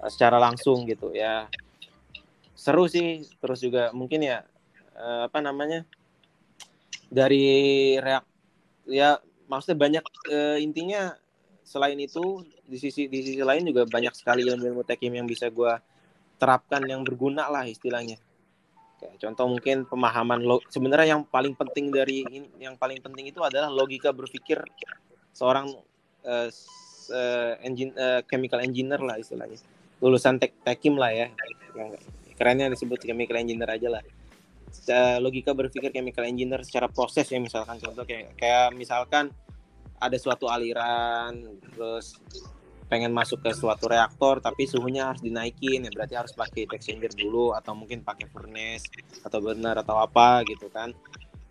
eh, 0.03 0.11
secara 0.13 0.37
langsung 0.37 0.85
gitu 0.85 1.17
ya. 1.17 1.49
Seru 2.53 2.85
sih 2.85 3.25
terus 3.41 3.65
juga 3.65 3.89
mungkin 3.97 4.21
ya 4.21 4.45
eh, 4.93 5.23
apa 5.25 5.41
namanya 5.41 5.89
dari 7.09 7.97
reak 7.97 8.25
ya 8.87 9.19
maksudnya 9.51 9.79
banyak 9.79 10.05
uh, 10.31 10.59
intinya 10.63 11.19
selain 11.67 11.99
itu 11.99 12.47
di 12.67 12.79
sisi 12.79 13.11
di 13.11 13.19
sisi 13.23 13.43
lain 13.43 13.67
juga 13.67 13.83
banyak 13.87 14.15
sekali 14.15 14.47
ilmu-ilmu 14.47 14.87
tekim 14.87 15.11
yang 15.11 15.27
bisa 15.27 15.51
gue 15.51 15.75
terapkan 16.41 16.81
yang 16.89 17.05
berguna 17.05 17.53
lah 17.53 17.69
istilahnya 17.69 18.17
Kayak 19.01 19.17
contoh 19.17 19.47
mungkin 19.49 19.77
pemahaman 19.89 20.45
lo 20.45 20.61
sebenarnya 20.69 21.17
yang 21.17 21.23
paling 21.25 21.57
penting 21.57 21.89
dari 21.89 22.21
yang 22.61 22.77
paling 22.77 23.01
penting 23.01 23.33
itu 23.33 23.41
adalah 23.41 23.73
logika 23.73 24.13
berpikir 24.13 24.61
seorang 25.33 25.73
uh, 26.29 26.49
uh, 27.09 27.53
engine 27.65 27.97
uh, 27.97 28.21
chemical 28.29 28.61
engineer 28.61 29.01
lah 29.01 29.17
istilahnya. 29.17 29.57
Lulusan 30.05 30.37
tek 30.37 30.53
tekim 30.61 31.01
lah 31.01 31.17
ya. 31.17 31.33
Kerennya 32.37 32.69
disebut 32.69 33.01
chemical 33.01 33.41
engineer 33.41 33.73
aja 33.73 33.89
lah. 33.89 34.05
Secara 34.69 35.17
logika 35.17 35.57
berpikir 35.57 35.97
chemical 35.97 36.29
engineer 36.29 36.61
secara 36.61 36.85
proses 36.93 37.25
ya 37.25 37.41
misalkan 37.41 37.81
contoh 37.81 38.05
kayak 38.05 38.37
kayak 38.37 38.69
misalkan 38.77 39.33
ada 39.97 40.17
suatu 40.21 40.45
aliran 40.53 41.41
terus 41.73 42.21
pengen 42.91 43.15
masuk 43.15 43.47
ke 43.47 43.55
suatu 43.55 43.87
reaktor 43.87 44.43
tapi 44.43 44.67
suhunya 44.67 45.15
harus 45.15 45.23
dinaikin. 45.23 45.87
Ya 45.87 45.91
berarti 45.95 46.19
harus 46.19 46.35
pakai 46.35 46.67
heat 46.67 46.75
exchanger 46.75 47.15
dulu 47.15 47.55
atau 47.55 47.79
mungkin 47.79 48.03
pakai 48.03 48.27
furnace 48.27 48.91
atau 49.23 49.39
burner 49.39 49.79
atau 49.79 50.03
apa 50.03 50.43
gitu 50.43 50.67
kan. 50.69 50.91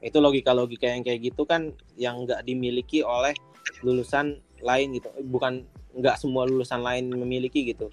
Itu 0.03 0.19
logika-logika 0.19 0.91
yang 0.91 1.07
kayak 1.07 1.31
gitu 1.31 1.47
kan 1.47 1.71
yang 1.95 2.27
nggak 2.27 2.43
dimiliki 2.43 2.99
oleh 3.01 3.31
lulusan 3.79 4.35
lain 4.59 4.99
gitu. 4.99 5.07
Bukan 5.23 5.63
nggak 5.95 6.19
semua 6.19 6.43
lulusan 6.43 6.83
lain 6.83 7.07
memiliki 7.15 7.63
gitu. 7.71 7.87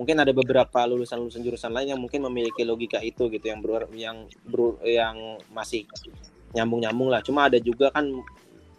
Mungkin 0.00 0.16
ada 0.24 0.30
beberapa 0.30 0.86
lulusan-lulusan 0.88 1.42
jurusan 1.42 1.74
lain 1.74 1.92
yang 1.92 2.00
mungkin 2.00 2.22
memiliki 2.24 2.62
logika 2.62 3.02
itu 3.02 3.26
gitu 3.34 3.50
yang 3.50 3.58
ber, 3.58 3.90
yang 3.92 4.30
ber, 4.46 4.78
yang 4.86 5.42
masih 5.50 5.84
nyambung-nyambung 6.54 7.10
lah. 7.10 7.20
Cuma 7.20 7.50
ada 7.50 7.58
juga 7.58 7.90
kan 7.90 8.06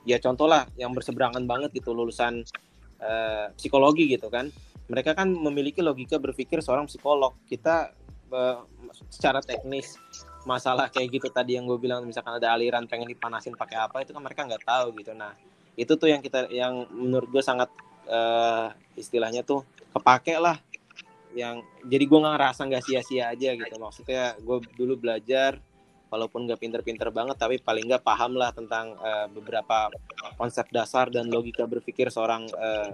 ya 0.07 0.15
contoh 0.17 0.47
lah 0.47 0.63
yang 0.79 0.95
berseberangan 0.95 1.43
banget 1.43 1.75
gitu 1.75 1.91
lulusan 1.91 2.47
uh, 3.03 3.51
psikologi 3.55 4.07
gitu 4.07 4.27
kan. 4.31 4.51
Mereka 4.89 5.13
kan 5.13 5.29
memiliki 5.29 5.85
logika 5.85 6.17
berpikir 6.17 6.61
seorang 6.65 6.89
psikolog. 6.89 7.37
Kita 7.45 7.93
uh, 8.33 8.65
secara 9.09 9.41
teknis 9.43 9.97
masalah 10.47 10.87
kayak 10.87 11.19
gitu 11.19 11.27
tadi 11.29 11.59
yang 11.59 11.67
gue 11.67 11.75
bilang 11.77 12.07
misalkan 12.07 12.39
ada 12.39 12.55
aliran 12.55 12.87
pengen 12.87 13.11
dipanasin 13.11 13.53
pakai 13.59 13.75
apa 13.75 14.01
itu 14.01 14.15
kan 14.15 14.23
mereka 14.23 14.47
nggak 14.47 14.63
tahu 14.63 14.95
gitu. 14.97 15.11
Nah 15.13 15.35
itu 15.75 15.93
tuh 15.95 16.09
yang 16.09 16.23
kita 16.23 16.47
yang 16.49 16.87
menurut 16.91 17.29
gue 17.29 17.43
sangat 17.43 17.69
uh, 18.07 18.71
istilahnya 18.95 19.43
tuh 19.43 19.67
kepake 19.93 20.39
lah. 20.39 20.57
Yang 21.35 21.61
jadi 21.85 22.03
gue 22.09 22.19
nggak 22.19 22.35
ngerasa 22.39 22.61
nggak 22.65 22.83
sia-sia 22.83 23.29
aja 23.29 23.49
gitu. 23.53 23.75
Maksudnya 23.77 24.33
gue 24.41 24.57
dulu 24.73 24.93
belajar 24.97 25.61
walaupun 26.09 26.49
nggak 26.49 26.59
pinter-pinter 26.59 27.13
banget 27.13 27.37
tapi 27.37 27.61
paling 27.61 27.85
nggak 27.85 28.01
paham 28.01 28.33
lah 28.35 28.49
tentang 28.49 28.97
uh, 28.97 29.29
beberapa 29.29 29.93
konsep 30.35 30.65
dasar 30.73 31.07
dan 31.13 31.29
logika 31.29 31.69
berpikir 31.69 32.09
seorang 32.09 32.49
uh, 32.57 32.89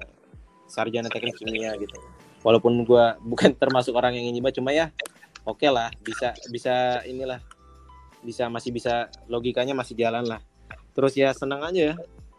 sarjana 0.68 1.08
teknik 1.08 1.40
kimia 1.40 1.74
gitu. 1.80 1.96
Walaupun 2.44 2.84
gue 2.86 3.06
bukan 3.24 3.56
termasuk 3.62 3.96
orang 3.96 4.14
yang 4.20 4.36
ingin 4.36 4.52
cuma 4.60 4.76
ya 4.76 4.92
oke 5.48 5.64
okay 5.64 5.70
lah 5.72 5.90
bisa 6.04 6.36
bisa 6.52 7.02
inilah 7.08 7.40
bisa 8.26 8.50
masih 8.50 8.74
bisa 8.74 9.08
logikanya 9.32 9.72
masih 9.78 9.96
jalan 9.96 10.26
lah. 10.28 10.42
Terus 10.92 11.16
ya 11.16 11.32
senang 11.32 11.64
aja 11.64 11.94
ya. 11.94 11.96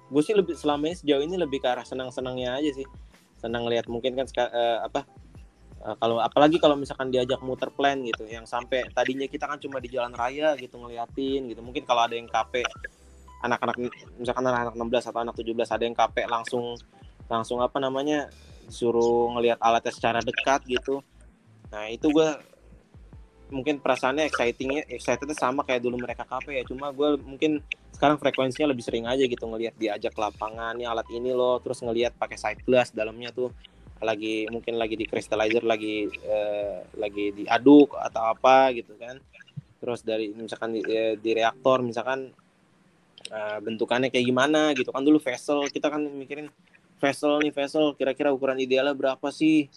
Gue 0.07 0.23
sih 0.23 0.35
lebih 0.35 0.55
selama 0.55 0.91
ini 0.93 0.97
sejauh 0.99 1.23
ini 1.23 1.35
lebih 1.35 1.63
ke 1.63 1.67
arah 1.67 1.87
senang-senangnya 1.87 2.59
aja 2.59 2.71
sih. 2.83 2.87
Senang 3.39 3.67
lihat 3.71 3.87
mungkin 3.87 4.19
kan 4.19 4.27
uh, 4.39 4.87
apa 4.87 5.07
kalau 5.95 6.19
apalagi 6.19 6.59
kalau 6.59 6.75
misalkan 6.75 7.15
diajak 7.15 7.39
muter 7.47 7.71
plan 7.71 7.95
gitu 8.03 8.27
yang 8.27 8.43
sampai 8.43 8.91
tadinya 8.91 9.31
kita 9.31 9.47
kan 9.47 9.63
cuma 9.63 9.79
di 9.79 9.87
jalan 9.87 10.11
raya 10.11 10.59
gitu 10.59 10.83
ngeliatin 10.83 11.47
gitu. 11.47 11.63
Mungkin 11.63 11.87
kalau 11.87 12.03
ada 12.11 12.19
yang 12.19 12.27
KP 12.27 12.67
anak-anak 13.47 13.77
misalkan 14.19 14.43
anak-anak 14.43 14.75
16 14.75 15.11
atau 15.15 15.21
anak 15.23 15.35
17 15.39 15.55
ada 15.55 15.85
yang 15.87 15.95
KP 15.95 16.17
langsung 16.27 16.75
langsung 17.31 17.63
apa 17.63 17.79
namanya 17.79 18.27
suruh 18.67 19.31
ngelihat 19.39 19.63
alatnya 19.63 19.95
secara 19.95 20.19
dekat 20.19 20.67
gitu. 20.67 21.07
Nah 21.71 21.87
itu 21.87 22.11
gue 22.11 22.29
mungkin 23.47 23.79
perasaannya 23.79 24.27
excitingnya 24.27 24.91
excitednya 24.91 25.39
sama 25.39 25.63
kayak 25.63 25.87
dulu 25.87 26.03
mereka 26.03 26.27
KP 26.27 26.51
ya. 26.51 26.63
Cuma 26.67 26.91
gue 26.91 27.15
mungkin 27.23 27.63
sekarang 27.95 28.19
frekuensinya 28.19 28.75
lebih 28.75 28.85
sering 28.85 29.07
aja 29.07 29.25
gitu 29.25 29.47
ngelihat 29.49 29.79
diajak 29.81 30.13
lapangan 30.19 30.77
nih 30.77 30.85
alat 30.85 31.09
ini 31.15 31.33
loh 31.33 31.57
terus 31.65 31.81
ngelihat 31.81 32.13
pakai 32.21 32.37
side 32.37 32.61
glass 32.67 32.93
dalamnya 32.93 33.33
tuh 33.33 33.49
lagi 34.01 34.45
mungkin 34.53 34.77
lagi 34.77 34.95
di 34.99 35.09
crystallizer 35.09 35.65
lagi 35.65 36.05
eh, 36.09 36.85
lagi 37.01 37.33
diaduk 37.33 37.97
atau 37.97 38.23
apa 38.33 38.73
gitu 38.77 38.93
kan. 39.01 39.17
Terus 39.81 40.01
dari 40.05 40.33
misalkan 40.37 40.77
di, 40.77 40.81
eh, 40.85 41.17
di 41.17 41.31
reaktor 41.33 41.81
misalkan 41.81 42.33
eh, 43.33 43.59
bentukannya 43.65 44.13
kayak 44.13 44.27
gimana 44.27 44.77
gitu. 44.77 44.93
Kan 44.93 45.05
dulu 45.05 45.17
vessel 45.17 45.65
kita 45.73 45.89
kan 45.89 46.05
mikirin 46.05 46.53
vessel 47.01 47.41
nih 47.41 47.53
vessel 47.53 47.97
kira-kira 47.97 48.33
ukuran 48.33 48.61
idealnya 48.61 48.93
berapa 48.93 49.29
sih? 49.33 49.69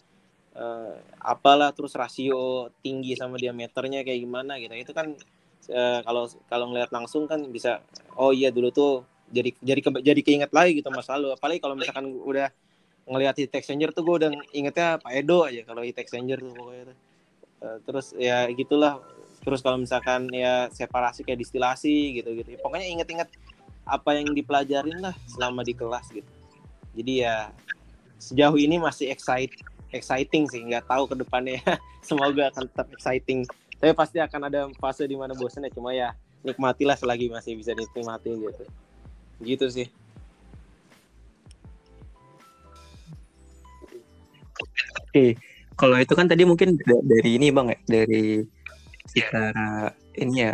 Eh, 0.59 0.95
apalah 1.23 1.71
terus 1.71 1.95
rasio 1.95 2.67
tinggi 2.83 3.15
sama 3.15 3.39
diameternya 3.39 4.03
kayak 4.03 4.19
gimana 4.19 4.59
gitu. 4.59 4.75
Itu 4.75 4.91
kan 4.91 5.15
eh, 5.71 5.99
kalau 6.03 6.27
kalau 6.51 6.65
ngeliat 6.75 6.91
langsung 6.91 7.23
kan 7.23 7.39
bisa 7.47 7.79
oh 8.19 8.35
iya 8.35 8.51
dulu 8.51 8.67
tuh 8.73 9.07
jadi 9.29 9.53
jadi 9.61 9.79
ke, 9.79 9.89
jadi 10.03 10.21
keinget 10.25 10.51
lagi 10.51 10.83
gitu 10.83 10.91
mas 10.91 11.07
lalu. 11.07 11.31
Apalagi 11.31 11.63
kalau 11.63 11.79
misalkan 11.79 12.11
udah 12.11 12.51
ngelihat 13.09 13.35
heat 13.41 13.53
exchanger 13.57 13.89
tuh 13.89 14.05
gue 14.05 14.15
udah 14.21 14.29
ingetnya 14.53 15.01
Pak 15.01 15.11
Edo 15.17 15.41
aja 15.41 15.65
kalau 15.65 15.81
heat 15.81 15.97
exchanger 15.97 16.37
tuh 16.37 16.53
pokoknya 16.53 16.83
tuh. 16.93 16.97
Uh, 17.59 17.77
terus 17.83 18.13
ya 18.15 18.45
gitulah. 18.53 19.01
Terus 19.41 19.65
kalau 19.65 19.81
misalkan 19.81 20.29
ya 20.29 20.69
separasi 20.69 21.25
kayak 21.25 21.41
distilasi 21.41 22.21
gitu 22.21 22.35
gitu 22.37 22.59
pokoknya 22.59 22.87
inget-inget 22.91 23.31
apa 23.87 24.19
yang 24.19 24.29
dipelajarin 24.35 24.99
lah 25.01 25.15
selama 25.25 25.65
di 25.65 25.73
kelas 25.73 26.05
gitu. 26.13 26.29
Jadi 26.93 27.25
ya 27.25 27.49
sejauh 28.21 28.59
ini 28.61 28.77
masih 28.77 29.09
excite 29.09 29.57
exciting 29.89 30.45
sih. 30.45 30.61
Nggak 30.61 30.85
tahu 30.85 31.09
ke 31.09 31.15
depannya. 31.17 31.59
Semoga 32.07 32.53
akan 32.53 32.69
tetap 32.69 32.87
exciting. 32.93 33.43
Tapi 33.79 33.91
pasti 33.97 34.21
akan 34.21 34.41
ada 34.51 34.69
fase 34.77 35.09
di 35.09 35.17
mana 35.17 35.33
bosannya. 35.33 35.73
Cuma 35.73 35.95
ya 35.97 36.13
nikmatilah 36.45 36.95
selagi 36.99 37.31
masih 37.33 37.57
bisa 37.57 37.73
dinikmati 37.73 38.37
gitu. 38.37 38.63
Gitu 39.41 39.65
sih 39.71 39.87
Oke, 45.09 45.35
kalau 45.73 45.97
itu 45.97 46.13
kan 46.13 46.29
tadi 46.29 46.45
mungkin 46.45 46.77
dari 46.85 47.29
ini 47.41 47.49
bang 47.49 47.73
ya, 47.73 47.77
dari 47.89 48.45
secara 49.09 49.89
ini 50.13 50.45
ya 50.45 50.53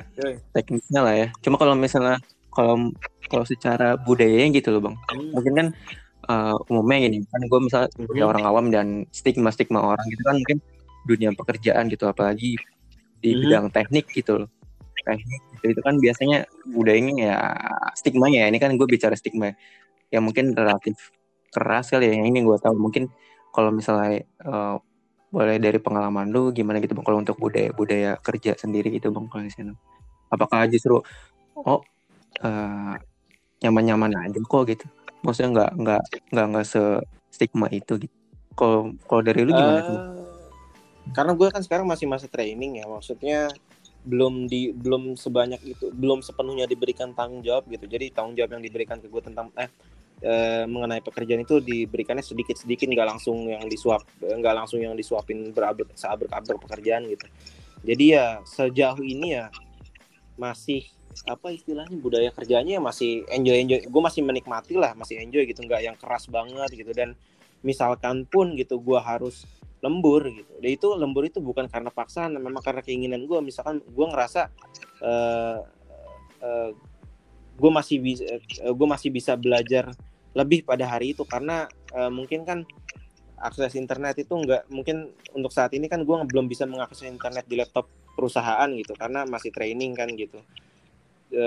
teknisnya 0.55 1.01
lah 1.03 1.15
ya. 1.15 1.27
Cuma 1.43 1.59
kalau 1.59 1.75
misalnya 1.75 2.23
kalau 2.55 2.95
kalau 3.27 3.43
secara 3.43 3.99
budayanya 3.99 4.55
gitu 4.55 4.71
loh 4.71 4.91
bang, 4.91 4.95
hmm. 4.95 5.29
mungkin 5.35 5.53
kan 5.53 5.67
uh, 6.29 6.55
umumnya 6.69 7.09
gini 7.09 7.17
kan 7.29 7.41
gue 7.45 7.59
misalnya 7.61 7.89
hmm. 7.97 8.25
orang 8.25 8.43
awam 8.45 8.65
dan 8.73 8.87
stigma 9.13 9.49
stigma 9.53 9.81
orang 9.81 10.05
gitu 10.09 10.21
kan 10.25 10.35
mungkin 10.41 10.57
dunia 11.05 11.29
pekerjaan 11.37 11.85
gitu 11.89 12.09
apalagi 12.09 12.57
di 13.21 13.29
hmm. 13.33 13.39
bidang 13.45 13.65
teknik 13.73 14.05
gitu 14.13 14.45
loh 14.45 14.49
teknik 15.05 15.41
gitu, 15.61 15.65
itu 15.77 15.81
kan 15.85 15.95
biasanya 16.01 16.37
budayanya 16.65 17.13
ya 17.13 17.37
stigmanya 17.93 18.45
ya 18.45 18.47
ini 18.49 18.57
kan 18.57 18.73
gue 18.73 18.87
bicara 18.89 19.13
stigma 19.13 19.53
ya 20.09 20.19
mungkin 20.21 20.57
relatif 20.57 21.13
keras 21.53 21.93
kali 21.93 22.09
ya 22.09 22.13
yang 22.19 22.27
ini 22.33 22.41
gue 22.41 22.57
tahu 22.57 22.73
mungkin 22.75 23.07
kalau 23.55 23.71
misalnya 23.71 24.27
uh, 24.43 24.75
boleh 25.31 25.55
dari 25.63 25.79
pengalaman 25.79 26.27
lu 26.27 26.51
gimana 26.51 26.83
gitu 26.83 26.91
bang? 26.91 27.05
Kalau 27.07 27.19
untuk 27.23 27.39
budaya 27.39 27.71
budaya 27.71 28.11
kerja 28.19 28.59
sendiri 28.59 28.91
gitu 28.91 29.15
bang 29.15 29.31
kalau 29.31 29.43
di 29.47 29.51
sana. 29.55 29.73
Apakah 30.27 30.67
justru 30.67 30.99
oh 31.55 31.79
uh, 32.43 32.93
nyaman-nyaman 33.63 34.11
aja 34.27 34.39
kok 34.43 34.63
gitu? 34.67 34.83
Maksudnya 35.23 35.49
nggak 35.55 35.71
nggak 35.79 36.01
nggak 36.35 36.45
nggak 36.51 36.65
se 36.67 36.83
stigma 37.31 37.71
itu 37.71 37.95
gitu. 37.95 38.15
Kalau 38.59 38.91
kalau 39.07 39.21
dari 39.23 39.47
lu 39.47 39.55
gimana 39.55 39.79
uh, 39.79 39.87
tuh 39.87 39.99
karena 41.13 41.37
gue 41.37 41.47
kan 41.53 41.61
sekarang 41.61 41.85
masih 41.85 42.09
masa 42.09 42.25
training 42.25 42.81
ya 42.81 42.89
maksudnya 42.89 43.53
belum 44.05 44.49
di 44.49 44.73
belum 44.73 45.17
sebanyak 45.17 45.61
itu 45.65 45.89
belum 45.93 46.21
sepenuhnya 46.21 46.69
diberikan 46.69 47.13
tanggung 47.17 47.41
jawab 47.41 47.65
gitu. 47.69 47.89
Jadi 47.89 48.13
tanggung 48.13 48.37
jawab 48.37 48.57
yang 48.57 48.63
diberikan 48.63 49.01
ke 49.01 49.09
gue 49.09 49.21
tentang 49.21 49.49
eh 49.57 49.69
e, 50.21 50.63
mengenai 50.67 51.01
pekerjaan 51.03 51.43
itu 51.43 51.59
diberikannya 51.59 52.23
sedikit-sedikit 52.23 52.87
nggak 52.87 53.07
langsung 53.15 53.47
yang 53.47 53.65
disuap 53.67 54.03
nggak 54.21 54.55
langsung 54.55 54.79
yang 54.79 54.95
disuapin 54.95 55.51
berabad 55.51 55.87
seabrek-abrek 55.95 56.59
pekerjaan 56.59 57.07
gitu. 57.09 57.27
Jadi 57.85 58.05
ya 58.17 58.41
sejauh 58.43 59.01
ini 59.03 59.37
ya 59.37 59.51
masih 60.35 60.83
apa 61.31 61.47
istilahnya 61.47 61.95
budaya 61.95 62.27
kerjanya 62.35 62.83
masih 62.83 63.23
enjoy 63.31 63.55
enjoy 63.55 63.79
gue 63.87 64.01
masih 64.03 64.19
menikmati 64.19 64.75
lah 64.75 64.91
masih 64.99 65.23
enjoy 65.23 65.47
gitu 65.47 65.63
nggak 65.63 65.81
yang 65.83 65.95
keras 65.95 66.27
banget 66.27 66.69
gitu. 66.75 66.91
Dan 66.91 67.15
misalkan 67.65 68.27
pun 68.27 68.53
gitu 68.59 68.77
gue 68.81 68.99
harus 68.99 69.47
lembur 69.85 70.25
gitu. 70.27 70.51
Dan 70.59 70.71
itu 70.73 70.87
lembur 70.97 71.23
itu 71.29 71.39
bukan 71.39 71.69
karena 71.69 71.93
paksaan 71.93 72.35
memang 72.35 72.63
karena 72.65 72.81
keinginan 72.81 73.23
gue 73.29 73.39
misalkan 73.45 73.85
gue 73.85 74.05
ngerasa 74.09 74.49
uh, 75.05 75.59
uh, 76.41 76.69
gue 77.55 77.71
masih 77.71 77.97
bisa 78.03 78.23
uh, 78.63 78.73
gue 78.75 78.87
masih 78.87 79.09
bisa 79.11 79.33
belajar 79.39 79.91
lebih 80.35 80.67
pada 80.67 80.83
hari 80.83 81.15
itu 81.15 81.23
karena 81.23 81.67
uh, 81.95 82.11
mungkin 82.11 82.43
kan 82.43 82.67
akses 83.39 83.75
internet 83.75 84.19
itu 84.19 84.31
nggak 84.31 84.71
mungkin 84.71 85.11
untuk 85.35 85.51
saat 85.51 85.75
ini 85.75 85.91
kan 85.91 86.03
gue 86.03 86.15
belum 86.27 86.47
bisa 86.47 86.63
mengakses 86.63 87.07
internet 87.07 87.45
di 87.47 87.59
laptop 87.59 87.87
perusahaan 88.15 88.67
gitu 88.71 88.95
karena 88.95 89.27
masih 89.27 89.51
training 89.51 89.91
kan 89.91 90.07
gitu. 90.15 90.39
E, 91.35 91.45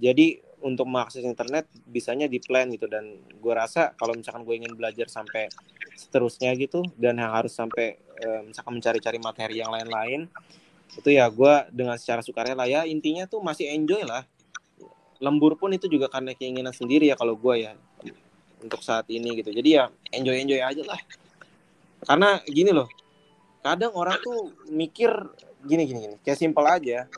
jadi 0.00 0.40
untuk 0.64 0.88
mengakses 0.88 1.20
internet 1.20 1.68
bisanya 1.84 2.24
di 2.24 2.40
plan 2.40 2.72
gitu 2.72 2.88
dan 2.88 3.20
gue 3.20 3.52
rasa 3.52 3.92
kalau 4.00 4.16
misalkan 4.16 4.48
gue 4.48 4.56
ingin 4.56 4.72
belajar 4.72 5.12
sampai 5.12 5.52
seterusnya 5.92 6.56
gitu 6.56 6.80
dan 6.96 7.20
yang 7.20 7.30
harus 7.36 7.52
sampai 7.52 8.00
misalkan 8.48 8.80
mencari-cari 8.80 9.20
materi 9.20 9.60
yang 9.60 9.68
lain-lain 9.68 10.24
itu 10.96 11.08
ya 11.12 11.28
gue 11.28 11.54
dengan 11.68 12.00
secara 12.00 12.24
sukarela 12.24 12.64
ya 12.64 12.88
intinya 12.88 13.28
tuh 13.28 13.44
masih 13.44 13.68
enjoy 13.68 14.00
lah 14.08 14.24
lembur 15.20 15.56
pun 15.56 15.72
itu 15.72 15.88
juga 15.88 16.06
karena 16.12 16.36
keinginan 16.36 16.72
sendiri 16.72 17.08
ya 17.08 17.16
kalau 17.16 17.34
gue 17.36 17.54
ya 17.66 17.72
untuk 18.62 18.80
saat 18.82 19.06
ini 19.12 19.40
gitu. 19.40 19.52
Jadi 19.52 19.68
ya 19.76 19.88
enjoy 20.12 20.36
enjoy 20.42 20.60
aja 20.60 20.82
lah. 20.84 21.00
Karena 22.04 22.40
gini 22.46 22.70
loh 22.72 22.88
kadang 23.64 23.90
orang 23.98 24.22
tuh 24.22 24.54
mikir 24.70 25.10
gini 25.66 25.82
gini 25.86 25.98
gini. 26.06 26.16
Kayak 26.22 26.38
simpel 26.38 26.64
aja. 26.66 27.10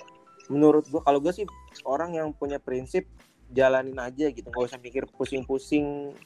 Menurut 0.49 0.89
gua 0.89 1.05
kalau 1.05 1.21
gue 1.21 1.33
sih 1.33 1.45
orang 1.85 2.17
yang 2.17 2.33
punya 2.33 2.57
prinsip 2.57 3.05
jalanin 3.53 3.97
aja 4.01 4.33
gitu. 4.33 4.49
Nggak 4.49 4.75
usah 4.75 4.81
mikir 4.81 5.05
pusing-pusing 5.13 6.17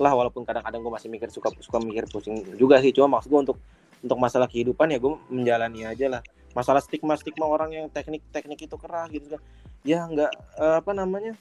lah 0.00 0.16
walaupun 0.16 0.48
kadang-kadang 0.48 0.80
gue 0.80 0.92
masih 0.92 1.08
mikir 1.12 1.28
suka 1.28 1.52
suka 1.60 1.80
mikir 1.80 2.08
pusing 2.08 2.44
juga 2.56 2.80
sih. 2.84 2.92
Cuma 2.92 3.20
maksud 3.20 3.28
gue 3.28 3.40
untuk 3.40 3.58
untuk 4.00 4.18
masalah 4.20 4.48
kehidupan 4.48 4.88
ya 4.92 4.98
gue 5.00 5.12
menjalani 5.28 5.84
aja 5.84 6.08
lah 6.08 6.22
masalah 6.52 6.82
stigma 6.82 7.14
stigma 7.14 7.46
orang 7.46 7.70
yang 7.70 7.86
teknik 7.90 8.26
teknik 8.34 8.66
itu 8.66 8.76
keras 8.76 9.08
gitu 9.10 9.36
kan. 9.36 9.40
Ya 9.86 10.04
nggak 10.06 10.32
uh, 10.58 10.76
apa 10.82 10.92
namanya? 10.92 11.34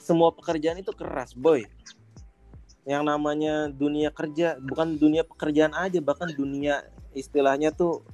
Semua 0.00 0.30
pekerjaan 0.36 0.76
itu 0.80 0.92
keras 0.92 1.32
boy. 1.32 1.64
Yang 2.84 3.02
namanya 3.08 3.72
dunia 3.72 4.12
kerja 4.12 4.60
bukan 4.60 5.00
dunia 5.00 5.24
pekerjaan 5.24 5.72
aja 5.72 6.04
bahkan 6.04 6.28
dunia 6.28 6.84
istilahnya 7.16 7.72
tuh 7.72 8.04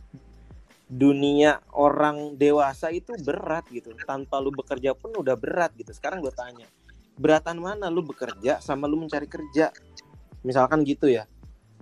dunia 0.87 1.63
orang 1.75 2.39
dewasa 2.39 2.95
itu 2.95 3.15
berat 3.27 3.67
gitu. 3.75 3.91
Tanpa 4.07 4.39
lu 4.39 4.55
bekerja 4.55 4.95
pun 4.95 5.11
udah 5.19 5.35
berat 5.35 5.75
gitu. 5.75 5.91
Sekarang 5.91 6.23
gue 6.23 6.31
tanya 6.31 6.67
beratan 7.19 7.59
mana 7.59 7.91
lu 7.91 8.07
bekerja 8.07 8.63
sama 8.63 8.87
lu 8.87 9.03
mencari 9.03 9.27
kerja? 9.27 9.75
Misalkan 10.47 10.87
gitu 10.87 11.11
ya. 11.11 11.27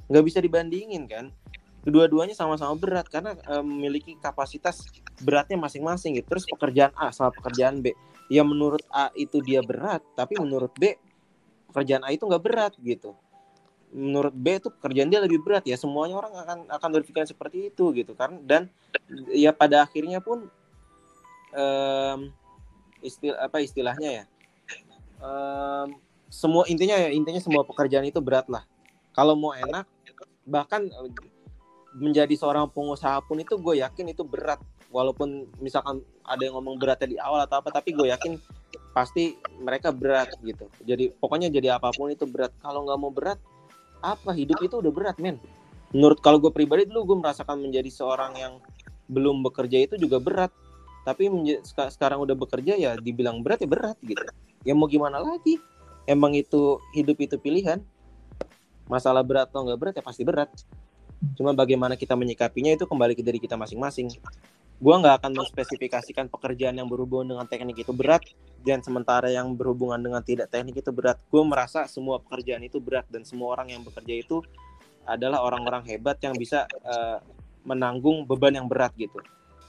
Nggak 0.08 0.24
bisa 0.24 0.38
dibandingin 0.40 1.04
kan 1.04 1.28
kedua-duanya 1.82 2.34
sama-sama 2.34 2.74
berat 2.74 3.06
karena 3.06 3.38
e, 3.38 3.54
memiliki 3.62 4.18
kapasitas 4.18 4.86
beratnya 5.22 5.58
masing-masing 5.60 6.18
gitu. 6.18 6.26
Terus 6.36 6.44
pekerjaan 6.46 6.92
A 6.98 7.10
sama 7.14 7.30
pekerjaan 7.34 7.80
B. 7.82 7.94
Ya 8.28 8.44
menurut 8.44 8.82
A 8.92 9.08
itu 9.16 9.40
dia 9.40 9.64
berat 9.64 10.04
tapi 10.18 10.36
menurut 10.36 10.74
B 10.76 10.98
pekerjaan 11.70 12.04
A 12.04 12.12
itu 12.12 12.26
nggak 12.26 12.44
berat 12.44 12.72
gitu. 12.82 13.14
Menurut 13.88 14.36
B 14.36 14.60
itu 14.60 14.68
pekerjaan 14.68 15.08
dia 15.08 15.20
lebih 15.22 15.40
berat. 15.40 15.64
Ya 15.64 15.80
semuanya 15.80 16.20
orang 16.20 16.32
akan 16.36 16.58
akan 16.68 16.88
berpikir 17.00 17.24
seperti 17.24 17.72
itu 17.72 17.94
gitu 17.96 18.12
kan. 18.12 18.42
Dan 18.44 18.68
ya 19.32 19.54
pada 19.56 19.86
akhirnya 19.88 20.20
pun 20.20 20.50
um, 21.56 22.18
istil 23.00 23.32
apa 23.38 23.64
istilahnya 23.64 24.10
ya? 24.12 24.24
Um, 25.18 25.98
semua 26.28 26.68
intinya 26.68 26.94
ya 27.00 27.08
intinya 27.08 27.40
semua 27.40 27.64
pekerjaan 27.64 28.04
itu 28.04 28.20
berat 28.20 28.44
lah. 28.52 28.68
Kalau 29.16 29.34
mau 29.34 29.56
enak 29.56 29.88
bahkan 30.48 30.88
menjadi 31.98 32.34
seorang 32.38 32.70
pengusaha 32.70 33.18
pun 33.26 33.42
itu 33.42 33.58
gue 33.58 33.82
yakin 33.82 34.14
itu 34.14 34.22
berat. 34.22 34.62
Walaupun 34.88 35.50
misalkan 35.60 36.00
ada 36.24 36.40
yang 36.40 36.56
ngomong 36.56 36.80
beratnya 36.80 37.08
di 37.10 37.18
awal 37.20 37.44
atau 37.44 37.60
apa 37.60 37.68
tapi 37.74 37.92
gue 37.92 38.08
yakin 38.08 38.40
pasti 38.94 39.36
mereka 39.60 39.92
berat 39.92 40.32
gitu. 40.40 40.70
Jadi 40.86 41.12
pokoknya 41.12 41.52
jadi 41.52 41.76
apa 41.76 41.92
pun 41.92 42.08
itu 42.08 42.24
berat. 42.24 42.54
Kalau 42.62 42.86
nggak 42.86 42.98
mau 42.98 43.12
berat 43.12 43.36
apa? 44.00 44.32
Hidup 44.32 44.62
itu 44.64 44.80
udah 44.80 44.92
berat 44.94 45.16
men. 45.20 45.36
Menurut 45.92 46.22
kalau 46.22 46.40
gue 46.40 46.54
pribadi 46.54 46.88
dulu 46.88 47.14
gue 47.14 47.18
merasakan 47.20 47.60
menjadi 47.60 47.90
seorang 47.92 48.32
yang 48.38 48.54
belum 49.10 49.44
bekerja 49.44 49.84
itu 49.84 49.94
juga 50.00 50.22
berat. 50.22 50.54
Tapi 51.04 51.28
sekarang 51.66 52.24
udah 52.24 52.36
bekerja 52.36 52.76
ya 52.76 52.96
dibilang 52.96 53.44
berat 53.44 53.60
ya 53.64 53.68
berat 53.68 53.96
gitu. 54.04 54.24
Ya 54.64 54.72
mau 54.72 54.88
gimana 54.88 55.20
lagi? 55.20 55.60
Emang 56.08 56.32
itu 56.32 56.80
hidup 56.96 57.20
itu 57.20 57.36
pilihan? 57.36 57.84
Masalah 58.88 59.20
berat 59.20 59.52
atau 59.52 59.68
nggak 59.68 59.78
berat 59.80 59.94
ya 60.00 60.04
pasti 60.04 60.24
berat 60.24 60.48
cuma 61.34 61.50
bagaimana 61.50 61.98
kita 61.98 62.14
menyikapinya 62.14 62.74
itu 62.74 62.86
kembali 62.86 63.18
ke 63.18 63.22
diri 63.22 63.38
kita 63.42 63.58
masing-masing. 63.58 64.10
Gue 64.78 64.94
nggak 64.94 65.22
akan 65.22 65.42
menspesifikasikan 65.42 66.30
pekerjaan 66.30 66.78
yang 66.78 66.86
berhubungan 66.86 67.34
dengan 67.34 67.46
teknik 67.50 67.82
itu 67.82 67.90
berat 67.90 68.22
dan 68.62 68.78
sementara 68.78 69.26
yang 69.26 69.50
berhubungan 69.58 69.98
dengan 69.98 70.22
tidak 70.22 70.54
teknik 70.54 70.78
itu 70.78 70.94
berat. 70.94 71.18
Gue 71.26 71.42
merasa 71.42 71.90
semua 71.90 72.22
pekerjaan 72.22 72.62
itu 72.62 72.78
berat 72.78 73.02
dan 73.10 73.26
semua 73.26 73.58
orang 73.58 73.74
yang 73.74 73.82
bekerja 73.82 74.14
itu 74.14 74.38
adalah 75.02 75.42
orang-orang 75.42 75.82
hebat 75.90 76.22
yang 76.22 76.38
bisa 76.38 76.70
uh, 76.86 77.18
menanggung 77.66 78.22
beban 78.22 78.54
yang 78.54 78.70
berat 78.70 78.94
gitu. 78.94 79.18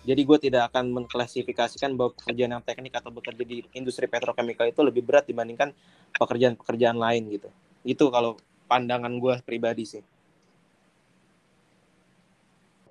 Jadi 0.05 0.21
gue 0.21 0.37
tidak 0.37 0.69
akan 0.73 0.93
mengklasifikasikan 0.93 1.97
bahwa 1.97 2.13
pekerjaan 2.13 2.55
yang 2.55 2.63
teknik 2.63 2.93
atau 2.93 3.09
bekerja 3.09 3.43
di 3.43 3.65
industri 3.73 4.05
petrokimia 4.05 4.69
itu 4.69 4.81
lebih 4.85 5.01
berat 5.01 5.25
dibandingkan 5.25 5.73
pekerjaan-pekerjaan 6.21 6.95
lain 6.95 7.33
gitu. 7.33 7.49
Itu 7.81 8.13
kalau 8.13 8.37
pandangan 8.69 9.17
gue 9.17 9.41
pribadi 9.41 9.89
sih 9.89 10.03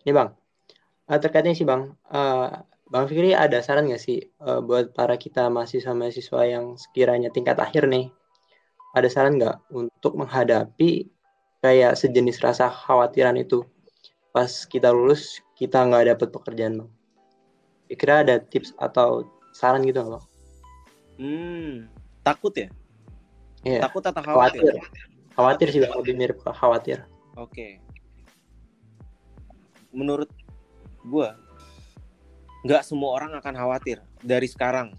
ini 0.08 0.16
bang 0.16 0.32
uh, 1.12 1.18
terkaitnya 1.20 1.52
sih 1.52 1.68
bang 1.68 1.92
uh, 2.08 2.64
bang 2.88 3.04
Fikri 3.04 3.36
ada 3.36 3.60
saran 3.60 3.92
nggak 3.92 4.00
sih 4.00 4.24
uh, 4.40 4.64
buat 4.64 4.96
para 4.96 5.20
kita 5.20 5.52
mahasiswa-mahasiswa 5.52 6.40
yang 6.48 6.80
sekiranya 6.80 7.28
tingkat 7.28 7.60
akhir 7.60 7.84
nih 7.84 8.08
ada 8.96 9.12
saran 9.12 9.36
nggak 9.36 9.68
untuk 9.68 10.16
menghadapi 10.16 11.12
kayak 11.60 12.00
sejenis 12.00 12.40
rasa 12.40 12.72
khawatiran 12.72 13.36
itu 13.36 13.68
pas 14.32 14.48
kita 14.64 14.88
lulus 14.88 15.44
kita 15.60 15.84
nggak 15.84 16.16
dapet 16.16 16.28
pekerjaan 16.32 16.80
bang 16.80 16.90
kira 17.92 18.24
ada 18.24 18.40
tips 18.40 18.72
atau 18.80 19.28
saran 19.52 19.84
gitu 19.84 20.00
nggak 20.00 20.16
bang? 20.16 20.24
Hmm, 21.18 21.72
takut 22.22 22.54
ya? 22.54 22.68
Iya. 23.66 23.90
Takut 23.90 24.04
atau 24.06 24.22
khawatir? 24.22 24.62
Khawatir, 24.62 24.74
khawatir 25.34 25.66
sih 25.72 25.80
bang, 25.82 25.92
lebih 25.98 26.14
mirip 26.14 26.38
khawatir. 26.44 27.02
Oke. 27.34 27.52
Okay. 27.52 27.87
Menurut 29.98 30.30
gue 31.02 31.28
nggak 32.62 32.82
semua 32.86 33.18
orang 33.18 33.34
akan 33.34 33.54
khawatir 33.58 33.98
dari 34.22 34.46
sekarang. 34.46 34.94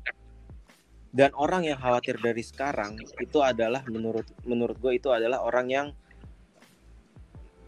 Dan 1.09 1.33
orang 1.33 1.65
yang 1.65 1.79
khawatir 1.81 2.21
dari 2.21 2.45
sekarang 2.45 2.99
itu 3.17 3.39
adalah 3.41 3.81
menurut 3.89 4.27
menurut 4.45 4.77
gue 4.77 4.99
itu 4.99 5.09
adalah 5.09 5.41
orang 5.41 5.67
yang 5.71 5.87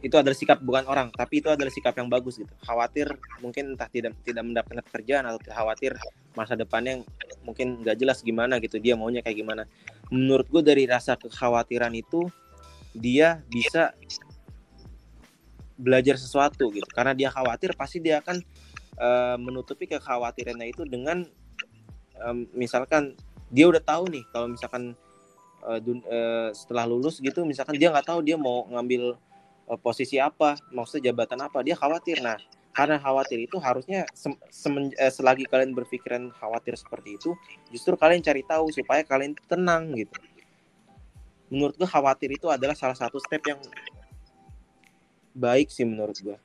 itu 0.02 0.18
adalah 0.18 0.34
sikap 0.34 0.58
bukan 0.66 0.90
orang 0.90 1.14
tapi 1.14 1.46
itu 1.46 1.50
adalah 1.50 1.70
sikap 1.74 1.98
yang 1.98 2.10
bagus 2.10 2.38
gitu. 2.38 2.54
Khawatir 2.62 3.10
mungkin 3.42 3.74
entah 3.74 3.90
tidak 3.90 4.14
tidak 4.22 4.46
mendapatkan 4.46 4.86
pekerjaan 4.86 5.26
atau 5.26 5.42
khawatir 5.42 5.98
masa 6.38 6.54
depannya 6.54 7.02
mungkin 7.42 7.82
nggak 7.82 7.98
jelas 7.98 8.22
gimana 8.22 8.62
gitu 8.62 8.78
dia 8.78 8.94
maunya 8.94 9.26
kayak 9.26 9.42
gimana. 9.42 9.64
Menurut 10.14 10.46
gue 10.50 10.62
dari 10.62 10.86
rasa 10.86 11.18
kekhawatiran 11.18 11.94
itu 11.98 12.30
dia 12.94 13.42
bisa 13.48 13.96
belajar 15.82 16.16
sesuatu 16.16 16.70
gitu. 16.70 16.86
Karena 16.94 17.18
dia 17.18 17.34
khawatir 17.34 17.74
pasti 17.74 17.98
dia 17.98 18.22
akan 18.22 18.38
uh, 19.02 19.36
menutupi 19.42 19.90
kekhawatirannya 19.90 20.70
itu 20.70 20.86
dengan 20.86 21.26
um, 22.22 22.46
misalkan 22.54 23.18
dia 23.52 23.68
udah 23.68 23.84
tahu 23.84 24.08
nih 24.14 24.24
kalau 24.32 24.48
misalkan 24.54 24.94
uh, 25.66 25.80
dun, 25.82 26.00
uh, 26.08 26.54
setelah 26.56 26.88
lulus 26.88 27.20
gitu 27.20 27.44
misalkan 27.44 27.76
dia 27.76 27.92
nggak 27.92 28.08
tahu 28.08 28.24
dia 28.24 28.38
mau 28.40 28.70
ngambil 28.72 29.18
uh, 29.68 29.80
posisi 29.82 30.22
apa 30.22 30.56
maksudnya 30.72 31.12
jabatan 31.12 31.42
apa 31.44 31.60
dia 31.66 31.76
khawatir. 31.76 32.22
Nah 32.22 32.38
karena 32.72 32.96
khawatir 33.04 33.36
itu 33.44 33.60
harusnya 33.60 34.08
selagi 35.12 35.44
kalian 35.52 35.76
berpikiran 35.76 36.32
khawatir 36.40 36.80
seperti 36.80 37.20
itu 37.20 37.36
justru 37.68 38.00
kalian 38.00 38.24
cari 38.24 38.48
tahu 38.48 38.72
supaya 38.72 39.04
kalian 39.04 39.36
tenang 39.52 39.92
gitu. 39.92 40.16
Menurut 41.52 41.76
gue 41.76 41.84
khawatir 41.84 42.32
itu 42.32 42.48
adalah 42.48 42.72
salah 42.72 42.96
satu 42.96 43.20
step 43.20 43.44
yang 43.44 43.60
baik 45.36 45.72
sih 45.72 45.88
menurut 45.88 46.18
gua. 46.22 46.38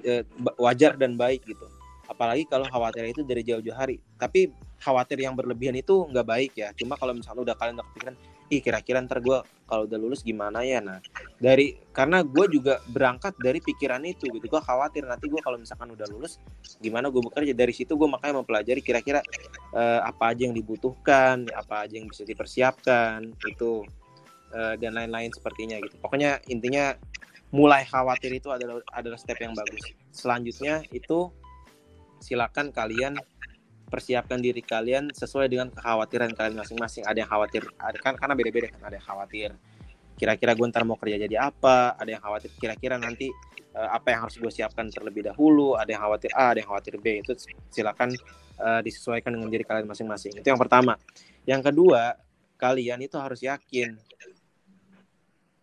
Eh, 0.00 0.24
wajar 0.56 0.96
dan 0.96 1.16
baik 1.20 1.44
gitu. 1.44 1.66
Apalagi 2.08 2.48
kalau 2.48 2.64
khawatir 2.68 3.04
itu 3.08 3.20
dari 3.24 3.44
jauh-jauh 3.44 3.76
hari. 3.76 4.00
Tapi 4.16 4.52
khawatir 4.80 5.20
yang 5.20 5.36
berlebihan 5.36 5.76
itu 5.76 6.04
nggak 6.08 6.26
baik 6.26 6.52
ya. 6.56 6.72
Cuma 6.76 6.96
kalau 6.96 7.16
misalnya 7.16 7.52
udah 7.52 7.56
kalian 7.56 7.80
udah 7.80 7.86
kepikiran 7.92 8.16
ih 8.52 8.60
kira-kira 8.60 9.00
ntar 9.00 9.24
gue 9.24 9.40
kalau 9.64 9.88
udah 9.88 9.96
lulus 9.96 10.20
gimana 10.20 10.60
ya? 10.60 10.84
Nah 10.84 11.00
dari 11.40 11.80
karena 11.96 12.20
gue 12.20 12.44
juga 12.52 12.80
berangkat 12.92 13.36
dari 13.40 13.60
pikiran 13.64 14.04
itu 14.04 14.28
gitu. 14.28 14.44
Gue 14.44 14.60
khawatir 14.60 15.08
nanti 15.08 15.32
gue 15.32 15.40
kalau 15.40 15.56
misalkan 15.56 15.92
udah 15.92 16.04
lulus 16.12 16.36
gimana 16.80 17.08
gue 17.08 17.20
bekerja. 17.24 17.52
Dari 17.56 17.72
situ 17.72 17.96
gue 17.96 18.08
makanya 18.08 18.44
mempelajari 18.44 18.80
kira-kira 18.84 19.24
uh, 19.72 20.04
apa 20.04 20.36
aja 20.36 20.44
yang 20.48 20.56
dibutuhkan 20.56 21.48
apa 21.56 21.88
aja 21.88 21.96
yang 21.96 22.08
bisa 22.08 22.24
dipersiapkan 22.28 23.32
itu 23.48 23.84
uh, 24.52 24.76
dan 24.76 24.92
lain-lain 24.92 25.32
sepertinya 25.32 25.80
gitu. 25.80 25.96
Pokoknya 26.04 26.44
intinya 26.52 26.92
mulai 27.54 27.86
khawatir 27.86 28.34
itu 28.34 28.50
adalah 28.50 28.82
adalah 28.90 29.14
step 29.14 29.38
yang 29.38 29.54
bagus 29.54 29.94
selanjutnya 30.10 30.82
itu 30.90 31.30
silakan 32.18 32.74
kalian 32.74 33.14
persiapkan 33.94 34.42
diri 34.42 34.58
kalian 34.58 35.14
sesuai 35.14 35.46
dengan 35.46 35.70
kekhawatiran 35.70 36.34
kalian 36.34 36.58
masing-masing. 36.58 37.06
Ada 37.06 37.22
yang 37.22 37.30
khawatir, 37.30 37.62
ada 37.78 37.94
kan 38.02 38.18
karena 38.18 38.34
beda-beda 38.34 38.66
kan. 38.74 38.82
Ada 38.90 38.96
yang 38.98 39.06
khawatir 39.06 39.50
kira-kira 40.14 40.54
gue 40.54 40.66
ntar 40.70 40.82
mau 40.82 40.98
kerja 40.98 41.14
jadi 41.14 41.36
apa. 41.46 41.94
Ada 41.94 42.18
yang 42.18 42.22
khawatir 42.26 42.50
kira-kira 42.58 42.98
nanti 42.98 43.30
uh, 43.78 43.94
apa 43.94 44.10
yang 44.10 44.26
harus 44.26 44.34
gue 44.34 44.50
siapkan 44.50 44.90
terlebih 44.90 45.30
dahulu. 45.30 45.78
Ada 45.78 45.94
yang 45.94 46.02
khawatir 46.02 46.30
A, 46.34 46.44
ada 46.50 46.58
yang 46.58 46.68
khawatir 46.74 46.94
B. 46.98 47.22
Itu 47.22 47.38
silakan 47.70 48.10
uh, 48.58 48.80
disesuaikan 48.82 49.30
dengan 49.30 49.46
diri 49.46 49.62
kalian 49.62 49.86
masing-masing. 49.86 50.42
Itu 50.42 50.50
yang 50.50 50.58
pertama. 50.58 50.98
Yang 51.46 51.70
kedua, 51.70 52.18
kalian 52.58 52.98
itu 53.04 53.14
harus 53.14 53.44
yakin 53.46 53.94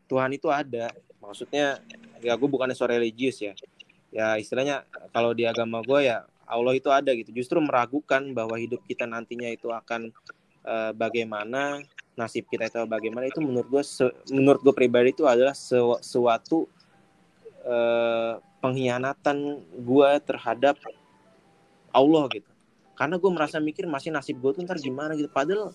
Tuhan 0.07 0.31
itu 0.35 0.47
ada. 0.47 0.91
Maksudnya 1.21 1.79
ya 2.19 2.33
gue 2.35 2.49
bukannya 2.49 2.75
so 2.75 2.89
religius 2.89 3.39
ya. 3.39 3.53
Ya 4.11 4.35
istilahnya 4.35 4.83
kalau 5.15 5.31
di 5.31 5.47
agama 5.47 5.79
gue 5.85 6.09
ya 6.09 6.27
Allah 6.49 6.75
itu 6.75 6.91
ada 6.91 7.15
gitu. 7.15 7.31
Justru 7.31 7.63
meragukan 7.63 8.35
bahwa 8.35 8.59
hidup 8.59 8.83
kita 8.83 9.07
nantinya 9.07 9.47
itu 9.47 9.71
akan 9.71 10.11
uh, 10.67 10.91
bagaimana, 10.91 11.79
nasib 12.19 12.43
kita 12.51 12.67
itu 12.67 12.83
bagaimana 12.91 13.31
itu 13.31 13.39
menurut 13.39 13.71
gue 13.71 13.83
menurut 14.35 14.59
gue 14.59 14.73
pribadi 14.75 15.15
itu 15.15 15.23
adalah 15.23 15.55
suatu 15.55 16.67
uh, 17.63 18.35
pengkhianatan 18.59 19.63
gue 19.79 20.09
terhadap 20.27 20.75
Allah 21.95 22.27
gitu. 22.35 22.51
Karena 22.99 23.15
gue 23.15 23.31
merasa 23.31 23.57
mikir 23.63 23.87
masih 23.87 24.11
nasib 24.11 24.37
gue 24.43 24.51
tuh 24.51 24.61
ntar 24.67 24.75
gimana 24.75 25.15
gitu. 25.15 25.31
Padahal 25.31 25.71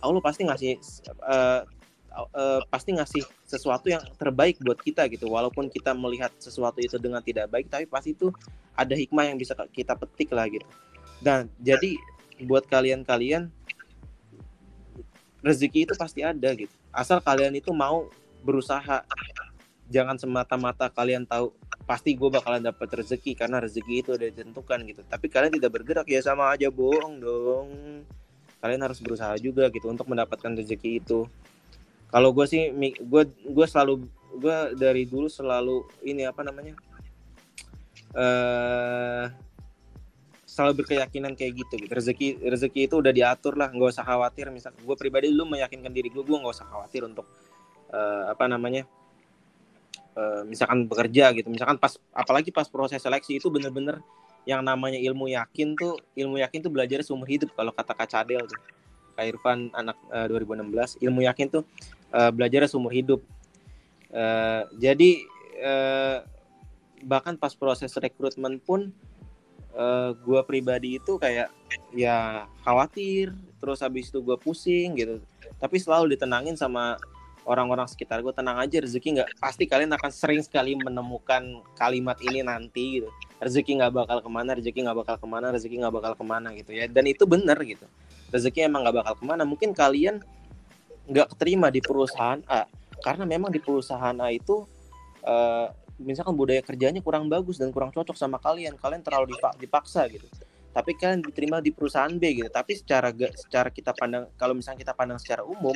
Allah 0.00 0.22
pasti 0.22 0.46
ngasih 0.46 0.78
uh, 1.26 1.66
uh, 2.14 2.60
pasti 2.68 2.94
ngasih 2.94 3.22
sesuatu 3.46 3.86
yang 3.90 4.02
terbaik 4.18 4.58
buat 4.62 4.78
kita 4.78 5.06
gitu. 5.10 5.30
Walaupun 5.30 5.70
kita 5.70 5.94
melihat 5.94 6.30
sesuatu 6.38 6.82
itu 6.82 6.98
dengan 6.98 7.22
tidak 7.22 7.50
baik 7.50 7.70
tapi 7.70 7.86
pasti 7.86 8.12
itu 8.14 8.34
ada 8.74 8.94
hikmah 8.94 9.30
yang 9.30 9.38
bisa 9.38 9.54
kita 9.70 9.94
petik 9.94 10.30
lah 10.34 10.46
gitu. 10.50 10.66
Dan 11.20 11.52
jadi 11.60 11.96
buat 12.44 12.64
kalian-kalian 12.66 13.52
rezeki 15.44 15.88
itu 15.88 15.94
pasti 15.96 16.24
ada 16.24 16.52
gitu. 16.56 16.72
Asal 16.92 17.20
kalian 17.20 17.56
itu 17.56 17.70
mau 17.72 18.08
berusaha. 18.44 19.04
Jangan 19.90 20.16
semata-mata 20.22 20.86
kalian 20.86 21.26
tahu 21.26 21.50
pasti 21.82 22.14
gue 22.14 22.30
bakalan 22.30 22.62
dapat 22.62 23.02
rezeki 23.02 23.34
karena 23.34 23.58
rezeki 23.58 23.94
itu 24.06 24.10
udah 24.14 24.28
ditentukan 24.30 24.78
gitu. 24.86 25.02
Tapi 25.02 25.26
kalian 25.26 25.52
tidak 25.58 25.70
bergerak 25.74 26.06
ya 26.06 26.22
sama 26.22 26.54
aja 26.54 26.70
bohong 26.70 27.18
dong. 27.18 27.68
Kalian 28.62 28.80
harus 28.86 29.00
berusaha 29.02 29.34
juga 29.40 29.66
gitu 29.72 29.90
untuk 29.90 30.06
mendapatkan 30.06 30.52
rezeki 30.54 31.02
itu 31.02 31.26
kalau 32.10 32.34
gue 32.34 32.46
sih 32.46 32.70
gue 32.98 33.22
gue 33.30 33.66
selalu 33.66 34.06
gue 34.38 34.56
dari 34.78 35.06
dulu 35.06 35.26
selalu 35.26 35.86
ini 36.06 36.26
apa 36.26 36.42
namanya 36.42 36.74
uh, 38.14 39.26
selalu 40.50 40.82
berkeyakinan 40.82 41.38
kayak 41.38 41.62
gitu 41.62 41.74
gitu. 41.78 41.92
Rezeki 41.94 42.28
rezeki 42.50 42.80
itu 42.90 42.94
udah 42.98 43.14
diatur 43.14 43.54
lah 43.54 43.70
nggak 43.70 43.94
usah 43.94 44.04
khawatir. 44.04 44.50
Misal 44.50 44.74
gue 44.74 44.96
pribadi 44.98 45.30
dulu 45.30 45.54
meyakinkan 45.54 45.94
diri 45.94 46.10
gue 46.10 46.22
gue 46.22 46.36
nggak 46.36 46.54
usah 46.54 46.66
khawatir 46.66 47.06
untuk 47.06 47.26
uh, 47.94 48.34
apa 48.34 48.44
namanya 48.50 48.84
uh, 50.18 50.42
misalkan 50.42 50.90
bekerja 50.90 51.30
gitu. 51.38 51.46
Misalkan 51.46 51.78
pas 51.78 51.94
apalagi 52.10 52.50
pas 52.50 52.66
proses 52.66 52.98
seleksi 52.98 53.38
itu 53.38 53.46
bener-bener 53.48 54.02
yang 54.48 54.64
namanya 54.64 54.98
ilmu 54.98 55.30
yakin 55.30 55.78
tuh 55.78 56.00
ilmu 56.16 56.40
yakin 56.42 56.58
tuh 56.64 56.72
belajar 56.72 57.04
seumur 57.04 57.28
hidup 57.28 57.52
kalau 57.54 57.70
kata 57.76 57.92
Kak 57.92 58.08
Cadel 58.08 58.42
tuh 58.48 58.60
Kak 59.14 59.26
Irfan 59.26 59.70
anak 59.74 59.96
uh, 60.10 60.26
2016 60.28 61.02
ilmu 61.02 61.20
yakin 61.26 61.46
tuh 61.50 61.62
uh, 62.14 62.30
belajar 62.30 62.66
seumur 62.66 62.92
hidup. 62.94 63.20
Uh, 64.10 64.66
jadi 64.78 65.10
uh, 65.62 66.16
bahkan 67.06 67.38
pas 67.38 67.54
proses 67.54 67.94
rekrutmen 67.94 68.58
pun 68.60 68.90
uh, 69.74 70.12
gue 70.14 70.40
pribadi 70.44 70.98
itu 70.98 71.16
kayak 71.16 71.50
ya 71.94 72.46
khawatir, 72.66 73.34
terus 73.62 73.80
habis 73.82 74.10
itu 74.10 74.18
gue 74.22 74.36
pusing 74.38 74.98
gitu. 74.98 75.22
Tapi 75.60 75.76
selalu 75.78 76.16
ditenangin 76.16 76.56
sama 76.58 76.98
orang-orang 77.48 77.88
sekitar 77.88 78.20
gue 78.20 78.30
tenang 78.30 78.60
aja 78.60 78.76
rezeki 78.78 79.20
nggak 79.20 79.28
pasti 79.40 79.64
kalian 79.64 79.92
akan 79.96 80.10
sering 80.12 80.42
sekali 80.44 80.76
menemukan 80.76 81.64
kalimat 81.76 82.14
ini 82.20 82.44
nanti 82.44 83.00
gitu 83.00 83.08
rezeki 83.40 83.80
nggak 83.80 83.92
bakal 83.92 84.18
ke 84.20 84.30
mana 84.30 84.50
rezeki 84.56 84.78
nggak 84.84 84.98
bakal 85.02 85.16
ke 85.16 85.26
mana 85.26 85.46
rezeki 85.56 85.76
nggak 85.80 85.94
bakal 85.94 86.12
ke 86.12 86.24
mana 86.24 86.48
gitu 86.52 86.70
ya 86.76 86.84
dan 86.86 87.04
itu 87.08 87.24
benar 87.24 87.56
gitu 87.64 87.86
rezeki 88.30 88.66
emang 88.70 88.86
nggak 88.86 88.96
bakal 89.02 89.14
ke 89.18 89.24
mana. 89.26 89.42
Mungkin 89.44 89.74
kalian 89.74 90.22
nggak 91.10 91.34
keterima 91.36 91.68
di 91.68 91.82
perusahaan 91.82 92.38
A 92.46 92.66
karena 93.02 93.26
memang 93.26 93.50
di 93.50 93.58
perusahaan 93.58 94.14
A 94.22 94.30
itu 94.30 94.62
uh, 95.26 95.66
misalkan 96.00 96.32
budaya 96.38 96.64
kerjanya 96.64 97.04
kurang 97.04 97.28
bagus 97.28 97.60
dan 97.60 97.74
kurang 97.74 97.92
cocok 97.92 98.16
sama 98.16 98.40
kalian 98.40 98.78
kalian 98.80 99.02
terlalu 99.04 99.36
dipaksa 99.58 100.08
gitu. 100.08 100.24
Tapi 100.70 100.94
kalian 100.94 101.26
diterima 101.26 101.58
di 101.58 101.74
perusahaan 101.74 102.10
B 102.14 102.40
gitu. 102.40 102.48
Tapi 102.48 102.78
secara 102.78 103.10
secara 103.34 103.68
kita 103.74 103.90
pandang 103.92 104.30
kalau 104.38 104.54
misalnya 104.54 104.86
kita 104.86 104.94
pandang 104.94 105.18
secara 105.18 105.42
umum 105.42 105.74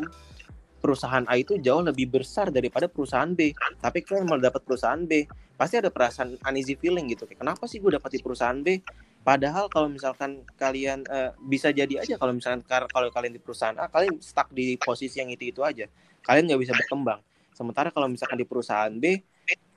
perusahaan 0.78 1.24
A 1.26 1.34
itu 1.40 1.56
jauh 1.58 1.82
lebih 1.82 2.14
besar 2.14 2.54
daripada 2.54 2.86
perusahaan 2.86 3.32
B. 3.32 3.50
Tapi 3.82 4.04
kalian 4.06 4.30
mau 4.30 4.38
dapat 4.38 4.62
perusahaan 4.62 5.02
B 5.02 5.26
pasti 5.54 5.82
ada 5.82 5.90
perasaan 5.90 6.38
uneasy 6.46 6.78
feeling 6.78 7.10
gitu. 7.10 7.26
Kenapa 7.26 7.66
sih 7.66 7.82
gue 7.82 7.94
dapat 7.94 8.10
di 8.14 8.20
perusahaan 8.22 8.58
B 8.62 8.78
Padahal 9.24 9.72
kalau 9.72 9.88
misalkan 9.88 10.44
kalian 10.60 11.00
uh, 11.08 11.32
bisa 11.48 11.72
jadi 11.72 12.04
aja 12.04 12.20
kalau 12.20 12.36
misalkan 12.36 12.60
kalau 12.68 13.08
kalian 13.08 13.32
di 13.32 13.40
perusahaan 13.40 13.72
A 13.80 13.88
kalian 13.88 14.20
stuck 14.20 14.52
di 14.52 14.76
posisi 14.76 15.16
yang 15.16 15.32
itu 15.32 15.48
itu 15.48 15.64
aja, 15.64 15.88
kalian 16.28 16.44
nggak 16.44 16.60
bisa 16.60 16.76
berkembang. 16.76 17.24
Sementara 17.56 17.88
kalau 17.88 18.04
misalkan 18.12 18.36
di 18.36 18.44
perusahaan 18.44 18.92
B 18.92 19.24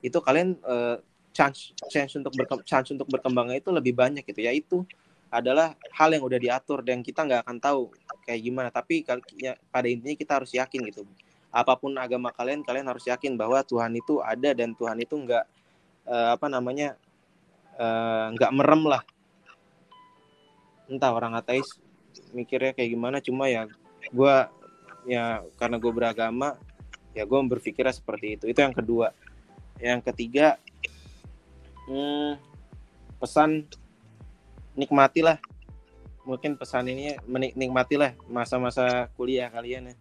itu 0.04 0.18
kalian 0.20 0.52
uh, 0.68 1.00
chance 1.32 1.72
chance 1.88 2.12
untuk 2.20 2.36
berkembang 2.36 2.68
chance 2.68 2.92
untuk 2.92 3.08
berkembangnya 3.08 3.56
itu 3.56 3.72
lebih 3.72 3.96
banyak 3.96 4.20
gitu. 4.28 4.44
ya 4.44 4.52
itu 4.52 4.84
adalah 5.32 5.72
hal 5.96 6.12
yang 6.12 6.24
udah 6.28 6.36
diatur 6.36 6.84
dan 6.84 7.00
kita 7.00 7.24
nggak 7.24 7.48
akan 7.48 7.56
tahu 7.56 7.88
kayak 8.28 8.44
gimana. 8.44 8.68
Tapi 8.68 9.00
ya, 9.40 9.56
pada 9.72 9.88
intinya 9.88 10.12
kita 10.12 10.44
harus 10.44 10.52
yakin 10.52 10.92
gitu. 10.92 11.08
Apa 11.48 11.72
pun 11.80 11.96
agama 11.96 12.28
kalian, 12.36 12.60
kalian 12.60 12.84
harus 12.84 13.08
yakin 13.08 13.32
bahwa 13.40 13.64
Tuhan 13.64 13.96
itu 13.96 14.20
ada 14.20 14.52
dan 14.52 14.76
Tuhan 14.76 15.00
itu 15.00 15.16
nggak 15.16 15.44
uh, 16.04 16.36
apa 16.36 16.52
namanya 16.52 17.00
nggak 18.36 18.52
uh, 18.52 18.56
merem 18.56 18.84
lah 18.84 19.00
entah 20.88 21.12
orang 21.12 21.36
ateis 21.36 21.78
mikirnya 22.32 22.72
kayak 22.72 22.90
gimana 22.90 23.18
cuma 23.20 23.46
ya 23.46 23.68
gue 24.08 24.34
ya 25.08 25.44
karena 25.60 25.76
gue 25.76 25.92
beragama 25.92 26.56
ya 27.16 27.24
gue 27.24 27.38
berpikirnya 27.50 27.94
seperti 27.94 28.38
itu. 28.38 28.44
Itu 28.46 28.60
yang 28.62 28.74
kedua. 28.76 29.10
Yang 29.78 30.12
ketiga 30.12 30.58
hmm, 31.86 32.38
pesan 33.18 33.66
nikmatilah. 34.78 35.38
Mungkin 36.28 36.60
pesan 36.60 36.92
ini 36.92 37.16
nikmatilah 37.56 38.12
masa-masa 38.28 39.08
kuliah 39.16 39.48
kalian 39.48 39.90
ya. 39.90 39.96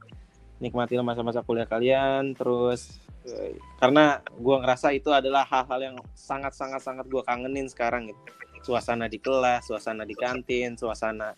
Nikmatilah 0.60 1.06
masa-masa 1.06 1.46
kuliah 1.46 1.70
kalian 1.70 2.36
terus 2.36 3.00
eh, 3.24 3.56
karena 3.80 4.20
gue 4.36 4.56
ngerasa 4.60 4.92
itu 4.92 5.14
adalah 5.14 5.46
hal-hal 5.46 5.94
yang 5.94 5.98
sangat 6.18 6.52
sangat 6.58 6.82
sangat 6.82 7.06
gue 7.08 7.22
kangenin 7.22 7.70
sekarang 7.70 8.10
gitu 8.10 8.22
suasana 8.68 9.08
di 9.08 9.24
kelas, 9.24 9.72
suasana 9.72 10.04
di 10.04 10.12
kantin, 10.12 10.76
suasana 10.76 11.32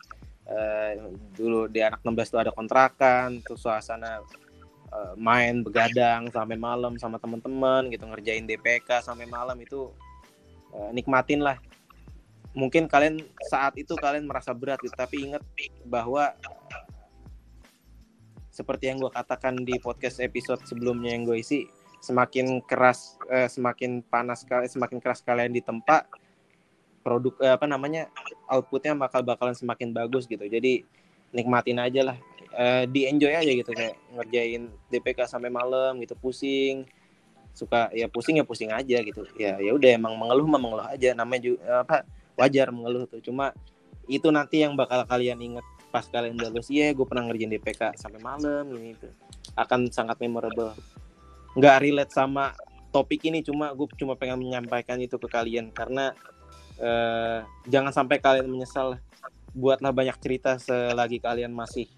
uh, 0.50 0.92
dulu 1.38 1.70
di 1.70 1.86
anak 1.86 2.02
16 2.02 2.34
itu 2.34 2.38
ada 2.42 2.52
kontrakan, 2.52 3.46
tuh 3.46 3.54
suasana 3.54 4.26
uh, 4.90 5.14
main 5.14 5.62
begadang 5.62 6.34
sampai 6.34 6.58
malam 6.58 6.98
sama 6.98 7.22
teman-teman 7.22 7.94
gitu 7.94 8.10
ngerjain 8.10 8.50
DPK 8.50 9.06
sampai 9.06 9.30
malam 9.30 9.62
itu 9.62 9.94
uh, 10.74 10.90
nikmatin 10.90 11.46
lah. 11.46 11.62
Mungkin 12.58 12.90
kalian 12.90 13.22
saat 13.46 13.78
itu 13.78 13.94
kalian 13.94 14.26
merasa 14.26 14.58
berat 14.58 14.82
gitu, 14.82 14.98
tapi 14.98 15.30
ingat 15.30 15.46
bahwa 15.86 16.34
seperti 18.50 18.92
yang 18.92 19.00
gue 19.00 19.14
katakan 19.14 19.56
di 19.62 19.78
podcast 19.80 20.20
episode 20.20 20.60
sebelumnya 20.66 21.14
yang 21.14 21.24
gue 21.24 21.40
isi 21.40 21.70
semakin 22.04 22.60
keras 22.64 23.16
eh, 23.32 23.48
semakin 23.48 24.04
panas 24.04 24.44
semakin 24.48 25.00
keras 25.00 25.24
kalian 25.24 25.56
di 25.56 25.64
tempat 25.64 26.08
produk 27.02 27.34
eh, 27.42 27.54
apa 27.56 27.66
namanya 27.66 28.12
outputnya 28.48 28.96
bakal 28.96 29.24
bakalan 29.24 29.56
semakin 29.56 29.96
bagus 29.96 30.28
gitu. 30.28 30.44
Jadi 30.44 30.84
nikmatin 31.32 31.80
aja 31.80 32.14
lah. 32.14 32.18
Eh, 32.50 32.84
di 32.90 33.06
enjoy 33.06 33.34
aja 33.34 33.52
gitu 33.52 33.72
kayak 33.72 33.96
ngerjain 34.18 34.68
DPK 34.90 35.30
sampai 35.30 35.54
malam 35.54 35.98
gitu 36.02 36.18
pusing. 36.18 36.86
Suka 37.54 37.92
ya 37.92 38.08
pusing 38.08 38.40
ya 38.40 38.46
pusing 38.46 38.72
aja 38.74 38.98
gitu. 39.02 39.26
Ya 39.38 39.58
ya 39.58 39.72
udah 39.76 39.90
emang 39.96 40.16
mengeluh 40.18 40.48
mah 40.50 40.62
mengeluh 40.62 40.88
aja. 40.88 41.14
Namanya 41.14 41.42
juga 41.54 41.60
apa 41.86 42.04
wajar 42.40 42.72
mengeluh 42.74 43.06
tuh. 43.10 43.22
Cuma 43.24 43.52
itu 44.10 44.26
nanti 44.34 44.66
yang 44.66 44.74
bakal 44.74 45.06
kalian 45.06 45.38
inget 45.38 45.66
pas 45.90 46.06
kalian 46.06 46.38
udah 46.38 46.50
lulus. 46.54 46.70
Iya 46.70 46.94
gue 46.94 47.06
pernah 47.06 47.30
ngerjain 47.30 47.52
DPK 47.54 47.82
sampai 47.98 48.22
malam 48.22 48.66
ini 48.74 48.94
itu 48.98 49.10
akan 49.58 49.90
sangat 49.90 50.18
memorable. 50.22 50.74
Nggak 51.58 51.78
relate 51.82 52.14
sama 52.14 52.54
topik 52.90 53.26
ini 53.30 53.46
cuma 53.46 53.74
gue 53.74 53.86
cuma 53.98 54.18
pengen 54.18 54.42
menyampaikan 54.42 54.98
itu 55.02 55.18
ke 55.18 55.28
kalian. 55.30 55.74
Karena 55.74 56.14
uh, 56.80 57.46
jangan 57.68 57.92
sampai 57.94 58.18
kalian 58.20 58.48
menyesal 58.48 58.98
buatlah 59.54 59.92
banyak 59.92 60.16
cerita 60.22 60.58
selagi 60.62 61.20
kalian 61.20 61.52
masih 61.52 61.90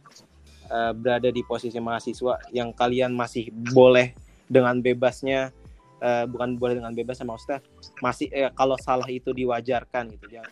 uh, 0.71 0.95
berada 0.95 1.29
di 1.29 1.43
posisi 1.43 1.77
mahasiswa 1.77 2.39
yang 2.53 2.71
kalian 2.71 3.11
masih 3.11 3.51
boleh 3.51 4.15
dengan 4.47 4.79
bebasnya 4.79 5.51
uh, 6.03 6.25
bukan 6.27 6.59
boleh 6.59 6.79
dengan 6.79 6.93
bebas 6.95 7.19
sama 7.19 7.35
maksudnya 7.35 7.59
masih 7.99 8.27
eh, 8.31 8.51
kalau 8.55 8.75
salah 8.79 9.07
itu 9.07 9.31
diwajarkan 9.31 10.11
gitu 10.15 10.27
ya 10.39 10.43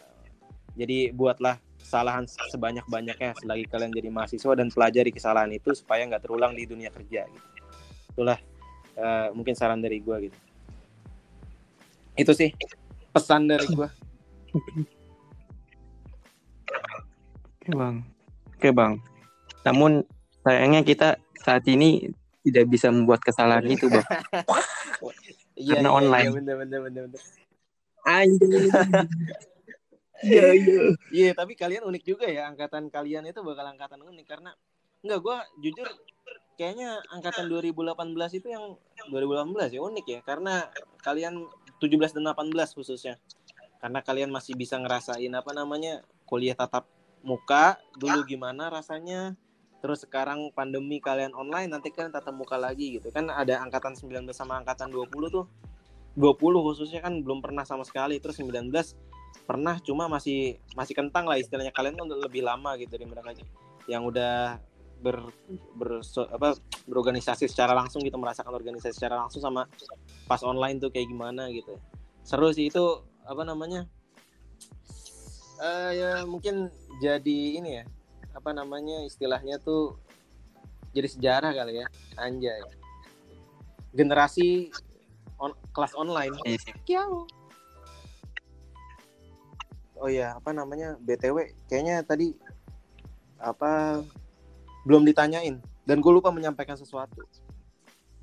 jadi 0.79 1.11
buatlah 1.11 1.59
kesalahan 1.89 2.23
sebanyak-banyaknya 2.53 3.33
selagi 3.39 3.65
kalian 3.65 3.91
jadi 3.91 4.09
mahasiswa 4.13 4.53
dan 4.53 4.69
pelajari 4.69 5.09
kesalahan 5.09 5.51
itu 5.51 5.73
supaya 5.73 6.05
nggak 6.05 6.21
terulang 6.21 6.53
di 6.53 6.69
dunia 6.69 6.93
kerja 6.93 7.25
gitu. 7.25 7.49
Itulah 8.13 8.37
uh, 8.93 9.33
mungkin 9.33 9.57
saran 9.57 9.81
dari 9.81 9.97
gue 10.03 10.29
gitu. 10.29 10.37
Itu 12.13 12.31
sih 12.37 12.53
pesan 13.09 13.49
dari 13.49 13.65
gue. 13.65 13.89
Oke 17.59 17.71
bang, 17.75 17.95
oke 18.55 18.69
bang. 18.73 18.93
Namun 19.65 19.91
sayangnya 20.41 20.81
kita 20.81 21.21
saat 21.37 21.67
ini 21.69 22.09
tidak 22.41 22.65
bisa 22.71 22.89
membuat 22.89 23.21
kesalahan 23.21 23.65
itu 23.67 23.89
bang. 23.89 24.05
Iya, 25.59 25.75
Karena 25.75 25.91
iya, 25.91 25.97
online. 25.99 26.23
Iya, 26.23 26.35
bener, 26.39 26.55
bener, 26.55 26.79
bener, 26.87 27.03
bener. 27.11 27.21
Anjir. 28.07 28.63
Iya 30.19 30.51
iya. 30.51 30.79
Iya 31.15 31.31
tapi 31.31 31.55
kalian 31.55 31.87
unik 31.87 32.03
juga 32.03 32.27
ya 32.27 32.51
angkatan 32.51 32.91
kalian 32.91 33.23
itu 33.31 33.39
bakal 33.39 33.71
angkatan 33.71 34.03
unik 34.03 34.27
karena 34.27 34.51
enggak 34.99 35.19
gue 35.23 35.37
jujur 35.63 35.87
kayaknya 36.59 36.99
angkatan 37.07 37.47
2018 37.47 37.95
itu 38.35 38.51
yang 38.51 38.75
2018 39.07 39.71
ya 39.71 39.79
unik 39.79 40.05
ya 40.11 40.19
karena 40.27 40.67
kalian 41.07 41.47
17 41.79 42.19
dan 42.19 42.35
18 42.35 42.51
khususnya 42.51 43.15
karena 43.79 43.99
kalian 44.03 44.29
masih 44.29 44.53
bisa 44.59 44.75
ngerasain 44.75 45.31
apa 45.31 45.51
namanya 45.55 46.03
kuliah 46.27 46.53
tatap 46.53 46.85
muka 47.23 47.79
dulu 47.95 48.23
gimana 48.27 48.67
rasanya. 48.67 49.35
Terus 49.79 50.03
sekarang 50.03 50.51
pandemi 50.51 50.99
kalian 50.99 51.31
online 51.31 51.71
nanti 51.71 51.87
kan 51.95 52.11
tatap 52.11 52.35
muka 52.35 52.59
lagi 52.59 52.99
gitu. 52.99 53.07
Kan 53.15 53.31
ada 53.31 53.63
angkatan 53.63 53.95
19 53.95 54.27
sama 54.35 54.59
angkatan 54.59 54.91
20 54.91 55.31
tuh. 55.31 55.47
20 56.19 56.35
khususnya 56.35 56.99
kan 56.99 57.23
belum 57.23 57.39
pernah 57.39 57.63
sama 57.63 57.87
sekali. 57.87 58.19
Terus 58.19 58.43
19 58.43 58.67
pernah 59.47 59.79
cuma 59.79 60.11
masih 60.11 60.59
masih 60.75 60.99
kentang 60.99 61.23
lah 61.23 61.39
istilahnya. 61.39 61.71
Kalian 61.71 61.95
tuh 61.95 62.19
lebih 62.19 62.43
lama 62.43 62.75
gitu 62.75 62.91
dari 62.91 63.07
mereka 63.07 63.31
yang 63.87 64.03
udah 64.03 64.59
ber, 64.99 65.31
ber 65.79 66.03
apa 66.35 66.59
berorganisasi 66.83 67.47
secara 67.47 67.71
langsung 67.71 68.03
gitu 68.03 68.19
merasakan 68.19 68.51
organisasi 68.51 68.91
secara 68.91 69.15
langsung 69.15 69.39
sama 69.39 69.63
pas 70.27 70.43
online 70.43 70.75
tuh 70.83 70.91
kayak 70.91 71.07
gimana 71.07 71.47
gitu. 71.55 71.79
Seru 72.27 72.51
sih 72.51 72.67
itu 72.67 73.08
apa 73.29 73.41
namanya? 73.45 73.85
Uh, 75.59 75.91
ya 75.93 76.11
mungkin 76.25 76.73
jadi 76.97 77.39
ini 77.61 77.83
ya 77.83 77.85
apa 78.33 78.55
namanya 78.55 79.03
istilahnya 79.05 79.59
tuh 79.61 79.99
jadi 80.95 81.05
sejarah 81.05 81.51
kali 81.53 81.85
ya 81.85 81.87
anjay. 82.17 82.57
Generasi 83.93 84.73
on, 85.37 85.53
kelas 85.69 85.93
online. 85.93 86.33
Iya 86.89 87.05
oh 89.99 90.07
ya 90.07 90.39
apa 90.39 90.55
namanya 90.55 90.95
btw 91.03 91.51
kayaknya 91.67 91.99
tadi 92.07 92.31
apa 93.39 93.99
belum 94.87 95.03
ditanyain 95.03 95.59
dan 95.83 95.99
gue 95.99 96.11
lupa 96.11 96.31
menyampaikan 96.31 96.79
sesuatu. 96.79 97.19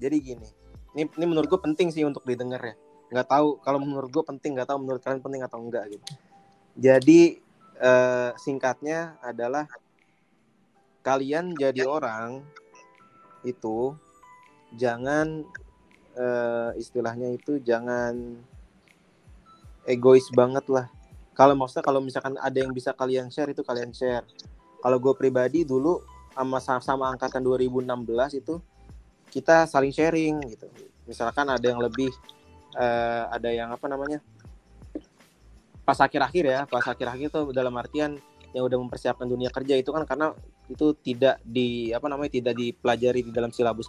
Jadi 0.00 0.16
gini 0.20 0.48
ini 0.96 1.08
ini 1.08 1.24
menurut 1.28 1.48
gue 1.48 1.60
penting 1.60 1.92
sih 1.92 2.04
untuk 2.04 2.24
didengar 2.24 2.60
ya 2.64 2.74
nggak 3.10 3.28
tahu. 3.28 3.58
Kalau 3.62 3.78
menurut 3.82 4.10
gue 4.10 4.24
penting 4.24 4.58
nggak 4.58 4.68
tahu 4.70 4.78
menurut 4.82 5.00
kalian 5.02 5.22
penting 5.22 5.42
atau 5.42 5.58
enggak 5.62 5.84
gitu. 5.90 6.06
Jadi 6.76 7.40
eh, 7.80 8.30
singkatnya 8.40 9.20
adalah 9.22 9.64
kalian 11.06 11.54
jadi 11.54 11.86
orang 11.86 12.42
itu 13.46 13.94
jangan 14.74 15.46
eh, 16.18 16.70
istilahnya 16.80 17.30
itu 17.36 17.62
jangan 17.62 18.36
egois 19.86 20.26
banget 20.34 20.66
lah. 20.66 20.90
Kalau 21.36 21.54
maksudnya 21.54 21.84
kalau 21.84 22.00
misalkan 22.02 22.34
ada 22.40 22.58
yang 22.58 22.72
bisa 22.72 22.96
kalian 22.96 23.30
share 23.30 23.52
itu 23.52 23.62
kalian 23.62 23.92
share. 23.94 24.24
Kalau 24.82 24.98
gue 24.98 25.14
pribadi 25.14 25.62
dulu 25.62 26.00
sama 26.36 26.60
sama 26.60 27.04
angkatan 27.08 27.40
2016 27.40 28.40
itu 28.40 28.60
kita 29.30 29.64
saling 29.68 29.92
sharing 29.94 30.42
gitu. 30.52 30.66
Misalkan 31.06 31.46
ada 31.48 31.62
yang 31.62 31.78
lebih 31.78 32.10
uh, 32.76 33.32
ada 33.32 33.48
yang 33.50 33.72
apa 33.72 33.86
namanya 33.88 34.20
pas 35.82 35.98
akhir-akhir 35.98 36.44
ya 36.44 36.60
pas 36.68 36.84
akhir-akhir 36.84 37.32
itu 37.32 37.40
dalam 37.56 37.74
artian 37.78 38.20
yang 38.52 38.64
udah 38.64 38.78
mempersiapkan 38.78 39.26
dunia 39.26 39.48
kerja 39.50 39.76
itu 39.76 39.90
kan 39.92 40.04
karena 40.04 40.32
itu 40.66 40.92
tidak 41.00 41.38
di 41.46 41.94
apa 41.94 42.06
namanya 42.10 42.36
tidak 42.36 42.54
dipelajari 42.58 43.22
di 43.22 43.30
dalam 43.30 43.54
silabus 43.54 43.86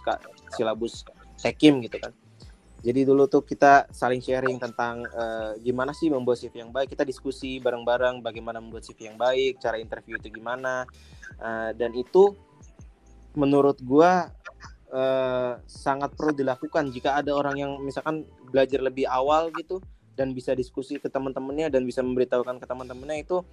silabus 0.54 1.02
sekim 1.36 1.82
gitu 1.82 1.98
kan 1.98 2.14
jadi 2.78 3.02
dulu 3.02 3.26
tuh 3.26 3.42
kita 3.42 3.90
saling 3.90 4.22
sharing 4.22 4.62
tentang 4.62 5.02
uh, 5.10 5.58
gimana 5.58 5.90
sih 5.90 6.06
membuat 6.06 6.38
CV 6.38 6.62
yang 6.62 6.70
baik. 6.70 6.94
Kita 6.94 7.02
diskusi 7.02 7.58
bareng-bareng 7.58 8.22
bagaimana 8.22 8.62
membuat 8.62 8.86
CV 8.86 9.10
yang 9.10 9.18
baik, 9.18 9.58
cara 9.58 9.82
interview 9.82 10.14
itu 10.14 10.30
gimana. 10.30 10.86
Uh, 11.42 11.74
dan 11.74 11.90
itu 11.98 12.38
menurut 13.34 13.82
gua 13.82 14.30
uh, 14.92 15.60
sangat 15.64 16.12
perlu 16.16 16.32
dilakukan. 16.34 16.90
Jika 16.92 17.20
ada 17.20 17.32
orang 17.32 17.56
yang 17.60 17.72
misalkan 17.80 18.24
belajar 18.48 18.80
lebih 18.80 19.08
awal 19.08 19.52
gitu 19.56 19.80
dan 20.18 20.34
bisa 20.34 20.52
diskusi 20.56 20.98
ke 20.98 21.06
teman-temannya 21.06 21.70
dan 21.70 21.86
bisa 21.86 22.02
memberitahukan 22.02 22.58
ke 22.58 22.66
teman-temannya 22.66 23.22
itu 23.22 23.44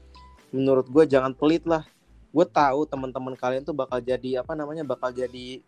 menurut 0.50 0.88
gue 0.90 1.04
jangan 1.06 1.36
pelit 1.36 1.64
lah. 1.68 1.84
Gue 2.36 2.46
tahu 2.48 2.84
teman-teman 2.90 3.36
kalian 3.38 3.64
tuh 3.64 3.76
bakal 3.76 4.04
jadi 4.04 4.44
apa 4.44 4.58
namanya 4.58 4.84
bakal 4.84 5.14
jadi 5.14 5.64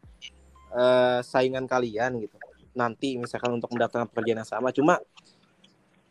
uh, 0.73 1.19
saingan 1.23 1.69
kalian 1.69 2.19
gitu. 2.23 2.35
Nanti 2.75 3.15
misalkan 3.15 3.55
untuk 3.55 3.71
mendapatkan 3.71 4.07
pekerjaan 4.11 4.43
yang 4.43 4.49
sama. 4.49 4.73
Cuma 4.75 4.99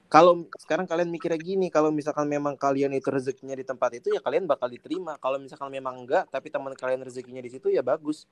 kalau 0.07 0.47
sekarang 0.55 0.87
kalian 0.87 1.11
mikirnya 1.11 1.37
gini 1.37 1.67
kalau 1.67 1.91
misalkan 1.91 2.31
memang 2.31 2.55
kalian 2.55 2.95
itu 2.95 3.11
rezekinya 3.11 3.59
di 3.59 3.67
tempat 3.67 3.99
itu 3.99 4.15
ya 4.15 4.23
kalian 4.23 4.47
bakal 4.47 4.71
diterima. 4.71 5.19
Kalau 5.19 5.37
misalkan 5.43 5.69
memang 5.69 6.07
enggak 6.07 6.31
tapi 6.31 6.49
teman 6.49 6.73
kalian 6.73 7.03
rezekinya 7.03 7.43
di 7.43 7.51
situ 7.51 7.69
ya 7.75 7.83
bagus 7.83 8.25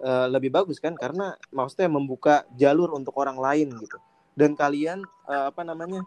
e, 0.00 0.10
lebih 0.32 0.50
bagus 0.50 0.80
kan 0.80 0.96
karena 0.96 1.36
maksudnya 1.52 1.92
membuka 1.92 2.48
jalur 2.56 2.96
untuk 2.96 3.14
orang 3.20 3.36
lain 3.36 3.68
gitu. 3.76 4.00
Dan 4.32 4.56
kalian 4.56 5.04
e, 5.28 5.34
apa 5.36 5.60
namanya 5.62 6.00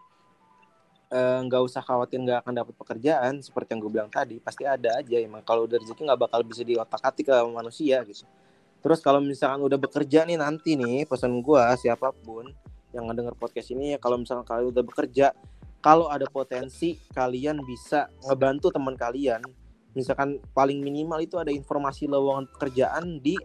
eh, 1.14 1.38
nggak 1.46 1.62
e, 1.62 1.64
usah 1.64 1.80
khawatir 1.80 2.18
nggak 2.18 2.42
akan 2.42 2.54
dapat 2.58 2.74
pekerjaan 2.74 3.38
seperti 3.38 3.76
yang 3.76 3.80
gue 3.86 3.92
bilang 3.92 4.10
tadi 4.10 4.42
pasti 4.42 4.66
ada 4.66 4.98
aja. 4.98 5.16
Emang 5.22 5.46
kalau 5.46 5.70
udah 5.70 5.78
rezeki 5.78 6.10
nggak 6.10 6.20
bakal 6.28 6.40
bisa 6.42 6.66
diotak 6.66 7.00
atik 7.00 7.30
ke 7.30 7.36
manusia 7.46 8.02
gitu. 8.02 8.26
Terus 8.84 9.00
kalau 9.00 9.22
misalkan 9.22 9.64
udah 9.64 9.80
bekerja 9.80 10.28
nih 10.28 10.36
nanti 10.36 10.76
nih 10.76 11.08
pesan 11.08 11.40
gue 11.40 11.62
siapa 11.80 12.12
pun 12.12 12.52
yang 12.92 13.10
ngedenger 13.10 13.34
podcast 13.34 13.72
ini 13.72 13.96
ya 13.96 13.98
kalau 13.98 14.20
misalkan 14.20 14.44
kalian 14.44 14.70
udah 14.70 14.84
bekerja 14.86 15.26
kalau 15.84 16.08
ada 16.08 16.24
potensi 16.28 16.96
kalian 17.12 17.60
bisa 17.60 18.08
ngebantu 18.24 18.72
teman 18.72 18.96
kalian. 18.96 19.44
Misalkan 19.92 20.40
paling 20.56 20.80
minimal 20.80 21.20
itu 21.20 21.36
ada 21.36 21.52
informasi 21.52 22.08
lowongan 22.08 22.48
pekerjaan 22.56 23.20
di 23.20 23.36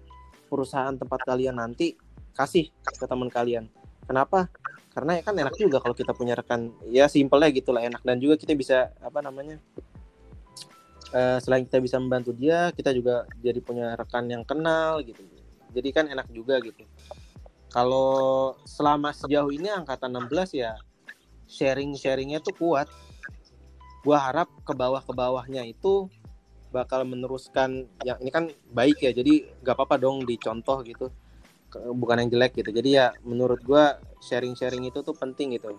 perusahaan 0.50 0.97
tempat 0.97 1.22
kalian 1.22 1.62
nanti 1.62 1.93
kasih 2.34 2.74
ke 2.74 3.06
teman 3.06 3.30
kalian. 3.30 3.70
Kenapa? 4.10 4.50
Karena 4.89 5.22
ya 5.22 5.24
kan 5.24 5.38
enak 5.38 5.54
juga 5.54 5.78
kalau 5.78 5.93
kita 5.93 6.18
punya 6.18 6.34
rekan. 6.34 6.74
Ya 6.89 7.06
simpelnya 7.06 7.54
gitulah 7.54 7.86
enak. 7.86 8.02
Dan 8.02 8.18
juga 8.18 8.41
kita 8.41 8.58
bisa 8.58 8.89
apa 8.97 9.22
namanya 9.22 9.62
uh, 11.14 11.38
selain 11.38 11.70
kita 11.70 11.78
bisa 11.78 12.02
membantu 12.02 12.34
dia 12.34 12.74
kita 12.74 12.89
juga 12.93 13.30
jadi 13.38 13.62
punya 13.62 13.93
rekan 13.93 14.26
yang 14.26 14.41
kenal 14.41 15.06
gitu. 15.06 15.22
Jadi 15.70 15.89
kan 15.93 16.06
enak 16.10 16.26
juga 16.34 16.58
gitu. 16.66 16.82
Kalau 17.70 18.58
selama 18.66 19.14
sejauh 19.14 19.54
ini 19.54 19.70
angkatan 19.70 20.10
16 20.10 20.58
ya 20.58 20.74
sharing 21.45 21.93
sharingnya 21.93 22.41
tuh 22.41 22.58
kuat. 22.58 22.89
Gua 24.02 24.18
harap 24.18 24.50
ke 24.66 24.74
bawah 24.74 25.04
ke 25.04 25.14
bawahnya 25.14 25.68
itu 25.70 26.10
bakal 26.70 27.01
meneruskan 27.05 27.89
yang 28.05 28.17
ini 28.22 28.30
kan 28.30 28.45
baik 28.70 29.01
ya 29.01 29.11
jadi 29.13 29.45
gak 29.65 29.76
apa-apa 29.78 29.97
dong 29.97 30.26
dicontoh 30.26 30.82
gitu. 30.86 31.09
Bukan 31.74 32.26
yang 32.26 32.30
jelek 32.34 32.57
gitu. 32.57 32.74
Jadi 32.74 32.97
ya 32.97 33.13
menurut 33.22 33.61
gua 33.61 34.01
sharing 34.22 34.57
sharing 34.57 34.89
itu 34.89 35.05
tuh 35.05 35.13
penting 35.13 35.57
gitu. 35.57 35.78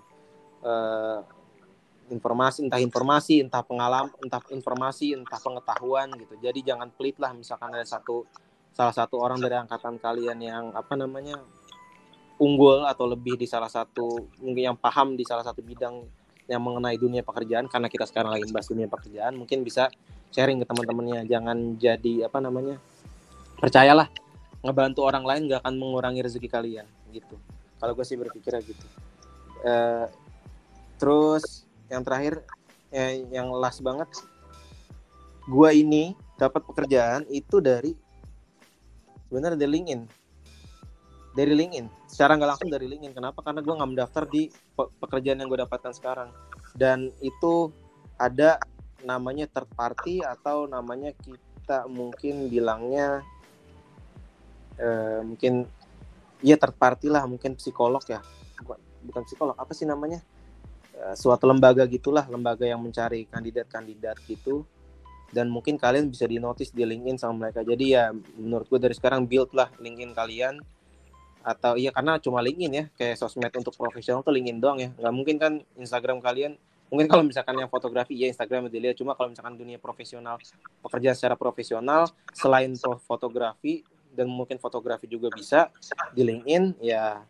Uh, 0.60 1.24
informasi 2.10 2.66
entah 2.66 2.82
informasi 2.82 3.40
entah 3.46 3.62
pengalaman 3.62 4.10
entah 4.22 4.42
informasi 4.50 5.14
entah 5.14 5.38
pengetahuan 5.38 6.10
gitu. 6.18 6.34
Jadi 6.42 6.66
jangan 6.66 6.90
pelit 6.94 7.18
lah 7.22 7.34
misalkan 7.34 7.70
ada 7.74 7.86
satu 7.86 8.26
salah 8.74 8.94
satu 8.94 9.18
orang 9.18 9.38
dari 9.42 9.58
angkatan 9.58 9.98
kalian 9.98 10.38
yang 10.42 10.64
apa 10.74 10.94
namanya 10.94 11.42
unggul 12.40 12.86
atau 12.86 13.04
lebih 13.06 13.36
di 13.36 13.46
salah 13.46 13.68
satu 13.68 14.30
mungkin 14.42 14.74
yang 14.74 14.78
paham 14.78 15.14
di 15.14 15.22
salah 15.26 15.44
satu 15.44 15.60
bidang 15.60 16.02
yang 16.50 16.58
mengenai 16.58 16.98
dunia 16.98 17.22
pekerjaan 17.22 17.70
karena 17.70 17.86
kita 17.86 18.10
sekarang 18.10 18.34
lagi 18.34 18.50
bahas 18.50 18.66
dunia 18.66 18.90
pekerjaan 18.90 19.38
mungkin 19.38 19.62
bisa 19.62 19.86
sharing 20.34 20.58
ke 20.58 20.66
teman-temannya. 20.66 21.22
Jangan 21.30 21.78
jadi 21.78 22.26
apa 22.26 22.42
namanya 22.42 22.82
percayalah 23.62 24.10
ngebantu 24.66 25.06
orang 25.06 25.22
lain 25.22 25.46
gak 25.46 25.62
akan 25.62 25.78
mengurangi 25.78 26.26
rezeki 26.26 26.50
kalian 26.50 26.86
gitu. 27.14 27.38
Kalau 27.78 27.94
gue 27.94 28.02
sih 28.02 28.18
berpikir 28.18 28.58
gitu. 28.66 28.86
Uh, 29.62 30.10
terus 30.98 31.64
yang 31.86 32.02
terakhir 32.02 32.42
eh, 32.90 33.22
yang 33.30 33.48
last 33.54 33.80
banget 33.80 34.10
gue 35.46 35.70
ini 35.72 36.12
dapat 36.36 36.60
pekerjaan 36.66 37.24
itu 37.30 37.62
dari 37.62 37.94
sebenarnya 39.28 39.56
dari 39.56 39.70
LinkedIn 39.70 40.19
dari 41.30 41.54
LinkedIn. 41.54 41.86
Secara 42.10 42.34
nggak 42.34 42.50
langsung 42.56 42.70
dari 42.70 42.86
LinkedIn. 42.90 43.14
Kenapa? 43.14 43.38
Karena 43.42 43.62
gue 43.62 43.74
nggak 43.74 43.90
mendaftar 43.90 44.24
di 44.26 44.50
pekerjaan 44.74 45.38
yang 45.38 45.48
gue 45.50 45.60
dapatkan 45.62 45.92
sekarang. 45.94 46.28
Dan 46.74 47.14
itu 47.22 47.70
ada 48.18 48.58
namanya 49.06 49.48
third 49.48 49.70
party 49.72 50.20
atau 50.20 50.68
namanya 50.68 51.14
kita 51.24 51.88
mungkin 51.88 52.52
bilangnya 52.52 53.24
eh, 54.76 55.24
mungkin 55.24 55.64
ya 56.44 56.60
third 56.60 56.76
party 56.76 57.06
lah 57.08 57.24
mungkin 57.30 57.54
psikolog 57.54 58.02
ya. 58.10 58.20
Bukan, 58.60 58.78
bukan 59.06 59.22
psikolog. 59.24 59.56
Apa 59.56 59.70
sih 59.72 59.86
namanya? 59.86 60.20
Eh, 60.98 61.14
suatu 61.14 61.46
lembaga 61.46 61.86
gitulah 61.86 62.26
lembaga 62.26 62.66
yang 62.66 62.82
mencari 62.82 63.24
kandidat-kandidat 63.30 64.18
gitu. 64.26 64.66
Dan 65.30 65.46
mungkin 65.46 65.78
kalian 65.78 66.10
bisa 66.10 66.26
di 66.26 66.42
notice 66.42 66.74
di 66.74 66.82
LinkedIn 66.82 67.22
sama 67.22 67.46
mereka. 67.46 67.62
Jadi 67.62 67.94
ya 67.94 68.10
menurut 68.34 68.66
gue 68.66 68.82
dari 68.82 68.98
sekarang 68.98 69.30
build 69.30 69.54
lah 69.54 69.70
LinkedIn 69.78 70.10
kalian 70.10 70.58
atau 71.40 71.72
iya 71.80 71.88
karena 71.88 72.20
cuma 72.20 72.44
LinkedIn 72.44 72.72
ya 72.72 72.84
kayak 73.00 73.16
sosmed 73.16 73.52
untuk 73.56 73.72
profesional 73.72 74.20
tuh 74.20 74.32
LinkedIn 74.32 74.58
doang 74.60 74.78
ya. 74.78 74.92
Nggak 74.92 75.14
mungkin 75.14 75.36
kan 75.40 75.52
Instagram 75.80 76.20
kalian 76.20 76.60
mungkin 76.90 77.06
kalau 77.06 77.22
misalkan 77.22 77.56
yang 77.56 77.70
fotografi 77.72 78.12
ya 78.18 78.28
Instagram 78.28 78.68
dilihat. 78.68 78.98
Cuma 79.00 79.16
kalau 79.16 79.32
misalkan 79.32 79.56
dunia 79.56 79.80
profesional 79.80 80.36
pekerjaan 80.84 81.16
secara 81.16 81.36
profesional 81.38 82.10
selain 82.36 82.76
fotografi 83.08 83.86
dan 84.12 84.28
mungkin 84.28 84.60
fotografi 84.60 85.06
juga 85.08 85.30
bisa 85.32 85.70
di 86.12 86.26
LinkedIn 86.26 86.82
ya 86.82 87.24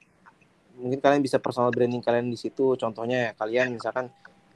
mungkin 0.81 0.99
kalian 0.99 1.21
bisa 1.21 1.37
personal 1.37 1.71
branding 1.71 2.03
kalian 2.03 2.33
di 2.33 2.39
situ. 2.41 2.75
Contohnya 2.75 3.31
ya 3.31 3.33
kalian 3.39 3.79
misalkan 3.79 4.11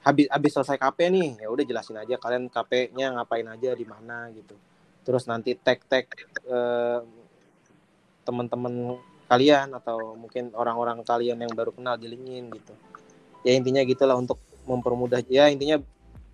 habis 0.05 0.27
habis 0.29 0.51
selesai 0.53 0.77
KP 0.77 0.99
nih 1.09 1.31
ya 1.41 1.49
udah 1.49 1.65
jelasin 1.65 1.97
aja 1.97 2.21
kalian 2.21 2.53
KP-nya 2.53 3.17
ngapain 3.17 3.47
aja 3.49 3.71
di 3.73 3.87
mana 3.87 4.29
gitu. 4.35 4.59
Terus 5.05 5.29
nanti 5.29 5.55
tag 5.55 5.85
tag 5.87 6.09
eh, 6.49 7.01
teman-teman 8.25 8.97
kalian 9.29 9.73
atau 9.73 10.15
mungkin 10.15 10.53
orang-orang 10.53 11.01
kalian 11.03 11.41
yang 11.41 11.53
baru 11.53 11.73
kenal 11.73 11.97
di 11.97 12.13
LinkedIn 12.13 12.45
gitu. 12.53 12.75
Ya 13.45 13.57
intinya 13.57 13.81
gitulah 13.85 14.17
untuk 14.17 14.41
mempermudah 14.65 15.21
ya 15.29 15.49
intinya 15.53 15.81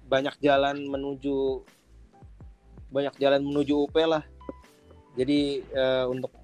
banyak 0.06 0.34
jalan 0.42 0.78
menuju 0.86 1.62
banyak 2.90 3.14
jalan 3.22 3.42
menuju 3.42 3.86
UP 3.86 3.94
lah. 4.02 4.26
Jadi 5.14 5.62
eh, 5.62 6.04
untuk 6.06 6.34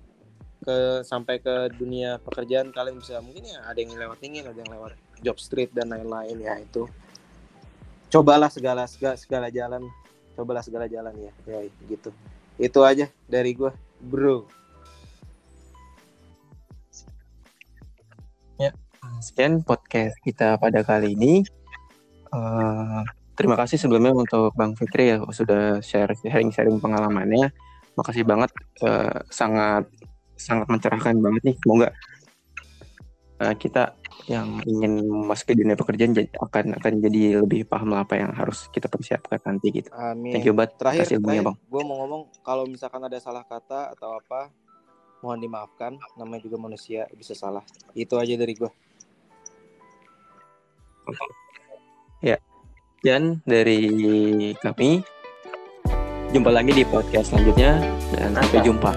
ke 0.67 1.07
sampai 1.07 1.39
ke 1.39 1.71
dunia 1.79 2.19
pekerjaan 2.19 2.75
kalian 2.75 2.99
bisa 2.99 3.23
mungkin 3.23 3.47
ya 3.47 3.63
ada 3.63 3.79
yang 3.79 3.95
lewat 3.95 4.19
LinkedIn 4.19 4.51
ada 4.51 4.59
yang 4.59 4.73
lewat 4.75 4.99
job 5.23 5.39
street 5.39 5.71
dan 5.75 5.91
lain-lain 5.91 6.39
ya 6.39 6.59
itu. 6.59 6.87
Cobalah 8.07 8.51
segala 8.51 8.87
segala, 8.87 9.19
segala 9.19 9.47
jalan. 9.51 9.83
Cobalah 10.39 10.63
segala 10.63 10.87
jalan 10.87 11.15
ya. 11.19 11.33
Ya 11.47 11.59
gitu. 11.91 12.15
Itu 12.55 12.87
aja 12.87 13.11
dari 13.27 13.51
gue 13.53 13.71
bro 13.99 14.47
ya 18.57 18.71
sekian 19.21 19.63
podcast 19.63 20.17
kita 20.25 20.57
pada 20.57 20.83
kali 20.83 21.15
ini 21.17 21.45
uh, 22.33 23.03
terima 23.37 23.57
kasih 23.57 23.77
sebelumnya 23.77 24.17
untuk 24.17 24.53
bang 24.57 24.73
Fikri 24.73 25.17
ya 25.17 25.17
sudah 25.29 25.81
share 25.85 26.13
sharing 26.17 26.51
sharing 26.53 26.79
pengalamannya 26.81 27.53
makasih 27.97 28.25
banget 28.25 28.53
uh, 28.85 29.25
sangat 29.29 29.89
sangat 30.37 30.69
mencerahkan 30.69 31.17
banget 31.17 31.43
nih 31.53 31.57
semoga 31.65 31.89
uh, 33.41 33.55
kita 33.57 33.97
yang 34.27 34.59
ingin 34.67 35.07
masuk 35.07 35.55
ke 35.55 35.55
dunia 35.55 35.79
pekerjaan 35.79 36.17
akan 36.17 36.65
akan 36.83 36.93
jadi 36.99 37.47
lebih 37.47 37.69
paham 37.69 37.95
lah 37.95 38.03
apa 38.03 38.19
yang 38.19 38.35
harus 38.35 38.67
kita 38.75 38.91
persiapkan 38.91 39.39
nanti 39.47 39.71
gitu. 39.71 39.89
Amin. 39.95 40.35
Thank 40.35 40.51
you 40.51 40.55
banget. 40.57 40.75
Terakhir, 40.81 41.07
terakhir 41.07 41.47
bang. 41.47 41.57
Gue 41.71 41.83
mau 41.87 42.03
ngomong 42.03 42.23
kalau 42.43 42.67
misalkan 42.67 43.07
ada 43.07 43.19
salah 43.23 43.47
kata 43.47 43.95
atau 43.95 44.19
apa, 44.19 44.51
mohon 45.27 45.43
dimaafkan. 45.43 45.99
Namanya 46.15 46.47
juga 46.47 46.63
manusia 46.63 47.11
bisa 47.19 47.35
salah. 47.35 47.67
Itu 47.99 48.15
aja 48.23 48.39
dari 48.39 48.55
gue. 48.55 48.71
Ya. 52.23 52.39
Dan 53.03 53.43
dari 53.43 54.55
kami 54.63 55.03
jumpa 56.31 56.51
lagi 56.55 56.71
di 56.71 56.87
podcast 56.87 57.35
selanjutnya 57.35 57.83
dan 58.15 58.39
sampai 58.39 58.63
jumpa. 58.63 58.93